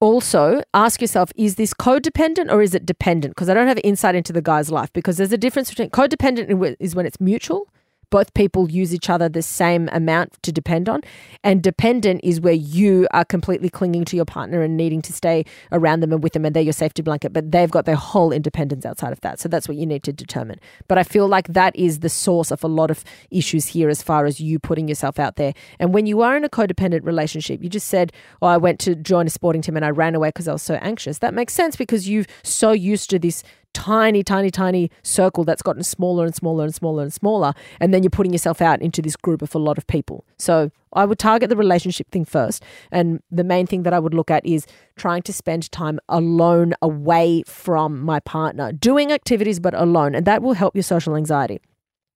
also 0.00 0.62
ask 0.72 1.00
yourself 1.00 1.30
is 1.36 1.54
this 1.54 1.72
codependent 1.74 2.52
or 2.52 2.62
is 2.62 2.74
it 2.74 2.84
dependent? 2.86 3.34
Because 3.34 3.48
i 3.48 3.54
don't 3.54 3.68
have 3.68 3.80
insight 3.84 4.14
into 4.14 4.32
the 4.32 4.42
guy's 4.42 4.70
life 4.70 4.92
because 4.92 5.16
there's 5.16 5.32
a 5.32 5.38
difference 5.38 5.70
between 5.70 5.90
codependent 5.90 6.76
is 6.80 6.94
when 6.94 7.06
it's 7.06 7.20
mutual 7.20 7.68
both 8.10 8.32
people 8.34 8.70
use 8.70 8.94
each 8.94 9.10
other 9.10 9.28
the 9.28 9.42
same 9.42 9.88
amount 9.92 10.42
to 10.42 10.52
depend 10.52 10.88
on. 10.88 11.02
And 11.42 11.62
dependent 11.62 12.20
is 12.22 12.40
where 12.40 12.54
you 12.54 13.06
are 13.12 13.24
completely 13.24 13.68
clinging 13.68 14.04
to 14.06 14.16
your 14.16 14.24
partner 14.24 14.62
and 14.62 14.76
needing 14.76 15.02
to 15.02 15.12
stay 15.12 15.44
around 15.72 16.00
them 16.00 16.12
and 16.12 16.22
with 16.22 16.32
them, 16.32 16.44
and 16.44 16.54
they're 16.54 16.62
your 16.62 16.72
safety 16.72 17.02
blanket, 17.02 17.32
but 17.32 17.50
they've 17.50 17.70
got 17.70 17.86
their 17.86 17.96
whole 17.96 18.32
independence 18.32 18.86
outside 18.86 19.12
of 19.12 19.20
that. 19.22 19.40
So 19.40 19.48
that's 19.48 19.68
what 19.68 19.76
you 19.76 19.86
need 19.86 20.02
to 20.04 20.12
determine. 20.12 20.60
But 20.88 20.98
I 20.98 21.02
feel 21.02 21.28
like 21.28 21.48
that 21.48 21.74
is 21.76 22.00
the 22.00 22.08
source 22.08 22.50
of 22.50 22.62
a 22.64 22.68
lot 22.68 22.90
of 22.90 23.04
issues 23.30 23.66
here 23.66 23.88
as 23.88 24.02
far 24.02 24.26
as 24.26 24.40
you 24.40 24.58
putting 24.58 24.88
yourself 24.88 25.18
out 25.18 25.36
there. 25.36 25.54
And 25.78 25.92
when 25.92 26.06
you 26.06 26.20
are 26.22 26.36
in 26.36 26.44
a 26.44 26.48
codependent 26.48 27.04
relationship, 27.04 27.62
you 27.62 27.68
just 27.68 27.88
said, 27.88 28.12
Oh, 28.42 28.46
I 28.46 28.56
went 28.56 28.80
to 28.80 28.94
join 28.94 29.26
a 29.26 29.30
sporting 29.30 29.62
team 29.62 29.76
and 29.76 29.84
I 29.84 29.90
ran 29.90 30.14
away 30.14 30.28
because 30.28 30.48
I 30.48 30.52
was 30.52 30.62
so 30.62 30.74
anxious. 30.76 31.18
That 31.18 31.34
makes 31.34 31.52
sense 31.52 31.76
because 31.76 32.08
you're 32.08 32.24
so 32.42 32.72
used 32.72 33.10
to 33.10 33.18
this 33.18 33.42
tiny, 33.74 34.22
tiny, 34.22 34.50
tiny 34.50 34.90
circle 35.02 35.44
that's 35.44 35.60
gotten 35.60 35.82
smaller 35.82 36.24
and 36.24 36.34
smaller 36.34 36.64
and 36.64 36.74
smaller 36.74 37.02
and 37.02 37.12
smaller. 37.12 37.52
And 37.80 37.92
then 37.92 38.02
you're 38.02 38.10
putting 38.10 38.32
yourself 38.32 38.62
out 38.62 38.80
into 38.80 39.02
this 39.02 39.16
group 39.16 39.42
of 39.42 39.54
a 39.54 39.58
lot 39.58 39.76
of 39.76 39.86
people. 39.86 40.24
So 40.38 40.70
I 40.94 41.04
would 41.04 41.18
target 41.18 41.50
the 41.50 41.56
relationship 41.56 42.10
thing 42.10 42.24
first. 42.24 42.62
And 42.90 43.20
the 43.30 43.44
main 43.44 43.66
thing 43.66 43.82
that 43.82 43.92
I 43.92 43.98
would 43.98 44.14
look 44.14 44.30
at 44.30 44.46
is 44.46 44.66
trying 44.96 45.22
to 45.22 45.32
spend 45.32 45.70
time 45.70 46.00
alone 46.08 46.72
away 46.80 47.42
from 47.46 48.00
my 48.00 48.20
partner, 48.20 48.72
doing 48.72 49.12
activities, 49.12 49.60
but 49.60 49.74
alone. 49.74 50.14
And 50.14 50.24
that 50.24 50.42
will 50.42 50.54
help 50.54 50.74
your 50.74 50.82
social 50.82 51.16
anxiety. 51.16 51.60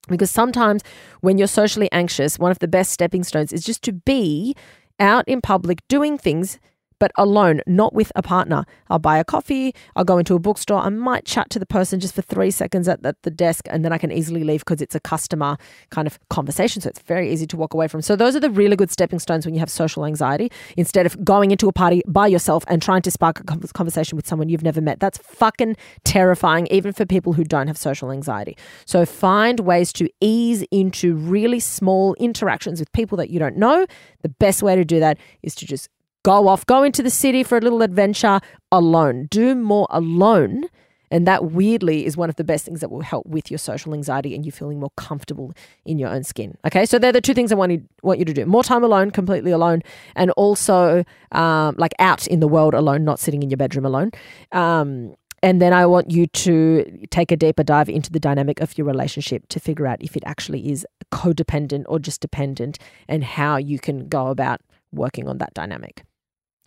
Because 0.08 0.30
sometimes 0.30 0.82
when 1.20 1.36
you're 1.36 1.46
socially 1.48 1.90
anxious, 1.92 2.38
one 2.38 2.50
of 2.50 2.60
the 2.60 2.68
best 2.68 2.92
stepping 2.92 3.24
stones 3.24 3.52
is 3.52 3.62
just 3.62 3.82
to 3.82 3.92
be 3.92 4.56
out 4.98 5.28
in 5.28 5.40
public 5.40 5.86
doing 5.88 6.16
things 6.16 6.58
but 6.98 7.12
alone, 7.16 7.60
not 7.66 7.94
with 7.94 8.12
a 8.14 8.22
partner. 8.22 8.64
I'll 8.90 8.98
buy 8.98 9.18
a 9.18 9.24
coffee, 9.24 9.74
I'll 9.96 10.04
go 10.04 10.18
into 10.18 10.34
a 10.34 10.38
bookstore, 10.38 10.80
I 10.80 10.88
might 10.88 11.24
chat 11.24 11.50
to 11.50 11.58
the 11.58 11.66
person 11.66 12.00
just 12.00 12.14
for 12.14 12.22
three 12.22 12.50
seconds 12.50 12.88
at, 12.88 13.02
the 13.22 13.30
desk, 13.30 13.66
and 13.70 13.84
then 13.84 13.92
I 13.92 13.98
can 13.98 14.12
easily 14.12 14.44
leave 14.44 14.60
because 14.60 14.80
it's 14.80 14.94
a 14.94 15.00
customer 15.00 15.56
kind 15.90 16.06
of 16.06 16.18
conversation. 16.28 16.82
So 16.82 16.88
it's 16.88 17.00
very 17.00 17.32
easy 17.32 17.46
to 17.48 17.56
walk 17.56 17.74
away 17.74 17.88
from. 17.88 18.02
So 18.02 18.16
those 18.16 18.36
are 18.36 18.40
the 18.40 18.50
really 18.50 18.76
good 18.76 18.90
stepping 18.90 19.18
stones 19.18 19.44
when 19.44 19.54
you 19.54 19.60
have 19.60 19.70
social 19.70 20.04
anxiety. 20.04 20.50
Instead 20.76 21.06
of 21.06 21.24
going 21.24 21.50
into 21.50 21.68
a 21.68 21.72
party 21.72 22.02
by 22.06 22.26
yourself 22.26 22.64
and 22.68 22.82
trying 22.82 23.02
to 23.02 23.10
spark 23.10 23.40
a 23.40 23.44
conversation 23.44 24.16
with 24.16 24.26
someone 24.26 24.48
you've 24.48 24.62
never 24.62 24.80
met, 24.80 25.00
that's 25.00 25.18
fucking 25.18 25.76
terrifying, 26.04 26.66
even 26.70 26.92
for 26.92 27.06
people 27.06 27.32
who 27.32 27.44
don't 27.44 27.66
have 27.66 27.78
social 27.78 28.10
anxiety. 28.10 28.56
So 28.84 29.04
find 29.06 29.60
ways 29.60 29.92
to 29.94 30.08
ease 30.20 30.64
into 30.70 31.14
really 31.14 31.60
small 31.60 32.14
interactions 32.14 32.80
with 32.80 32.90
people 32.92 33.16
that 33.18 33.30
you 33.30 33.38
don't 33.38 33.56
know. 33.56 33.86
The 34.22 34.28
best 34.28 34.62
way 34.62 34.76
to 34.76 34.84
do 34.84 35.00
that 35.00 35.18
is 35.42 35.54
to 35.56 35.66
just 35.66 35.88
Go 36.28 36.46
off, 36.46 36.66
go 36.66 36.82
into 36.82 37.02
the 37.02 37.08
city 37.08 37.42
for 37.42 37.56
a 37.56 37.60
little 37.62 37.80
adventure 37.80 38.40
alone. 38.70 39.28
Do 39.30 39.54
more 39.54 39.86
alone. 39.88 40.64
And 41.10 41.26
that 41.26 41.52
weirdly 41.52 42.04
is 42.04 42.18
one 42.18 42.28
of 42.28 42.36
the 42.36 42.44
best 42.44 42.66
things 42.66 42.80
that 42.80 42.90
will 42.90 43.00
help 43.00 43.24
with 43.24 43.50
your 43.50 43.56
social 43.56 43.94
anxiety 43.94 44.34
and 44.34 44.44
you 44.44 44.52
feeling 44.52 44.78
more 44.78 44.90
comfortable 44.98 45.54
in 45.86 45.98
your 45.98 46.10
own 46.10 46.24
skin. 46.24 46.58
Okay, 46.66 46.84
so 46.84 46.98
they're 46.98 47.12
the 47.12 47.22
two 47.22 47.32
things 47.32 47.50
I 47.50 47.54
want 47.54 47.72
you, 47.72 47.82
want 48.02 48.18
you 48.18 48.26
to 48.26 48.34
do: 48.34 48.44
more 48.44 48.62
time 48.62 48.84
alone, 48.84 49.10
completely 49.10 49.52
alone, 49.52 49.80
and 50.16 50.30
also 50.32 51.02
um, 51.32 51.74
like 51.78 51.94
out 51.98 52.26
in 52.26 52.40
the 52.40 52.48
world 52.48 52.74
alone, 52.74 53.04
not 53.04 53.18
sitting 53.18 53.42
in 53.42 53.48
your 53.48 53.56
bedroom 53.56 53.86
alone. 53.86 54.10
Um, 54.52 55.14
and 55.42 55.62
then 55.62 55.72
I 55.72 55.86
want 55.86 56.10
you 56.10 56.26
to 56.26 57.06
take 57.10 57.32
a 57.32 57.36
deeper 57.38 57.62
dive 57.62 57.88
into 57.88 58.12
the 58.12 58.20
dynamic 58.20 58.60
of 58.60 58.76
your 58.76 58.86
relationship 58.86 59.48
to 59.48 59.60
figure 59.60 59.86
out 59.86 60.02
if 60.02 60.14
it 60.14 60.24
actually 60.26 60.70
is 60.70 60.86
codependent 61.10 61.84
or 61.88 61.98
just 61.98 62.20
dependent, 62.20 62.78
and 63.08 63.24
how 63.24 63.56
you 63.56 63.78
can 63.78 64.08
go 64.08 64.26
about 64.26 64.60
working 64.92 65.26
on 65.26 65.38
that 65.38 65.54
dynamic. 65.54 66.04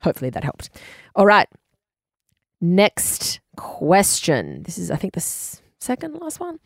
Hopefully 0.04 0.30
that 0.32 0.44
helped. 0.44 0.70
All 1.16 1.26
right. 1.26 1.48
Next 2.60 3.40
question. 3.56 4.64
This 4.64 4.78
is, 4.78 4.92
I 4.92 4.96
think, 4.96 5.14
the 5.14 5.60
second 5.80 6.16
last 6.20 6.40
one. 6.40 6.60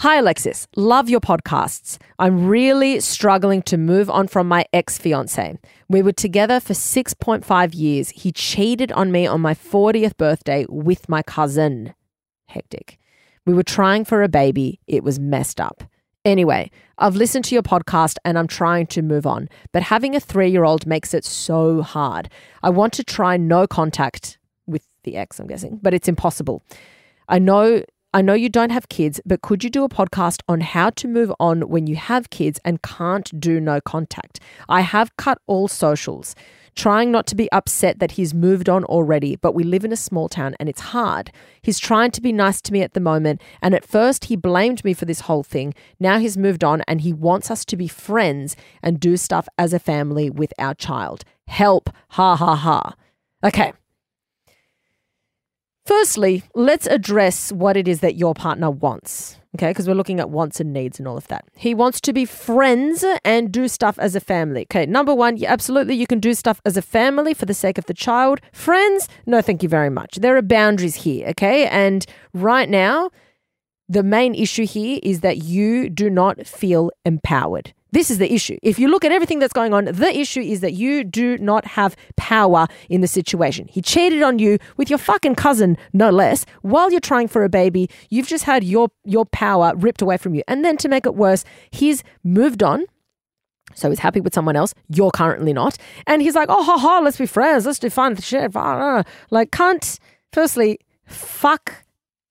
Hi, 0.00 0.16
Alexis. 0.16 0.66
Love 0.76 1.10
your 1.10 1.20
podcasts. 1.20 1.98
I'm 2.18 2.46
really 2.46 3.00
struggling 3.00 3.60
to 3.62 3.76
move 3.76 4.08
on 4.08 4.28
from 4.28 4.48
my 4.48 4.64
ex 4.72 4.96
fiance. 4.96 5.58
We 5.90 6.00
were 6.00 6.12
together 6.12 6.58
for 6.58 6.72
6.5 6.72 7.74
years. 7.74 8.08
He 8.08 8.32
cheated 8.32 8.92
on 8.92 9.12
me 9.12 9.26
on 9.26 9.42
my 9.42 9.52
40th 9.52 10.16
birthday 10.16 10.64
with 10.70 11.08
my 11.10 11.22
cousin. 11.22 11.92
Hectic. 12.48 12.98
We 13.44 13.52
were 13.52 13.62
trying 13.62 14.06
for 14.06 14.22
a 14.22 14.28
baby. 14.28 14.80
It 14.86 15.04
was 15.04 15.18
messed 15.18 15.60
up. 15.60 15.84
Anyway, 16.24 16.70
I've 16.98 17.16
listened 17.16 17.46
to 17.46 17.54
your 17.54 17.62
podcast 17.62 18.16
and 18.26 18.38
I'm 18.38 18.46
trying 18.46 18.86
to 18.88 19.00
move 19.00 19.26
on, 19.26 19.48
but 19.72 19.82
having 19.82 20.14
a 20.14 20.20
three 20.20 20.50
year 20.50 20.64
old 20.64 20.86
makes 20.86 21.14
it 21.14 21.24
so 21.24 21.80
hard. 21.80 22.28
I 22.62 22.68
want 22.68 22.92
to 22.94 23.04
try 23.04 23.38
no 23.38 23.66
contact 23.66 24.38
with 24.66 24.86
the 25.04 25.16
ex, 25.16 25.40
I'm 25.40 25.46
guessing, 25.46 25.78
but 25.80 25.94
it's 25.94 26.08
impossible. 26.08 26.62
I 27.28 27.38
know. 27.38 27.84
I 28.12 28.22
know 28.22 28.34
you 28.34 28.48
don't 28.48 28.70
have 28.70 28.88
kids, 28.88 29.20
but 29.24 29.40
could 29.40 29.62
you 29.62 29.70
do 29.70 29.84
a 29.84 29.88
podcast 29.88 30.40
on 30.48 30.62
how 30.62 30.90
to 30.90 31.06
move 31.06 31.32
on 31.38 31.68
when 31.68 31.86
you 31.86 31.94
have 31.94 32.28
kids 32.30 32.58
and 32.64 32.82
can't 32.82 33.40
do 33.40 33.60
no 33.60 33.80
contact? 33.80 34.40
I 34.68 34.80
have 34.80 35.16
cut 35.16 35.38
all 35.46 35.68
socials 35.68 36.34
trying 36.74 37.10
not 37.10 37.26
to 37.28 37.34
be 37.34 37.50
upset 37.52 37.98
that 37.98 38.12
he's 38.12 38.34
moved 38.34 38.68
on 38.68 38.84
already, 38.84 39.36
but 39.36 39.54
we 39.54 39.64
live 39.64 39.84
in 39.84 39.92
a 39.92 39.96
small 39.96 40.28
town 40.28 40.54
and 40.60 40.68
it's 40.68 40.80
hard. 40.80 41.32
He's 41.62 41.78
trying 41.78 42.10
to 42.12 42.20
be 42.20 42.32
nice 42.32 42.60
to 42.62 42.72
me 42.72 42.82
at 42.82 42.94
the 42.94 43.00
moment, 43.00 43.40
and 43.60 43.74
at 43.74 43.84
first 43.84 44.26
he 44.26 44.36
blamed 44.36 44.84
me 44.84 44.94
for 44.94 45.04
this 45.04 45.20
whole 45.20 45.42
thing. 45.42 45.74
Now 45.98 46.18
he's 46.18 46.36
moved 46.36 46.62
on 46.62 46.82
and 46.86 47.00
he 47.00 47.12
wants 47.12 47.50
us 47.50 47.64
to 47.66 47.76
be 47.76 47.88
friends 47.88 48.56
and 48.82 49.00
do 49.00 49.16
stuff 49.16 49.48
as 49.58 49.72
a 49.72 49.78
family 49.78 50.30
with 50.30 50.52
our 50.58 50.74
child. 50.74 51.24
Help! 51.46 51.90
Ha 52.10 52.36
ha 52.36 52.54
ha. 52.54 52.94
Okay. 53.42 53.72
Firstly, 55.84 56.44
let's 56.54 56.86
address 56.86 57.50
what 57.50 57.76
it 57.76 57.88
is 57.88 58.00
that 58.00 58.14
your 58.14 58.34
partner 58.34 58.70
wants. 58.70 59.39
Okay, 59.56 59.70
because 59.70 59.88
we're 59.88 59.94
looking 59.94 60.20
at 60.20 60.30
wants 60.30 60.60
and 60.60 60.72
needs 60.72 61.00
and 61.00 61.08
all 61.08 61.16
of 61.16 61.26
that. 61.26 61.44
He 61.56 61.74
wants 61.74 62.00
to 62.02 62.12
be 62.12 62.24
friends 62.24 63.04
and 63.24 63.50
do 63.50 63.66
stuff 63.66 63.98
as 63.98 64.14
a 64.14 64.20
family. 64.20 64.62
Okay, 64.62 64.86
number 64.86 65.12
one, 65.12 65.36
yeah, 65.36 65.52
absolutely, 65.52 65.96
you 65.96 66.06
can 66.06 66.20
do 66.20 66.34
stuff 66.34 66.60
as 66.64 66.76
a 66.76 66.82
family 66.82 67.34
for 67.34 67.46
the 67.46 67.54
sake 67.54 67.76
of 67.76 67.86
the 67.86 67.94
child. 67.94 68.40
Friends, 68.52 69.08
no, 69.26 69.42
thank 69.42 69.62
you 69.62 69.68
very 69.68 69.90
much. 69.90 70.16
There 70.16 70.36
are 70.36 70.42
boundaries 70.42 70.94
here, 70.94 71.26
okay? 71.30 71.66
And 71.66 72.06
right 72.32 72.68
now, 72.68 73.10
the 73.90 74.04
main 74.04 74.34
issue 74.36 74.64
here 74.64 75.00
is 75.02 75.20
that 75.20 75.38
you 75.42 75.90
do 75.90 76.08
not 76.08 76.46
feel 76.46 76.90
empowered. 77.04 77.74
This 77.92 78.08
is 78.08 78.18
the 78.18 78.32
issue. 78.32 78.56
If 78.62 78.78
you 78.78 78.88
look 78.88 79.04
at 79.04 79.10
everything 79.10 79.40
that's 79.40 79.52
going 79.52 79.74
on, 79.74 79.86
the 79.86 80.16
issue 80.16 80.40
is 80.40 80.60
that 80.60 80.74
you 80.74 81.02
do 81.02 81.36
not 81.38 81.66
have 81.66 81.96
power 82.16 82.68
in 82.88 83.00
the 83.00 83.08
situation. 83.08 83.66
He 83.68 83.82
cheated 83.82 84.22
on 84.22 84.38
you 84.38 84.58
with 84.76 84.90
your 84.90 84.98
fucking 85.00 85.34
cousin, 85.34 85.76
no 85.92 86.10
less, 86.10 86.46
while 86.62 86.92
you're 86.92 87.00
trying 87.00 87.26
for 87.26 87.42
a 87.42 87.48
baby. 87.48 87.90
You've 88.08 88.28
just 88.28 88.44
had 88.44 88.62
your 88.62 88.90
your 89.04 89.24
power 89.26 89.72
ripped 89.74 90.02
away 90.02 90.18
from 90.18 90.36
you. 90.36 90.44
And 90.46 90.64
then 90.64 90.76
to 90.78 90.88
make 90.88 91.04
it 91.04 91.16
worse, 91.16 91.44
he's 91.72 92.04
moved 92.22 92.62
on 92.62 92.86
So 93.74 93.88
he's 93.90 94.00
happy 94.00 94.20
with 94.20 94.34
someone 94.34 94.56
else. 94.56 94.74
You're 94.88 95.10
currently 95.10 95.52
not. 95.52 95.76
And 96.06 96.22
he's 96.22 96.34
like, 96.34 96.48
oh, 96.48 96.62
ha, 96.62 96.78
ha, 96.78 97.00
let's 97.00 97.18
be 97.18 97.26
friends. 97.26 97.66
Let's 97.66 97.78
do 97.78 97.90
fun 97.90 98.16
shit. 98.16 98.54
Uh. 98.54 99.02
Like, 99.30 99.50
can't, 99.50 99.98
firstly, 100.32 100.78
fuck, 101.06 101.84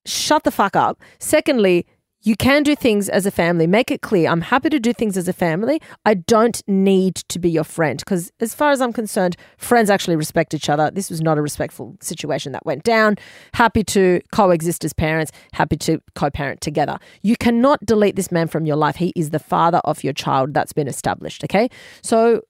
shut 0.06 0.43
the 0.43 0.52
fuck 0.52 0.76
up. 0.76 1.02
Secondly, 1.20 1.86
you 2.22 2.36
can 2.36 2.64
do 2.64 2.76
things 2.76 3.08
as 3.08 3.26
a 3.26 3.32
family. 3.32 3.66
Make 3.66 3.91
it 3.91 4.02
clear. 4.02 4.30
I'm 4.30 4.41
happy 4.41 4.70
to 4.70 4.80
do 4.80 4.91
things 4.91 5.16
as 5.16 5.30
a 5.30 5.34
family. 5.34 5.82
I 6.06 6.16
don't 6.16 6.62
need 6.68 7.16
to 7.16 7.39
be 7.39 7.50
your 7.50 7.64
friend 7.64 7.97
because, 7.97 8.32
as 8.41 8.54
far 8.54 8.72
as 8.72 8.82
I'm 8.82 8.91
concerned, 8.91 9.38
friends 9.58 9.89
actually 9.89 10.18
respect 10.18 10.54
each 10.54 10.70
other. 10.70 10.91
This 10.91 11.10
was 11.10 11.22
not 11.22 11.38
a 11.38 11.41
respectful 11.41 11.95
situation 12.02 12.52
that 12.52 12.66
went 12.66 12.84
down. 12.84 13.16
Happy 13.54 13.84
to 13.86 14.20
coexist 14.34 14.84
as 14.84 14.91
parents, 14.91 15.32
happy 15.54 15.78
to 15.78 16.02
co 16.16 16.30
parent 16.30 16.60
together. 16.60 17.00
You 17.22 17.38
cannot 17.38 17.86
delete 17.86 18.18
this 18.18 18.32
man 18.32 18.47
from 18.47 18.66
your 18.66 18.76
life. 18.76 18.97
He 18.97 19.14
is 19.16 19.30
the 19.30 19.39
father 19.39 19.80
of 19.86 20.04
your 20.04 20.14
child. 20.14 20.54
That's 20.54 20.74
been 20.74 20.89
established. 20.89 21.45
Okay. 21.45 21.70
So 22.02 22.41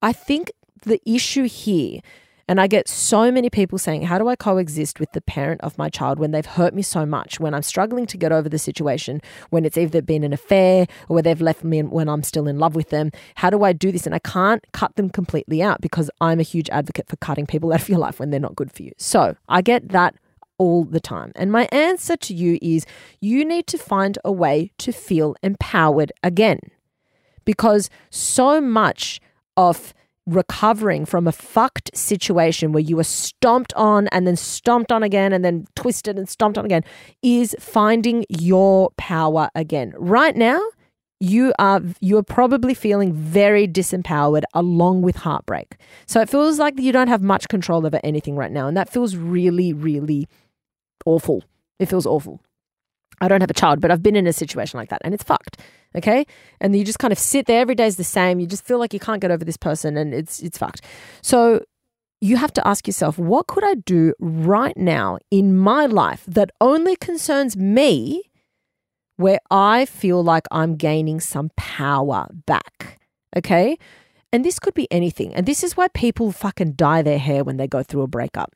I 0.00 0.14
think 0.14 0.50
the 0.84 1.00
issue 1.04 1.44
here 1.44 2.00
and 2.48 2.60
I 2.60 2.66
get 2.66 2.88
so 2.88 3.30
many 3.30 3.50
people 3.50 3.78
saying, 3.78 4.02
How 4.02 4.18
do 4.18 4.26
I 4.28 4.34
coexist 4.34 4.98
with 4.98 5.12
the 5.12 5.20
parent 5.20 5.60
of 5.60 5.76
my 5.76 5.90
child 5.90 6.18
when 6.18 6.30
they've 6.30 6.46
hurt 6.46 6.74
me 6.74 6.82
so 6.82 7.04
much, 7.04 7.38
when 7.38 7.52
I'm 7.52 7.62
struggling 7.62 8.06
to 8.06 8.16
get 8.16 8.32
over 8.32 8.48
the 8.48 8.58
situation, 8.58 9.20
when 9.50 9.66
it's 9.66 9.76
either 9.76 10.00
been 10.00 10.24
an 10.24 10.32
affair 10.32 10.86
or 11.08 11.14
where 11.14 11.22
they've 11.22 11.40
left 11.40 11.62
me 11.62 11.82
when 11.82 12.08
I'm 12.08 12.22
still 12.22 12.48
in 12.48 12.58
love 12.58 12.74
with 12.74 12.88
them? 12.88 13.12
How 13.34 13.50
do 13.50 13.62
I 13.62 13.74
do 13.74 13.92
this? 13.92 14.06
And 14.06 14.14
I 14.14 14.18
can't 14.18 14.64
cut 14.72 14.96
them 14.96 15.10
completely 15.10 15.62
out 15.62 15.82
because 15.82 16.10
I'm 16.22 16.40
a 16.40 16.44
huge 16.44 16.70
advocate 16.70 17.06
for 17.08 17.16
cutting 17.16 17.46
people 17.46 17.72
out 17.74 17.82
of 17.82 17.88
your 17.88 17.98
life 17.98 18.18
when 18.18 18.30
they're 18.30 18.40
not 18.40 18.56
good 18.56 18.72
for 18.72 18.82
you. 18.82 18.92
So 18.96 19.36
I 19.48 19.60
get 19.60 19.90
that 19.90 20.14
all 20.56 20.84
the 20.84 21.00
time. 21.00 21.32
And 21.36 21.52
my 21.52 21.68
answer 21.70 22.16
to 22.16 22.34
you 22.34 22.58
is 22.62 22.86
you 23.20 23.44
need 23.44 23.66
to 23.68 23.78
find 23.78 24.18
a 24.24 24.32
way 24.32 24.72
to 24.78 24.90
feel 24.90 25.36
empowered 25.42 26.12
again 26.22 26.60
because 27.44 27.90
so 28.10 28.60
much 28.60 29.20
of 29.56 29.94
recovering 30.28 31.04
from 31.04 31.26
a 31.26 31.32
fucked 31.32 31.90
situation 31.96 32.72
where 32.72 32.82
you 32.82 32.96
were 32.96 33.04
stomped 33.04 33.72
on 33.74 34.08
and 34.08 34.26
then 34.26 34.36
stomped 34.36 34.92
on 34.92 35.02
again 35.02 35.32
and 35.32 35.44
then 35.44 35.66
twisted 35.74 36.18
and 36.18 36.28
stomped 36.28 36.58
on 36.58 36.64
again 36.64 36.84
is 37.22 37.56
finding 37.58 38.24
your 38.28 38.90
power 38.96 39.48
again. 39.54 39.94
Right 39.96 40.36
now, 40.36 40.60
you 41.20 41.52
are 41.58 41.80
you're 42.00 42.22
probably 42.22 42.74
feeling 42.74 43.12
very 43.12 43.66
disempowered 43.66 44.44
along 44.54 45.02
with 45.02 45.16
heartbreak. 45.16 45.76
So 46.06 46.20
it 46.20 46.28
feels 46.28 46.58
like 46.58 46.78
you 46.78 46.92
don't 46.92 47.08
have 47.08 47.22
much 47.22 47.48
control 47.48 47.84
over 47.86 47.98
anything 48.04 48.36
right 48.36 48.52
now 48.52 48.68
and 48.68 48.76
that 48.76 48.88
feels 48.88 49.16
really 49.16 49.72
really 49.72 50.28
awful. 51.04 51.42
It 51.78 51.86
feels 51.86 52.06
awful. 52.06 52.40
I 53.20 53.28
don't 53.28 53.40
have 53.40 53.50
a 53.50 53.54
child, 53.54 53.80
but 53.80 53.90
I've 53.90 54.02
been 54.02 54.16
in 54.16 54.26
a 54.26 54.32
situation 54.32 54.78
like 54.78 54.90
that 54.90 55.02
and 55.04 55.12
it's 55.14 55.24
fucked. 55.24 55.60
Okay. 55.96 56.26
And 56.60 56.76
you 56.76 56.84
just 56.84 56.98
kind 56.98 57.12
of 57.12 57.18
sit 57.18 57.46
there, 57.46 57.60
every 57.60 57.74
day 57.74 57.86
is 57.86 57.96
the 57.96 58.04
same. 58.04 58.40
You 58.40 58.46
just 58.46 58.64
feel 58.64 58.78
like 58.78 58.92
you 58.92 59.00
can't 59.00 59.20
get 59.20 59.30
over 59.30 59.44
this 59.44 59.56
person 59.56 59.96
and 59.96 60.14
it's 60.14 60.40
it's 60.40 60.58
fucked. 60.58 60.82
So 61.22 61.64
you 62.20 62.36
have 62.36 62.52
to 62.54 62.66
ask 62.66 62.86
yourself, 62.86 63.18
what 63.18 63.46
could 63.46 63.64
I 63.64 63.74
do 63.74 64.12
right 64.18 64.76
now 64.76 65.18
in 65.30 65.56
my 65.56 65.86
life 65.86 66.24
that 66.26 66.50
only 66.60 66.96
concerns 66.96 67.56
me 67.56 68.22
where 69.16 69.38
I 69.50 69.84
feel 69.84 70.22
like 70.22 70.46
I'm 70.50 70.76
gaining 70.76 71.20
some 71.20 71.50
power 71.56 72.26
back? 72.46 73.00
Okay. 73.36 73.78
And 74.30 74.44
this 74.44 74.58
could 74.58 74.74
be 74.74 74.90
anything. 74.90 75.34
And 75.34 75.46
this 75.46 75.64
is 75.64 75.76
why 75.76 75.88
people 75.88 76.32
fucking 76.32 76.72
dye 76.72 77.02
their 77.02 77.18
hair 77.18 77.44
when 77.44 77.56
they 77.56 77.66
go 77.66 77.82
through 77.82 78.02
a 78.02 78.06
breakup 78.06 78.54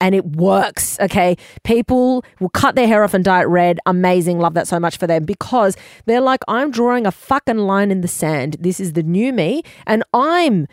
and 0.00 0.14
it 0.14 0.24
works. 0.24 0.98
Okay. 1.00 1.36
People 1.64 2.24
will 2.40 2.50
cut 2.50 2.74
their 2.74 2.86
hair 2.86 3.04
off 3.04 3.14
and 3.14 3.24
dye 3.24 3.42
it 3.42 3.48
red. 3.48 3.78
Amazing. 3.86 4.38
Love 4.38 4.54
that 4.54 4.68
so 4.68 4.78
much 4.78 4.96
for 4.96 5.06
them 5.06 5.24
because 5.24 5.76
they're 6.06 6.20
like, 6.20 6.40
I'm 6.48 6.70
drawing 6.70 7.06
a 7.06 7.12
fucking 7.12 7.58
line 7.58 7.90
in 7.90 8.00
the 8.00 8.08
sand. 8.08 8.56
This 8.60 8.80
is 8.80 8.92
the 8.92 9.02
new 9.02 9.32
me. 9.32 9.62
And 9.86 10.04
I'm 10.12 10.66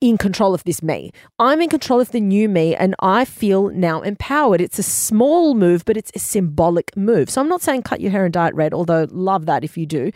in 0.00 0.16
control 0.16 0.54
of 0.54 0.64
this 0.64 0.82
me. 0.82 1.12
I'm 1.38 1.60
in 1.60 1.68
control 1.68 2.00
of 2.00 2.10
the 2.10 2.20
new 2.20 2.48
me 2.48 2.74
and 2.74 2.94
I 3.00 3.26
feel 3.26 3.68
now 3.68 4.00
empowered. 4.00 4.60
It's 4.60 4.78
a 4.78 4.82
small 4.82 5.54
move, 5.54 5.84
but 5.84 5.96
it's 5.96 6.10
a 6.14 6.18
symbolic 6.18 6.96
move. 6.96 7.28
So 7.28 7.40
I'm 7.40 7.48
not 7.48 7.60
saying 7.60 7.82
cut 7.82 8.00
your 8.00 8.10
hair 8.10 8.24
and 8.24 8.32
dye 8.32 8.48
it 8.48 8.54
red, 8.54 8.72
although 8.72 9.06
love 9.10 9.46
that 9.46 9.62
if 9.62 9.76
you 9.76 9.84
do. 9.84 10.10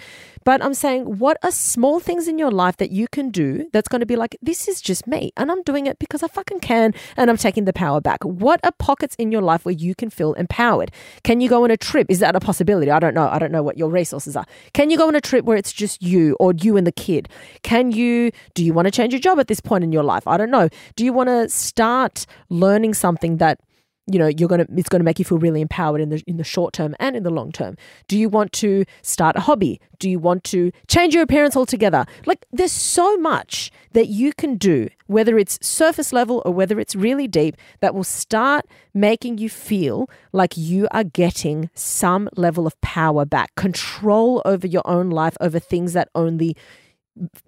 But 0.45 0.63
I'm 0.65 0.75
saying 0.75 1.19
what 1.19 1.37
are 1.43 1.51
small 1.51 2.01
things 2.01 2.27
in 2.29 2.39
your 2.39 2.51
life 2.51 2.77
that 2.79 2.91
you 2.91 3.07
can 3.09 3.31
do 3.31 3.69
that's 3.73 3.89
going 3.89 4.01
to 4.01 4.07
be 4.07 4.17
like, 4.17 4.37
this 4.43 4.69
is 4.69 4.81
just 4.81 5.07
me 5.07 5.33
and 5.37 5.51
I'm 5.51 5.63
doing 5.63 5.87
it 5.87 5.99
because 5.99 6.23
I 6.23 6.29
fucking 6.29 6.61
can 6.61 6.93
and 7.17 7.31
I'm 7.31 7.37
taking 7.37 7.65
the 7.65 7.73
power 7.73 8.01
back. 8.01 8.25
What 8.25 8.61
are 8.65 8.73
pockets 8.73 9.15
in 9.17 9.31
your 9.31 9.43
life 9.43 9.65
where 9.65 9.75
you 9.75 9.95
can 9.95 10.11
feel 10.11 10.33
empowered? 10.35 10.91
Can 11.23 11.41
you 11.41 11.49
go 11.49 11.65
on 11.65 11.71
a 11.71 11.77
trip? 11.77 12.09
Is 12.09 12.19
that 12.19 12.35
a 12.35 12.41
possibility? 12.41 12.91
I 12.91 12.99
don't 12.99 13.15
know. 13.15 13.29
I 13.29 13.39
don't 13.39 13.53
know 13.53 13.63
what 13.63 13.79
your 13.79 13.91
resources 13.91 14.35
are. 14.37 14.47
Can 14.73 14.91
you 14.91 14.99
go 14.99 15.07
on 15.07 15.15
a 15.15 15.21
trip 15.21 15.45
where 15.45 15.57
it's 15.57 15.73
just 15.73 16.03
you 16.03 16.37
or 16.41 16.53
you 16.55 16.77
and 16.77 16.87
the 16.87 16.93
kid? 16.93 17.29
Can 17.63 17.93
you, 17.93 18.33
do 18.55 18.65
you 18.65 18.73
want 18.73 18.87
to 18.87 18.91
change 18.91 19.13
your 19.13 19.21
job 19.21 19.39
at 19.39 19.47
this 19.47 19.61
point? 19.61 19.85
in 19.85 19.93
your 19.93 20.03
life? 20.03 20.27
I 20.27 20.37
don't 20.37 20.51
know. 20.51 20.69
Do 20.97 21.05
you 21.05 21.13
want 21.13 21.29
to 21.29 21.49
start 21.49 22.27
learning 22.49 22.95
something 22.95 23.37
that 23.37 23.61
you 24.07 24.19
know 24.19 24.27
you're 24.27 24.49
gonna 24.49 24.67
it's 24.77 24.89
gonna 24.89 25.05
make 25.05 25.19
you 25.19 25.25
feel 25.25 25.39
really 25.39 25.61
empowered 25.61 26.01
in 26.01 26.11
the 26.11 26.23
in 26.27 26.37
the 26.37 26.45
short 26.45 26.73
term 26.73 26.95
and 26.99 27.17
in 27.17 27.23
the 27.23 27.31
long 27.31 27.51
term 27.51 27.77
do 28.09 28.19
you 28.19 28.29
want 28.29 28.53
to 28.53 28.85
start 29.03 29.37
a 29.37 29.41
hobby 29.41 29.81
do 29.99 30.11
you 30.11 30.19
want 30.19 30.45
to 30.45 30.71
change 30.89 31.15
your 31.15 31.23
appearance 31.23 31.57
altogether 31.57 32.05
like 32.27 32.45
there's 32.53 32.73
so 32.73 33.17
much 33.17 33.71
that 33.93 34.09
you 34.09 34.33
can 34.33 34.57
do 34.57 34.89
whether 35.07 35.39
it's 35.39 35.59
surface 35.67 36.13
level 36.13 36.43
or 36.45 36.53
whether 36.53 36.79
it's 36.79 36.95
really 36.95 37.27
deep 37.27 37.57
that 37.81 37.95
will 37.95 38.05
start 38.05 38.67
making 38.93 39.39
you 39.39 39.49
feel 39.49 40.09
like 40.33 40.57
you 40.57 40.87
are 40.91 41.05
getting 41.05 41.71
some 41.75 42.29
level 42.37 42.67
of 42.67 42.79
power 42.81 43.25
back 43.25 43.55
control 43.55 44.43
over 44.45 44.67
your 44.67 44.87
own 44.87 45.11
life 45.11 45.37
over 45.41 45.59
things 45.59 45.93
that 45.95 46.09
only 46.15 46.57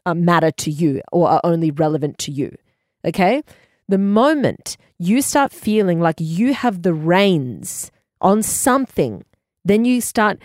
uh, 0.05 0.15
matter 0.15 0.51
to 0.51 0.71
you 0.71 1.03
or 1.13 1.29
are 1.29 1.41
only 1.45 1.71
relevant 1.71 2.19
to 2.19 2.31
you. 2.31 2.57
Okay? 3.05 3.43
The 3.89 3.99
moment 3.99 4.76
you 4.99 5.22
start 5.22 5.53
feeling 5.53 6.01
like 6.01 6.16
you 6.18 6.55
have 6.55 6.82
the 6.82 6.95
reins 6.95 7.91
on 8.20 8.43
something, 8.43 9.24
then 9.64 9.84
you 9.84 10.01
start 10.01 10.39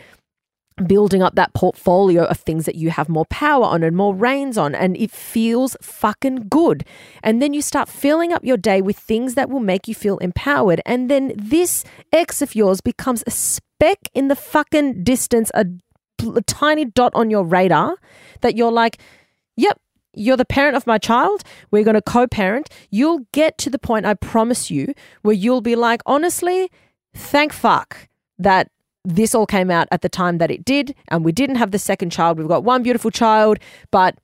building 0.87 1.21
up 1.21 1.35
that 1.35 1.53
portfolio 1.53 2.23
of 2.23 2.37
things 2.37 2.65
that 2.65 2.75
you 2.75 2.89
have 2.89 3.09
more 3.09 3.25
power 3.25 3.65
on 3.65 3.83
and 3.83 3.95
more 3.95 4.15
reins 4.15 4.57
on, 4.57 4.73
and 4.73 4.97
it 4.97 5.11
feels 5.11 5.75
fucking 5.81 6.47
good. 6.49 6.85
And 7.23 7.41
then 7.41 7.53
you 7.53 7.61
start 7.61 7.89
filling 7.89 8.33
up 8.33 8.43
your 8.43 8.57
day 8.57 8.81
with 8.81 8.97
things 8.97 9.35
that 9.35 9.49
will 9.49 9.59
make 9.59 9.87
you 9.87 9.95
feel 9.95 10.17
empowered. 10.19 10.81
And 10.85 11.09
then 11.09 11.33
this 11.35 11.83
ex 12.11 12.41
of 12.41 12.55
yours 12.55 12.81
becomes 12.81 13.23
a 13.27 13.31
speck 13.31 13.99
in 14.13 14.27
the 14.27 14.35
fucking 14.35 15.03
distance, 15.03 15.51
a, 15.53 15.65
a 16.35 16.41
tiny 16.41 16.85
dot 16.85 17.11
on 17.15 17.29
your 17.29 17.43
radar 17.43 17.97
that 18.41 18.55
you're 18.55 18.71
like, 18.71 18.99
yep, 19.55 19.79
you're 20.14 20.38
the 20.38 20.45
parent 20.45 20.76
of 20.76 20.88
my 20.88 20.97
child. 20.97 21.43
We're 21.72 21.84
going 21.84 21.95
to 21.95 22.01
co 22.01 22.28
parent. 22.28 22.70
You'll 22.89 23.26
get 23.32 23.57
to 23.59 23.70
the 23.70 23.80
point, 23.80 24.05
I 24.05 24.14
promise 24.14 24.70
you, 24.70 24.93
where 25.22 25.36
you'll 25.36 25.62
be 25.62 25.76
like, 25.76 26.01
honestly, 26.05 26.70
thank 27.14 27.53
fuck 27.53 28.07
that 28.38 28.70
this 29.03 29.34
all 29.34 29.45
came 29.45 29.72
out 29.72 29.88
at 29.91 30.01
the 30.01 30.09
time 30.09 30.38
that 30.38 30.51
it 30.51 30.64
did. 30.66 30.95
And 31.07 31.26
we 31.26 31.32
didn't 31.32 31.55
have 31.55 31.72
the 31.72 31.80
second 31.80 32.12
child. 32.12 32.38
We've 32.38 32.47
got 32.47 32.64
one 32.64 32.84
beautiful 32.84 33.12
child, 33.12 33.57
but 33.91 34.18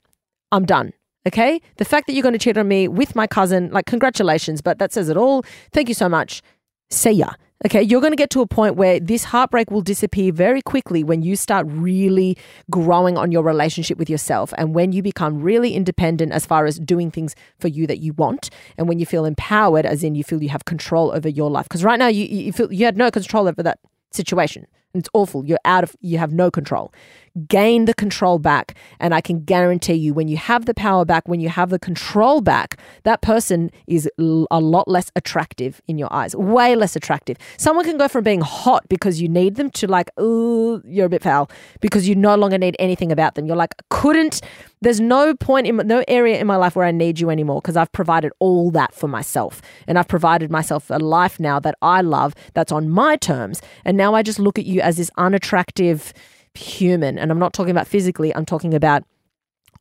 I'm 0.52 0.64
done. 0.64 0.92
Okay. 1.26 1.60
The 1.76 1.84
fact 1.84 2.06
that 2.06 2.14
you're 2.14 2.22
going 2.22 2.32
to 2.32 2.38
cheat 2.38 2.56
on 2.56 2.68
me 2.68 2.88
with 2.88 3.14
my 3.14 3.26
cousin, 3.26 3.70
like, 3.70 3.86
congratulations, 3.86 4.62
but 4.62 4.78
that 4.78 4.92
says 4.92 5.08
it 5.08 5.16
all. 5.16 5.44
Thank 5.72 5.88
you 5.88 5.94
so 5.94 6.08
much. 6.08 6.42
See 6.90 7.10
ya. 7.10 7.32
Okay, 7.66 7.82
you're 7.82 8.00
going 8.00 8.12
to 8.12 8.16
get 8.16 8.30
to 8.30 8.40
a 8.40 8.46
point 8.46 8.76
where 8.76 9.00
this 9.00 9.24
heartbreak 9.24 9.68
will 9.68 9.80
disappear 9.80 10.32
very 10.32 10.62
quickly 10.62 11.02
when 11.02 11.22
you 11.22 11.34
start 11.34 11.66
really 11.68 12.38
growing 12.70 13.18
on 13.18 13.32
your 13.32 13.42
relationship 13.42 13.98
with 13.98 14.08
yourself 14.08 14.54
and 14.56 14.76
when 14.76 14.92
you 14.92 15.02
become 15.02 15.42
really 15.42 15.74
independent 15.74 16.30
as 16.30 16.46
far 16.46 16.66
as 16.66 16.78
doing 16.78 17.10
things 17.10 17.34
for 17.58 17.66
you 17.66 17.84
that 17.88 17.98
you 17.98 18.12
want 18.12 18.48
and 18.76 18.88
when 18.88 19.00
you 19.00 19.06
feel 19.06 19.24
empowered 19.24 19.84
as 19.84 20.04
in 20.04 20.14
you 20.14 20.22
feel 20.22 20.40
you 20.40 20.50
have 20.50 20.66
control 20.66 21.10
over 21.10 21.28
your 21.28 21.50
life 21.50 21.64
because 21.64 21.82
right 21.82 21.98
now 21.98 22.06
you, 22.06 22.26
you 22.26 22.52
feel 22.52 22.72
you 22.72 22.84
had 22.84 22.96
no 22.96 23.10
control 23.10 23.48
over 23.48 23.60
that 23.60 23.80
situation. 24.12 24.66
It's 24.94 25.08
awful. 25.12 25.44
You're 25.44 25.58
out 25.64 25.84
of, 25.84 25.96
you 26.00 26.18
have 26.18 26.32
no 26.32 26.50
control. 26.50 26.92
Gain 27.46 27.84
the 27.84 27.94
control 27.94 28.38
back. 28.38 28.74
And 28.98 29.14
I 29.14 29.20
can 29.20 29.44
guarantee 29.44 29.94
you, 29.94 30.14
when 30.14 30.28
you 30.28 30.36
have 30.36 30.66
the 30.66 30.74
power 30.74 31.04
back, 31.04 31.28
when 31.28 31.40
you 31.40 31.48
have 31.48 31.70
the 31.70 31.78
control 31.78 32.40
back, 32.40 32.80
that 33.04 33.20
person 33.20 33.70
is 33.86 34.10
a 34.18 34.60
lot 34.60 34.88
less 34.88 35.12
attractive 35.14 35.80
in 35.86 35.98
your 35.98 36.12
eyes, 36.12 36.34
way 36.34 36.74
less 36.74 36.96
attractive. 36.96 37.36
Someone 37.56 37.84
can 37.84 37.98
go 37.98 38.08
from 38.08 38.24
being 38.24 38.40
hot 38.40 38.88
because 38.88 39.20
you 39.20 39.28
need 39.28 39.56
them 39.56 39.70
to 39.72 39.86
like, 39.86 40.10
oh, 40.16 40.80
you're 40.84 41.06
a 41.06 41.10
bit 41.10 41.22
foul 41.22 41.50
because 41.80 42.08
you 42.08 42.14
no 42.14 42.34
longer 42.34 42.58
need 42.58 42.76
anything 42.78 43.12
about 43.12 43.34
them. 43.34 43.46
You're 43.46 43.56
like, 43.56 43.74
couldn't, 43.90 44.40
there's 44.80 45.00
no 45.00 45.34
point 45.34 45.66
in 45.66 45.76
no 45.76 46.04
area 46.08 46.38
in 46.38 46.46
my 46.46 46.56
life 46.56 46.76
where 46.76 46.86
I 46.86 46.92
need 46.92 47.20
you 47.20 47.30
anymore 47.30 47.60
because 47.60 47.76
I've 47.76 47.92
provided 47.92 48.32
all 48.38 48.70
that 48.72 48.94
for 48.94 49.08
myself. 49.08 49.60
And 49.86 49.98
I've 49.98 50.08
provided 50.08 50.50
myself 50.50 50.90
a 50.90 50.98
life 50.98 51.40
now 51.40 51.58
that 51.60 51.74
I 51.82 52.00
love 52.00 52.34
that's 52.54 52.72
on 52.72 52.88
my 52.88 53.16
terms. 53.16 53.60
And 53.84 53.96
now 53.96 54.14
I 54.14 54.22
just 54.22 54.38
look 54.38 54.58
at 54.58 54.66
you 54.66 54.80
as 54.80 54.96
this 54.96 55.10
unattractive 55.16 56.12
human. 56.58 57.18
And 57.18 57.30
I'm 57.30 57.38
not 57.38 57.52
talking 57.52 57.70
about 57.70 57.86
physically, 57.86 58.34
I'm 58.34 58.46
talking 58.46 58.74
about 58.74 59.04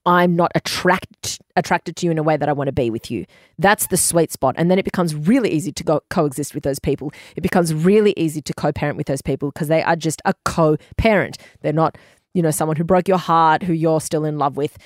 I'm 0.07 0.37
not 0.37 0.53
attract, 0.55 1.41
attracted 1.57 1.97
to 1.97 2.05
you 2.05 2.11
in 2.11 2.17
a 2.17 2.23
way 2.23 2.37
that 2.37 2.47
I 2.47 2.53
want 2.53 2.69
to 2.69 2.71
be 2.71 2.89
with 2.89 3.11
you. 3.11 3.25
That's 3.59 3.87
the 3.87 3.97
sweet 3.97 4.31
spot. 4.31 4.55
And 4.57 4.71
then 4.71 4.79
it 4.79 4.85
becomes 4.85 5.13
really 5.13 5.49
easy 5.49 5.73
to 5.73 5.83
go 5.83 6.01
coexist 6.09 6.55
with 6.55 6.63
those 6.63 6.79
people. 6.79 7.11
It 7.35 7.41
becomes 7.41 7.73
really 7.73 8.13
easy 8.15 8.41
to 8.41 8.53
co 8.53 8.71
parent 8.71 8.95
with 8.95 9.07
those 9.07 9.21
people 9.21 9.51
because 9.51 9.67
they 9.67 9.83
are 9.83 9.97
just 9.97 10.21
a 10.23 10.33
co 10.45 10.77
parent. 10.95 11.37
They're 11.61 11.73
not, 11.73 11.97
you 12.33 12.41
know, 12.41 12.51
someone 12.51 12.77
who 12.77 12.85
broke 12.85 13.09
your 13.09 13.17
heart, 13.17 13.63
who 13.63 13.73
you're 13.73 13.99
still 13.99 14.23
in 14.23 14.37
love 14.37 14.55
with. 14.55 14.77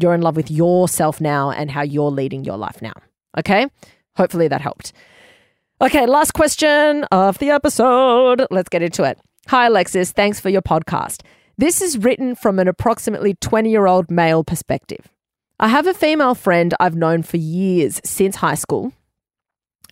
You're 0.00 0.14
in 0.14 0.22
love 0.22 0.34
with 0.34 0.50
yourself 0.50 1.20
now 1.20 1.50
and 1.50 1.70
how 1.70 1.82
you're 1.82 2.10
leading 2.10 2.44
your 2.44 2.56
life 2.56 2.80
now. 2.80 2.94
Okay? 3.38 3.66
Hopefully 4.16 4.48
that 4.48 4.62
helped. 4.62 4.94
Okay, 5.80 6.06
last 6.06 6.32
question 6.32 7.04
of 7.12 7.38
the 7.38 7.50
episode. 7.50 8.46
Let's 8.50 8.70
get 8.70 8.80
into 8.80 9.04
it. 9.04 9.18
Hi, 9.48 9.66
Alexis. 9.66 10.10
Thanks 10.10 10.40
for 10.40 10.48
your 10.48 10.62
podcast. 10.62 11.20
This 11.58 11.82
is 11.82 11.98
written 11.98 12.34
from 12.34 12.58
an 12.58 12.66
approximately 12.66 13.34
20 13.34 13.70
year 13.70 13.86
old 13.86 14.10
male 14.10 14.42
perspective. 14.42 15.10
I 15.60 15.68
have 15.68 15.86
a 15.86 15.92
female 15.92 16.34
friend 16.34 16.72
I've 16.80 16.96
known 16.96 17.22
for 17.22 17.36
years 17.36 18.00
since 18.04 18.36
high 18.36 18.54
school. 18.54 18.92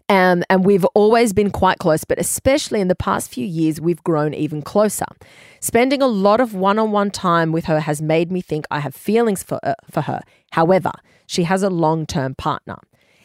Um, 0.09 0.43
and 0.49 0.65
we've 0.65 0.87
always 0.95 1.35
been 1.35 1.51
quite 1.51 1.79
close, 1.79 2.05
but 2.05 2.19
especially 2.19 2.81
in 2.81 2.89
the 2.89 2.95
past 2.95 3.31
few 3.31 3.47
years, 3.47 3.81
we've 3.81 4.03
grown 4.03 4.33
even 4.35 4.63
closer. 4.63 5.07
Spending 5.61 6.01
a 6.01 6.07
lot 6.07 6.41
of 6.41 6.55
one 6.55 6.79
on 6.79 6.91
one 6.91 7.11
time 7.11 7.53
with 7.53 7.67
her 7.67 7.81
has 7.81 8.01
made 8.01 8.33
me 8.33 8.41
think 8.41 8.67
I 8.71 8.81
have 8.81 8.95
feelings 8.95 9.43
for, 9.43 9.61
uh, 9.63 9.75
for 9.91 10.03
her. 10.03 10.23
However, 10.53 10.93
she 11.27 11.45
has 11.45 11.63
a 11.63 11.71
long 11.71 12.07
term 12.07 12.35
partner. 12.35 12.79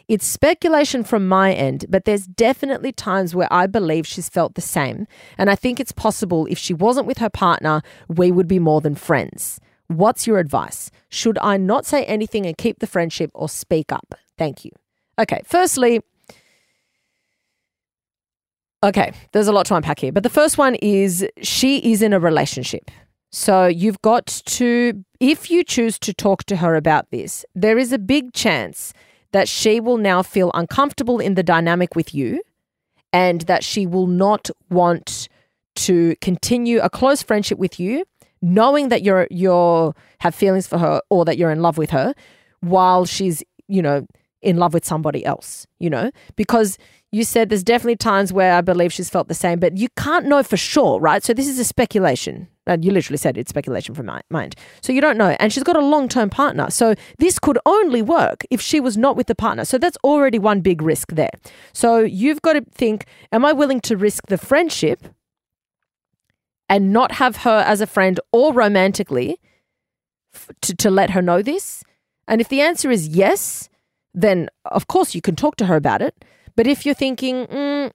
It's 0.08 0.26
speculation 0.26 1.04
from 1.04 1.28
my 1.28 1.54
end, 1.54 1.86
but 1.90 2.06
there's 2.06 2.26
definitely 2.26 2.94
times 2.94 3.36
where 3.36 3.52
I 3.52 3.68
believe 3.68 4.08
she's 4.08 4.30
felt 4.30 4.56
the 4.56 4.62
same. 4.62 5.06
And 5.38 5.50
I 5.50 5.56
think 5.56 5.80
it's 5.80 5.92
possible 5.92 6.46
if 6.50 6.58
she 6.58 6.74
wasn't 6.74 7.08
with 7.08 7.18
her 7.18 7.30
partner, 7.30 7.82
we 8.08 8.32
would 8.32 8.48
be 8.48 8.60
more 8.60 8.80
than 8.80 8.96
friends. 8.96 9.60
What's 9.88 10.26
your 10.26 10.40
advice? 10.40 10.92
Should 11.10 11.38
I 11.40 11.58
not 11.58 11.86
say 11.86 12.06
anything 12.06 12.46
and 12.46 12.58
keep 12.58 12.80
the 12.80 12.88
friendship 12.88 13.32
or 13.34 13.50
speak 13.50 13.92
up? 13.92 14.16
Thank 14.38 14.64
you. 14.64 14.72
Okay, 15.20 15.42
firstly, 15.44 16.02
okay, 18.84 19.12
there's 19.34 19.48
a 19.48 19.52
lot 19.52 19.66
to 19.66 19.76
unpack 19.76 20.00
here, 20.00 20.12
but 20.14 20.24
the 20.24 20.30
first 20.30 20.58
one 20.58 20.76
is 20.76 21.28
she 21.42 21.92
is 21.92 22.02
in 22.02 22.14
a 22.14 22.20
relationship. 22.20 22.92
So 23.32 23.68
you've 23.68 24.02
got 24.02 24.26
to, 24.46 25.04
if 25.20 25.52
you 25.52 25.64
choose 25.64 26.00
to 26.00 26.14
talk 26.14 26.46
to 26.46 26.58
her 26.58 26.76
about 26.76 27.10
this, 27.12 27.46
there 27.54 27.78
is 27.78 27.92
a 27.92 28.00
big 28.00 28.34
chance 28.34 28.94
that 29.38 29.48
she 29.48 29.80
will 29.80 29.98
now 29.98 30.24
feel 30.24 30.50
uncomfortable 30.56 31.20
in 31.20 31.36
the 31.36 31.44
dynamic 31.44 31.96
with 31.96 32.12
you 32.12 32.42
and 33.14 33.42
that 33.42 33.64
she 33.64 33.86
will 33.86 34.08
not 34.08 34.50
want 34.72 35.30
to 35.76 36.16
continue 36.22 36.80
a 36.80 36.90
close 36.90 37.22
friendship 37.22 37.60
with 37.60 37.80
you 37.80 38.04
knowing 38.42 38.90
that 38.90 39.04
you're 39.04 39.28
you're 39.30 39.94
have 40.22 40.34
feelings 40.34 40.66
for 40.66 40.80
her 40.80 41.00
or 41.12 41.24
that 41.24 41.38
you're 41.38 41.52
in 41.52 41.62
love 41.62 41.78
with 41.78 41.92
her 41.92 42.16
while 42.62 43.06
she's 43.06 43.44
you 43.68 43.80
know 43.80 44.08
in 44.42 44.58
love 44.58 44.74
with 44.74 44.84
somebody 44.84 45.24
else 45.24 45.68
you 45.78 45.90
know 45.90 46.10
because 46.36 46.80
you 47.12 47.24
said 47.24 47.50
there's 47.50 47.64
definitely 47.64 47.96
times 47.96 48.34
where 48.34 48.54
I 48.54 48.62
believe 48.62 48.92
she's 48.92 49.10
felt 49.10 49.28
the 49.28 49.34
same, 49.34 49.60
but 49.60 49.78
you 49.78 49.88
can't 49.96 50.26
know 50.26 50.44
for 50.44 50.58
sure, 50.58 51.00
right? 51.00 51.24
So 51.24 51.34
this 51.34 51.48
is 51.48 51.58
a 51.58 51.64
speculation. 51.64 52.48
You 52.76 52.92
literally 52.92 53.18
said 53.18 53.38
it's 53.38 53.50
speculation 53.50 53.96
from 53.96 54.08
my 54.08 54.22
mind. 54.30 54.56
So 54.82 54.92
you 54.92 55.02
don't 55.02 55.18
know. 55.18 55.36
And 55.40 55.52
she's 55.52 55.64
got 55.64 55.76
a 55.76 55.86
long 55.86 56.08
term 56.10 56.30
partner. 56.30 56.70
So 56.70 56.96
this 57.18 57.40
could 57.40 57.58
only 57.66 58.02
work 58.02 58.44
if 58.50 58.62
she 58.62 58.80
was 58.80 58.98
not 58.98 59.16
with 59.16 59.28
the 59.28 59.36
partner. 59.36 59.66
So 59.66 59.78
that's 59.78 59.98
already 60.04 60.40
one 60.40 60.62
big 60.62 60.82
risk 60.82 61.14
there. 61.14 61.32
So 61.74 62.00
you've 62.00 62.42
got 62.42 62.54
to 62.54 62.62
think 62.72 63.06
am 63.32 63.46
I 63.46 63.54
willing 63.54 63.82
to 63.82 63.98
risk 63.98 64.28
the 64.28 64.38
friendship 64.38 65.04
and 66.70 66.92
not 66.92 67.14
have 67.14 67.38
her 67.38 67.64
as 67.66 67.82
a 67.82 67.88
friend 67.88 68.20
or 68.32 68.54
romantically 68.54 69.38
f- 70.34 70.50
to, 70.62 70.76
to 70.76 70.90
let 70.90 71.12
her 71.12 71.22
know 71.22 71.42
this? 71.42 71.84
And 72.28 72.42
if 72.42 72.50
the 72.50 72.62
answer 72.62 72.92
is 72.92 73.08
yes, 73.08 73.70
then 74.14 74.50
of 74.66 74.88
course 74.88 75.16
you 75.16 75.22
can 75.22 75.36
talk 75.36 75.56
to 75.58 75.66
her 75.66 75.76
about 75.76 76.02
it. 76.02 76.26
But 76.56 76.68
if 76.68 76.86
you're 76.86 76.96
thinking, 76.96 77.46
mm, 77.48 77.92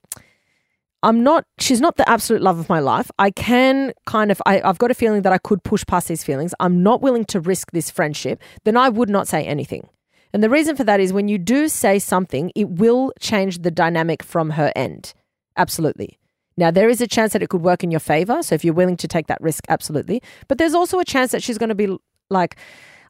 I'm 1.03 1.23
not, 1.23 1.45
she's 1.59 1.81
not 1.81 1.97
the 1.97 2.09
absolute 2.09 2.43
love 2.43 2.59
of 2.59 2.69
my 2.69 2.79
life, 2.79 3.11
I 3.19 3.31
can 3.31 3.93
kind 4.07 4.31
of, 4.31 4.41
I, 4.47 4.61
I've 4.63 4.79
got 4.79 4.91
a 4.91 4.95
feeling 4.95 5.23
that 5.23 5.33
I 5.33 5.39
could 5.39 5.63
push 5.65 5.85
past 5.87 6.09
these 6.09 6.23
feelings. 6.23 6.55
I'm 6.61 6.83
not 6.83 7.03
willing 7.03 7.25
to 7.27 7.41
risk 7.41 7.73
this 7.73 7.91
friendship, 7.91 8.41
then 8.65 8.77
I 8.77 8.89
would 8.89 9.11
not 9.11 9.27
say 9.27 9.45
anything. 9.45 9.89
And 10.33 10.43
the 10.43 10.51
reason 10.51 10.77
for 10.77 10.85
that 10.85 11.01
is 11.01 11.13
when 11.13 11.29
you 11.29 11.39
do 11.39 11.69
say 11.69 11.99
something, 11.99 12.53
it 12.55 12.69
will 12.69 13.13
change 13.21 13.59
the 13.59 13.71
dynamic 13.71 14.23
from 14.23 14.51
her 14.51 14.73
end. 14.75 15.13
Absolutely. 15.57 16.19
Now, 16.57 16.71
there 16.71 16.89
is 16.89 17.01
a 17.01 17.07
chance 17.07 17.33
that 17.33 17.43
it 17.43 17.49
could 17.49 17.63
work 17.63 17.83
in 17.83 17.91
your 17.91 18.01
favor. 18.01 18.43
So 18.43 18.55
if 18.55 18.65
you're 18.65 18.75
willing 18.75 18.97
to 18.99 19.09
take 19.09 19.27
that 19.27 19.41
risk, 19.41 19.65
absolutely. 19.69 20.23
But 20.49 20.59
there's 20.59 20.75
also 20.75 20.99
a 20.99 21.05
chance 21.05 21.33
that 21.33 21.43
she's 21.43 21.59
going 21.59 21.69
to 21.71 21.75
be 21.75 21.97
like, 22.31 22.57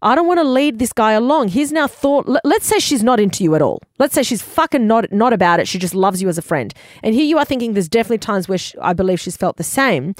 I 0.02 0.16
don't 0.16 0.26
want 0.26 0.40
to 0.40 0.44
lead 0.44 0.80
this 0.80 0.92
guy 0.92 1.12
along. 1.12 1.48
He's 1.48 1.70
now 1.70 1.86
thought, 1.86 2.26
let's 2.44 2.66
say 2.66 2.80
she's 2.80 3.04
not 3.04 3.20
into 3.20 3.44
you 3.44 3.54
at 3.54 3.62
all. 3.62 3.80
Let's 4.00 4.14
say 4.14 4.24
she's 4.24 4.42
fucking 4.42 4.86
not, 4.86 5.12
not 5.12 5.32
about 5.32 5.60
it. 5.60 5.68
She 5.68 5.78
just 5.78 5.94
loves 5.94 6.20
you 6.20 6.28
as 6.28 6.36
a 6.36 6.42
friend. 6.42 6.74
And 7.04 7.14
here 7.14 7.24
you 7.24 7.38
are 7.38 7.44
thinking 7.44 7.72
there's 7.72 7.88
definitely 7.88 8.18
times 8.18 8.48
where 8.48 8.58
she, 8.58 8.76
I 8.78 8.94
believe 8.94 9.20
she's 9.20 9.36
felt 9.36 9.58
the 9.58 9.62
same. 9.62 10.16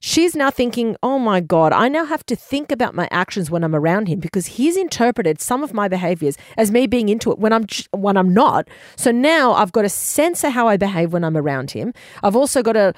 She's 0.00 0.34
now 0.34 0.50
thinking, 0.50 0.96
oh 1.02 1.18
my 1.18 1.40
God, 1.40 1.72
I 1.72 1.88
now 1.88 2.06
have 2.06 2.24
to 2.26 2.34
think 2.34 2.72
about 2.72 2.94
my 2.94 3.06
actions 3.12 3.50
when 3.50 3.62
I'm 3.62 3.74
around 3.74 4.08
him 4.08 4.18
because 4.18 4.46
he's 4.46 4.76
interpreted 4.76 5.40
some 5.40 5.62
of 5.62 5.74
my 5.74 5.86
behaviors 5.88 6.36
as 6.56 6.72
me 6.72 6.86
being 6.86 7.08
into 7.08 7.30
it 7.30 7.38
when 7.38 7.52
I'm, 7.52 7.66
when 7.92 8.16
I'm 8.16 8.34
not. 8.34 8.66
So 8.96 9.12
now 9.12 9.52
I've 9.52 9.72
got 9.72 9.82
to 9.82 9.90
censor 9.90 10.50
how 10.50 10.66
I 10.66 10.76
behave 10.76 11.12
when 11.12 11.22
I'm 11.22 11.36
around 11.36 11.70
him. 11.70 11.92
I've 12.22 12.34
also 12.34 12.62
got 12.62 12.72
to 12.72 12.94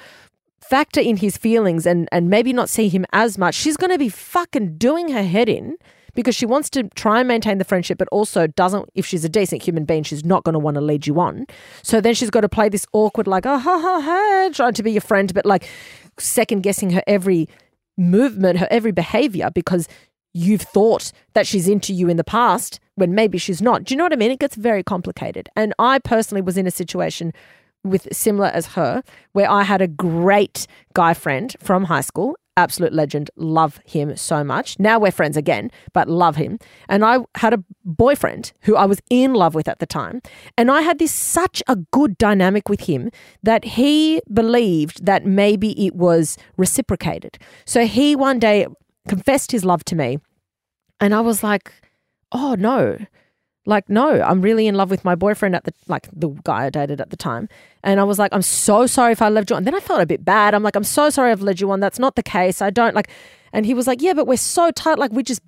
factor 0.61 1.01
in 1.01 1.17
his 1.17 1.37
feelings 1.37 1.85
and, 1.85 2.07
and 2.11 2.29
maybe 2.29 2.53
not 2.53 2.69
see 2.69 2.87
him 2.87 3.05
as 3.11 3.37
much. 3.37 3.53
She's 3.53 3.77
going 3.77 3.91
to 3.91 3.99
be 3.99 4.09
fucking 4.09 4.77
doing 4.77 5.09
her 5.09 5.23
head 5.23 5.49
in 5.49 5.77
because 6.15 6.35
she 6.35 6.45
wants 6.45 6.69
to 6.71 6.83
try 6.89 7.19
and 7.19 7.27
maintain 7.27 7.57
the 7.57 7.63
friendship, 7.63 7.97
but 7.97 8.07
also 8.11 8.47
doesn't, 8.47 8.89
if 8.95 9.05
she's 9.05 9.25
a 9.25 9.29
decent 9.29 9.63
human 9.63 9.85
being, 9.85 10.03
she's 10.03 10.25
not 10.25 10.43
going 10.43 10.53
to 10.53 10.59
want 10.59 10.75
to 10.75 10.81
lead 10.81 11.07
you 11.07 11.19
on. 11.19 11.45
So 11.81 12.01
then 12.01 12.13
she's 12.13 12.29
got 12.29 12.41
to 12.41 12.49
play 12.49 12.69
this 12.69 12.85
awkward, 12.93 13.27
like, 13.27 13.45
oh, 13.45 13.57
ha, 13.57 13.79
ha, 13.79 14.01
ha, 14.01 14.49
trying 14.53 14.73
to 14.73 14.83
be 14.83 14.91
your 14.91 15.01
friend, 15.01 15.33
but 15.33 15.45
like 15.45 15.67
second 16.19 16.63
guessing 16.63 16.91
her 16.91 17.03
every 17.07 17.49
movement, 17.97 18.59
her 18.59 18.67
every 18.71 18.91
behavior 18.91 19.49
because 19.53 19.87
you've 20.33 20.61
thought 20.61 21.11
that 21.33 21.45
she's 21.45 21.67
into 21.67 21.93
you 21.93 22.09
in 22.09 22.17
the 22.17 22.23
past 22.23 22.79
when 22.95 23.13
maybe 23.13 23.37
she's 23.37 23.61
not. 23.61 23.83
Do 23.83 23.93
you 23.93 23.97
know 23.97 24.03
what 24.03 24.13
I 24.13 24.17
mean? 24.17 24.31
It 24.31 24.39
gets 24.39 24.55
very 24.55 24.83
complicated. 24.83 25.49
And 25.55 25.73
I 25.77 25.99
personally 25.99 26.41
was 26.41 26.57
in 26.57 26.67
a 26.67 26.71
situation 26.71 27.33
with 27.83 28.07
similar 28.11 28.47
as 28.47 28.67
her 28.67 29.03
where 29.33 29.49
I 29.49 29.63
had 29.63 29.81
a 29.81 29.87
great 29.87 30.67
guy 30.93 31.13
friend 31.13 31.55
from 31.59 31.85
high 31.85 32.01
school 32.01 32.35
absolute 32.57 32.93
legend. 32.93 33.29
Love 33.35 33.79
him 33.85 34.15
so 34.15 34.43
much. 34.43 34.79
Now 34.79 34.99
we're 34.99 35.11
friends 35.11 35.37
again, 35.37 35.71
but 35.93 36.07
love 36.07 36.35
him. 36.35 36.59
And 36.87 37.03
I 37.03 37.19
had 37.35 37.53
a 37.53 37.63
boyfriend 37.83 38.53
who 38.61 38.75
I 38.75 38.85
was 38.85 39.01
in 39.09 39.33
love 39.33 39.55
with 39.55 39.67
at 39.67 39.79
the 39.79 39.85
time. 39.85 40.21
And 40.57 40.69
I 40.69 40.81
had 40.81 40.99
this 40.99 41.11
such 41.11 41.63
a 41.67 41.75
good 41.75 42.17
dynamic 42.17 42.69
with 42.69 42.81
him 42.81 43.09
that 43.41 43.63
he 43.65 44.21
believed 44.31 45.05
that 45.05 45.25
maybe 45.25 45.85
it 45.85 45.95
was 45.95 46.37
reciprocated. 46.57 47.37
So 47.65 47.85
he 47.85 48.15
one 48.15 48.39
day 48.39 48.67
confessed 49.07 49.51
his 49.51 49.65
love 49.65 49.83
to 49.85 49.95
me. 49.95 50.19
And 50.99 51.13
I 51.13 51.21
was 51.21 51.43
like, 51.43 51.71
oh 52.31 52.55
no, 52.55 52.97
like 53.65 53.87
no 53.89 54.21
i'm 54.21 54.41
really 54.41 54.67
in 54.67 54.75
love 54.75 54.89
with 54.91 55.05
my 55.05 55.15
boyfriend 55.15 55.55
at 55.55 55.63
the 55.63 55.73
like 55.87 56.09
the 56.11 56.29
guy 56.43 56.65
i 56.65 56.69
dated 56.69 56.99
at 56.99 57.09
the 57.09 57.17
time. 57.17 57.47
And 57.83 57.99
i 57.99 58.03
was 58.03 58.19
like 58.19 58.33
i'm 58.33 58.41
so 58.41 58.85
sorry 58.87 59.11
if 59.13 59.21
i 59.21 59.29
led 59.29 59.49
you 59.49 59.55
on. 59.55 59.63
Then 59.63 59.75
i 59.75 59.79
felt 59.79 60.01
a 60.01 60.05
bit 60.05 60.23
bad. 60.25 60.53
I'm 60.53 60.63
like 60.63 60.75
i'm 60.75 60.83
so 60.83 61.09
sorry 61.09 61.31
i've 61.31 61.41
led 61.41 61.61
you 61.61 61.71
on. 61.71 61.79
That's 61.79 61.99
not 61.99 62.15
the 62.15 62.23
case. 62.23 62.61
I 62.61 62.69
don't 62.69 62.95
like 62.95 63.09
and 63.51 63.65
he 63.65 63.73
was 63.73 63.87
like 63.87 64.01
yeah 64.01 64.13
but 64.13 64.27
we're 64.27 64.37
so 64.37 64.71
tight. 64.71 64.99
Like 64.99 65.11
we 65.11 65.23
just 65.23 65.41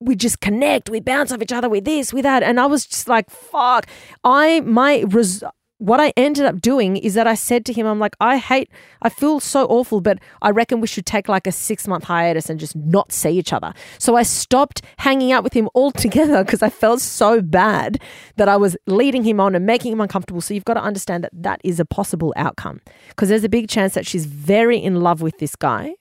we 0.00 0.16
just 0.16 0.40
connect. 0.40 0.90
We 0.90 1.00
bounce 1.00 1.32
off 1.32 1.40
each 1.40 1.52
other 1.52 1.68
with 1.68 1.84
this 1.84 2.12
with 2.12 2.24
that. 2.24 2.42
And 2.42 2.60
i 2.60 2.66
was 2.66 2.86
just 2.86 3.08
like 3.08 3.30
fuck. 3.30 3.86
I 4.24 4.60
my 4.60 5.04
res- 5.08 5.44
what 5.84 6.00
I 6.00 6.14
ended 6.16 6.46
up 6.46 6.62
doing 6.62 6.96
is 6.96 7.12
that 7.12 7.26
I 7.26 7.34
said 7.34 7.66
to 7.66 7.72
him, 7.74 7.86
I'm 7.86 7.98
like, 7.98 8.16
I 8.18 8.38
hate, 8.38 8.70
I 9.02 9.10
feel 9.10 9.38
so 9.38 9.66
awful, 9.66 10.00
but 10.00 10.18
I 10.40 10.48
reckon 10.48 10.80
we 10.80 10.86
should 10.86 11.04
take 11.04 11.28
like 11.28 11.46
a 11.46 11.52
six 11.52 11.86
month 11.86 12.04
hiatus 12.04 12.48
and 12.48 12.58
just 12.58 12.74
not 12.74 13.12
see 13.12 13.30
each 13.38 13.52
other. 13.52 13.74
So 13.98 14.16
I 14.16 14.22
stopped 14.22 14.80
hanging 14.96 15.30
out 15.30 15.44
with 15.44 15.52
him 15.52 15.68
altogether 15.74 16.42
because 16.44 16.62
I 16.62 16.70
felt 16.70 17.02
so 17.02 17.42
bad 17.42 18.00
that 18.36 18.48
I 18.48 18.56
was 18.56 18.78
leading 18.86 19.24
him 19.24 19.40
on 19.40 19.54
and 19.54 19.66
making 19.66 19.92
him 19.92 20.00
uncomfortable. 20.00 20.40
So 20.40 20.54
you've 20.54 20.64
got 20.64 20.74
to 20.74 20.82
understand 20.82 21.22
that 21.24 21.32
that 21.34 21.60
is 21.62 21.78
a 21.78 21.84
possible 21.84 22.32
outcome 22.34 22.80
because 23.08 23.28
there's 23.28 23.44
a 23.44 23.50
big 23.50 23.68
chance 23.68 23.92
that 23.92 24.06
she's 24.06 24.24
very 24.24 24.78
in 24.78 25.02
love 25.02 25.20
with 25.20 25.36
this 25.38 25.54
guy. 25.54 25.96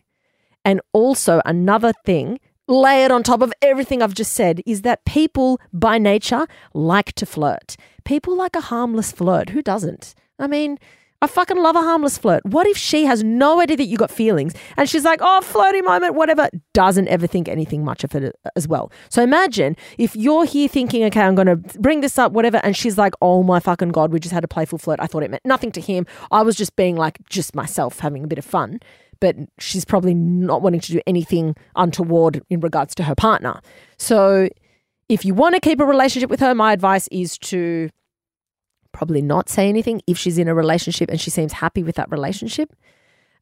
And 0.64 0.80
also, 0.94 1.42
another 1.46 1.92
thing 2.06 2.40
layered 2.70 3.12
on 3.12 3.24
top 3.24 3.42
of 3.42 3.54
everything 3.62 4.02
I've 4.02 4.14
just 4.14 4.34
said 4.34 4.62
is 4.66 4.84
that 4.84 5.04
people 5.04 5.60
by 5.74 5.98
nature 5.98 6.48
like 6.74 7.12
to 7.14 7.26
flirt. 7.26 7.76
People 8.04 8.36
like 8.36 8.56
a 8.56 8.62
harmless 8.62 9.12
flirt. 9.12 9.49
Who 9.49 9.62
doesn't? 9.62 10.16
I 10.39 10.47
mean, 10.47 10.78
I 11.24 11.28
fucking 11.28 11.56
love 11.56 11.78
a 11.78 11.82
harmless 11.82 12.18
flirt. 12.18 12.45
What 12.45 12.68
if 12.68 12.76
she 12.76 13.06
has 13.06 13.24
no 13.24 13.62
idea 13.62 13.78
that 13.78 13.86
you 13.86 13.95
got 13.95 14.12
feelings 14.12 14.54
and 14.76 14.89
she's 14.89 15.06
like, 15.06 15.22
oh, 15.22 15.39
flirty 15.39 15.82
moment, 15.82 16.16
whatever, 16.16 16.49
doesn't 16.74 17.08
ever 17.08 17.28
think 17.28 17.47
anything 17.47 17.86
much 17.86 18.04
of 18.04 18.14
it 18.14 18.36
uh, 18.45 18.49
as 18.58 18.68
well. 18.68 18.91
So 19.08 19.24
imagine 19.24 19.78
if 19.97 20.18
you're 20.18 20.43
here 20.43 20.68
thinking, 20.68 21.06
okay, 21.06 21.22
I'm 21.22 21.36
going 21.36 21.47
to 21.47 21.56
bring 21.56 22.01
this 22.01 22.20
up, 22.20 22.34
whatever, 22.34 22.58
and 22.58 22.76
she's 22.76 22.97
like, 22.97 23.14
oh 23.22 23.41
my 23.41 23.62
fucking 23.62 23.89
God, 23.89 24.12
we 24.12 24.20
just 24.20 24.34
had 24.34 24.43
a 24.43 24.49
playful 24.49 24.80
flirt. 24.80 24.99
I 24.99 25.08
thought 25.08 25.24
it 25.24 25.32
meant 25.32 25.45
nothing 25.45 25.72
to 25.72 25.80
him. 25.80 26.06
I 26.30 26.41
was 26.41 26.58
just 26.58 26.76
being 26.76 26.97
like, 26.97 27.20
just 27.30 27.56
myself 27.56 27.99
having 27.99 28.26
a 28.26 28.28
bit 28.28 28.38
of 28.38 28.43
fun 28.43 28.82
but 29.20 29.38
she's 29.58 29.86
probably 29.86 30.14
not 30.14 30.62
wanting 30.62 30.82
to 30.82 30.91
do 30.91 30.99
anything 31.08 31.56
untoward 31.78 32.43
in 32.49 32.60
regards 32.60 32.93
to 32.93 33.04
her 33.04 33.16
partner. 33.16 33.62
So 33.97 34.49
if 35.14 35.24
you 35.24 35.36
want 35.36 35.53
to 35.53 35.61
keep 35.61 35.80
a 35.80 35.86
relationship 35.86 36.30
with 36.32 36.39
her, 36.39 36.55
my 36.55 36.74
advice 36.74 37.07
is 37.11 37.38
to 37.38 37.89
probably 38.93 39.22
not 39.22 39.47
say 39.47 39.70
anything 39.70 40.01
if 40.07 40.18
she's 40.18 40.39
in 40.39 40.47
a 40.47 40.55
relationship 40.55 41.09
and 41.09 41.22
she 41.22 41.30
seems 41.30 41.53
happy 41.53 41.84
with 41.84 41.95
that 41.95 42.09
relationship. 42.09 42.74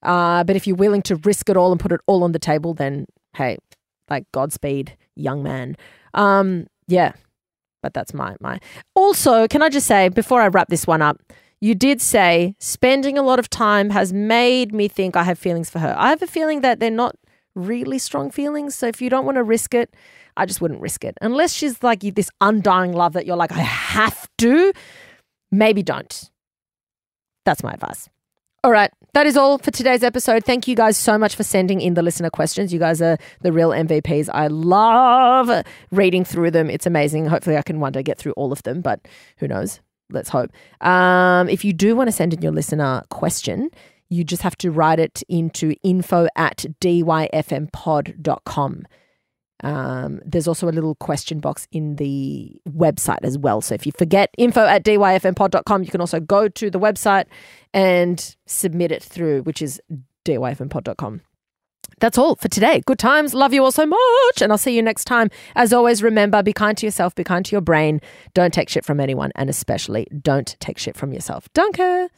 Uh, 0.03 0.43
but 0.43 0.57
if 0.57 0.67
you're 0.67 0.75
willing 0.75 1.01
to 1.03 1.15
risk 1.17 1.49
it 1.49 1.55
all 1.55 1.71
and 1.71 1.79
put 1.79 1.93
it 1.93 2.01
all 2.07 2.23
on 2.23 2.33
the 2.33 2.39
table, 2.39 2.73
then 2.73 3.05
hey, 3.37 3.57
like 4.09 4.25
Godspeed, 4.33 4.97
young 5.15 5.43
man. 5.43 5.77
Um, 6.13 6.67
yeah, 6.87 7.13
but 7.81 7.93
that's 7.93 8.13
my 8.13 8.35
my. 8.41 8.59
Also, 8.93 9.47
can 9.47 9.61
I 9.61 9.69
just 9.69 9.87
say 9.87 10.09
before 10.09 10.41
I 10.41 10.47
wrap 10.47 10.67
this 10.67 10.85
one 10.85 11.01
up, 11.01 11.21
you 11.61 11.73
did 11.73 12.01
say 12.01 12.55
spending 12.59 13.17
a 13.17 13.21
lot 13.21 13.39
of 13.39 13.49
time 13.49 13.91
has 13.91 14.11
made 14.11 14.73
me 14.73 14.89
think 14.89 15.15
I 15.15 15.23
have 15.23 15.39
feelings 15.39 15.69
for 15.69 15.79
her. 15.79 15.95
I 15.97 16.09
have 16.09 16.21
a 16.21 16.27
feeling 16.27 16.61
that 16.61 16.79
they're 16.79 16.91
not 16.91 17.15
really 17.55 17.99
strong 17.99 18.31
feelings. 18.31 18.75
So 18.75 18.87
if 18.87 19.01
you 19.01 19.09
don't 19.09 19.25
want 19.25 19.35
to 19.35 19.43
risk 19.43 19.73
it, 19.73 19.95
I 20.37 20.45
just 20.45 20.61
wouldn't 20.61 20.81
risk 20.81 21.03
it. 21.03 21.17
Unless 21.21 21.53
she's 21.53 21.81
like 21.83 22.01
this 22.01 22.29
undying 22.39 22.93
love 22.93 23.13
that 23.13 23.25
you're 23.25 23.35
like, 23.35 23.51
I 23.51 23.59
have 23.59 24.27
to, 24.39 24.73
maybe 25.51 25.83
don't. 25.83 26.29
That's 27.45 27.63
my 27.63 27.73
advice. 27.73 28.09
All 28.63 28.71
right, 28.71 28.91
that 29.13 29.25
is 29.25 29.35
all 29.35 29.57
for 29.57 29.71
today's 29.71 30.03
episode. 30.03 30.45
Thank 30.45 30.67
you 30.67 30.75
guys 30.75 30.95
so 30.95 31.17
much 31.17 31.35
for 31.35 31.43
sending 31.43 31.81
in 31.81 31.95
the 31.95 32.03
listener 32.03 32.29
questions. 32.29 32.71
You 32.71 32.77
guys 32.77 33.01
are 33.01 33.17
the 33.41 33.51
real 33.51 33.71
MVPs. 33.71 34.29
I 34.31 34.47
love 34.47 35.65
reading 35.89 36.23
through 36.23 36.51
them. 36.51 36.69
It's 36.69 36.85
amazing. 36.85 37.25
Hopefully, 37.25 37.57
I 37.57 37.63
can 37.63 37.79
one 37.79 37.91
day 37.91 38.03
get 38.03 38.19
through 38.19 38.33
all 38.33 38.51
of 38.51 38.61
them, 38.61 38.81
but 38.81 39.07
who 39.37 39.47
knows? 39.47 39.79
Let's 40.11 40.29
hope. 40.29 40.51
Um, 40.81 41.49
if 41.49 41.65
you 41.65 41.73
do 41.73 41.95
want 41.95 42.09
to 42.09 42.11
send 42.11 42.35
in 42.35 42.43
your 42.43 42.51
listener 42.51 43.01
question, 43.09 43.71
you 44.11 44.23
just 44.25 44.43
have 44.43 44.57
to 44.57 44.69
write 44.69 44.99
it 44.99 45.23
into 45.29 45.73
info 45.83 46.27
at 46.35 46.65
dyfmpod.com. 46.81 47.65
Um, 49.63 50.19
there's 50.25 50.47
also 50.47 50.67
a 50.67 50.71
little 50.73 50.95
question 50.95 51.39
box 51.39 51.67
in 51.71 51.95
the 51.95 52.59
website 52.67 53.23
as 53.23 53.37
well. 53.37 53.61
So 53.61 53.73
if 53.73 53.85
you 53.85 53.93
forget 53.97 54.29
info 54.37 54.65
at 54.65 54.83
dyfmpod.com, 54.83 55.83
you 55.83 55.89
can 55.89 56.01
also 56.01 56.19
go 56.19 56.49
to 56.49 56.69
the 56.69 56.79
website 56.79 57.25
and 57.73 58.35
submit 58.45 58.91
it 58.91 59.01
through, 59.01 59.43
which 59.43 59.61
is 59.61 59.81
dyfmpod.com. 60.25 61.21
That's 61.99 62.17
all 62.17 62.35
for 62.35 62.49
today. 62.49 62.81
Good 62.85 62.99
times. 62.99 63.33
Love 63.33 63.53
you 63.53 63.63
all 63.63 63.71
so 63.71 63.85
much. 63.85 64.41
And 64.41 64.51
I'll 64.51 64.57
see 64.57 64.75
you 64.75 64.81
next 64.81 65.05
time. 65.05 65.29
As 65.55 65.71
always, 65.71 66.03
remember 66.03 66.43
be 66.43 66.51
kind 66.51 66.77
to 66.79 66.85
yourself, 66.85 67.15
be 67.15 67.23
kind 67.23 67.45
to 67.45 67.51
your 67.51 67.61
brain. 67.61 68.01
Don't 68.33 68.53
take 68.53 68.69
shit 68.69 68.83
from 68.83 68.99
anyone, 68.99 69.31
and 69.35 69.49
especially 69.49 70.07
don't 70.21 70.57
take 70.59 70.79
shit 70.79 70.97
from 70.97 71.13
yourself. 71.13 71.47
Danke. 71.53 72.09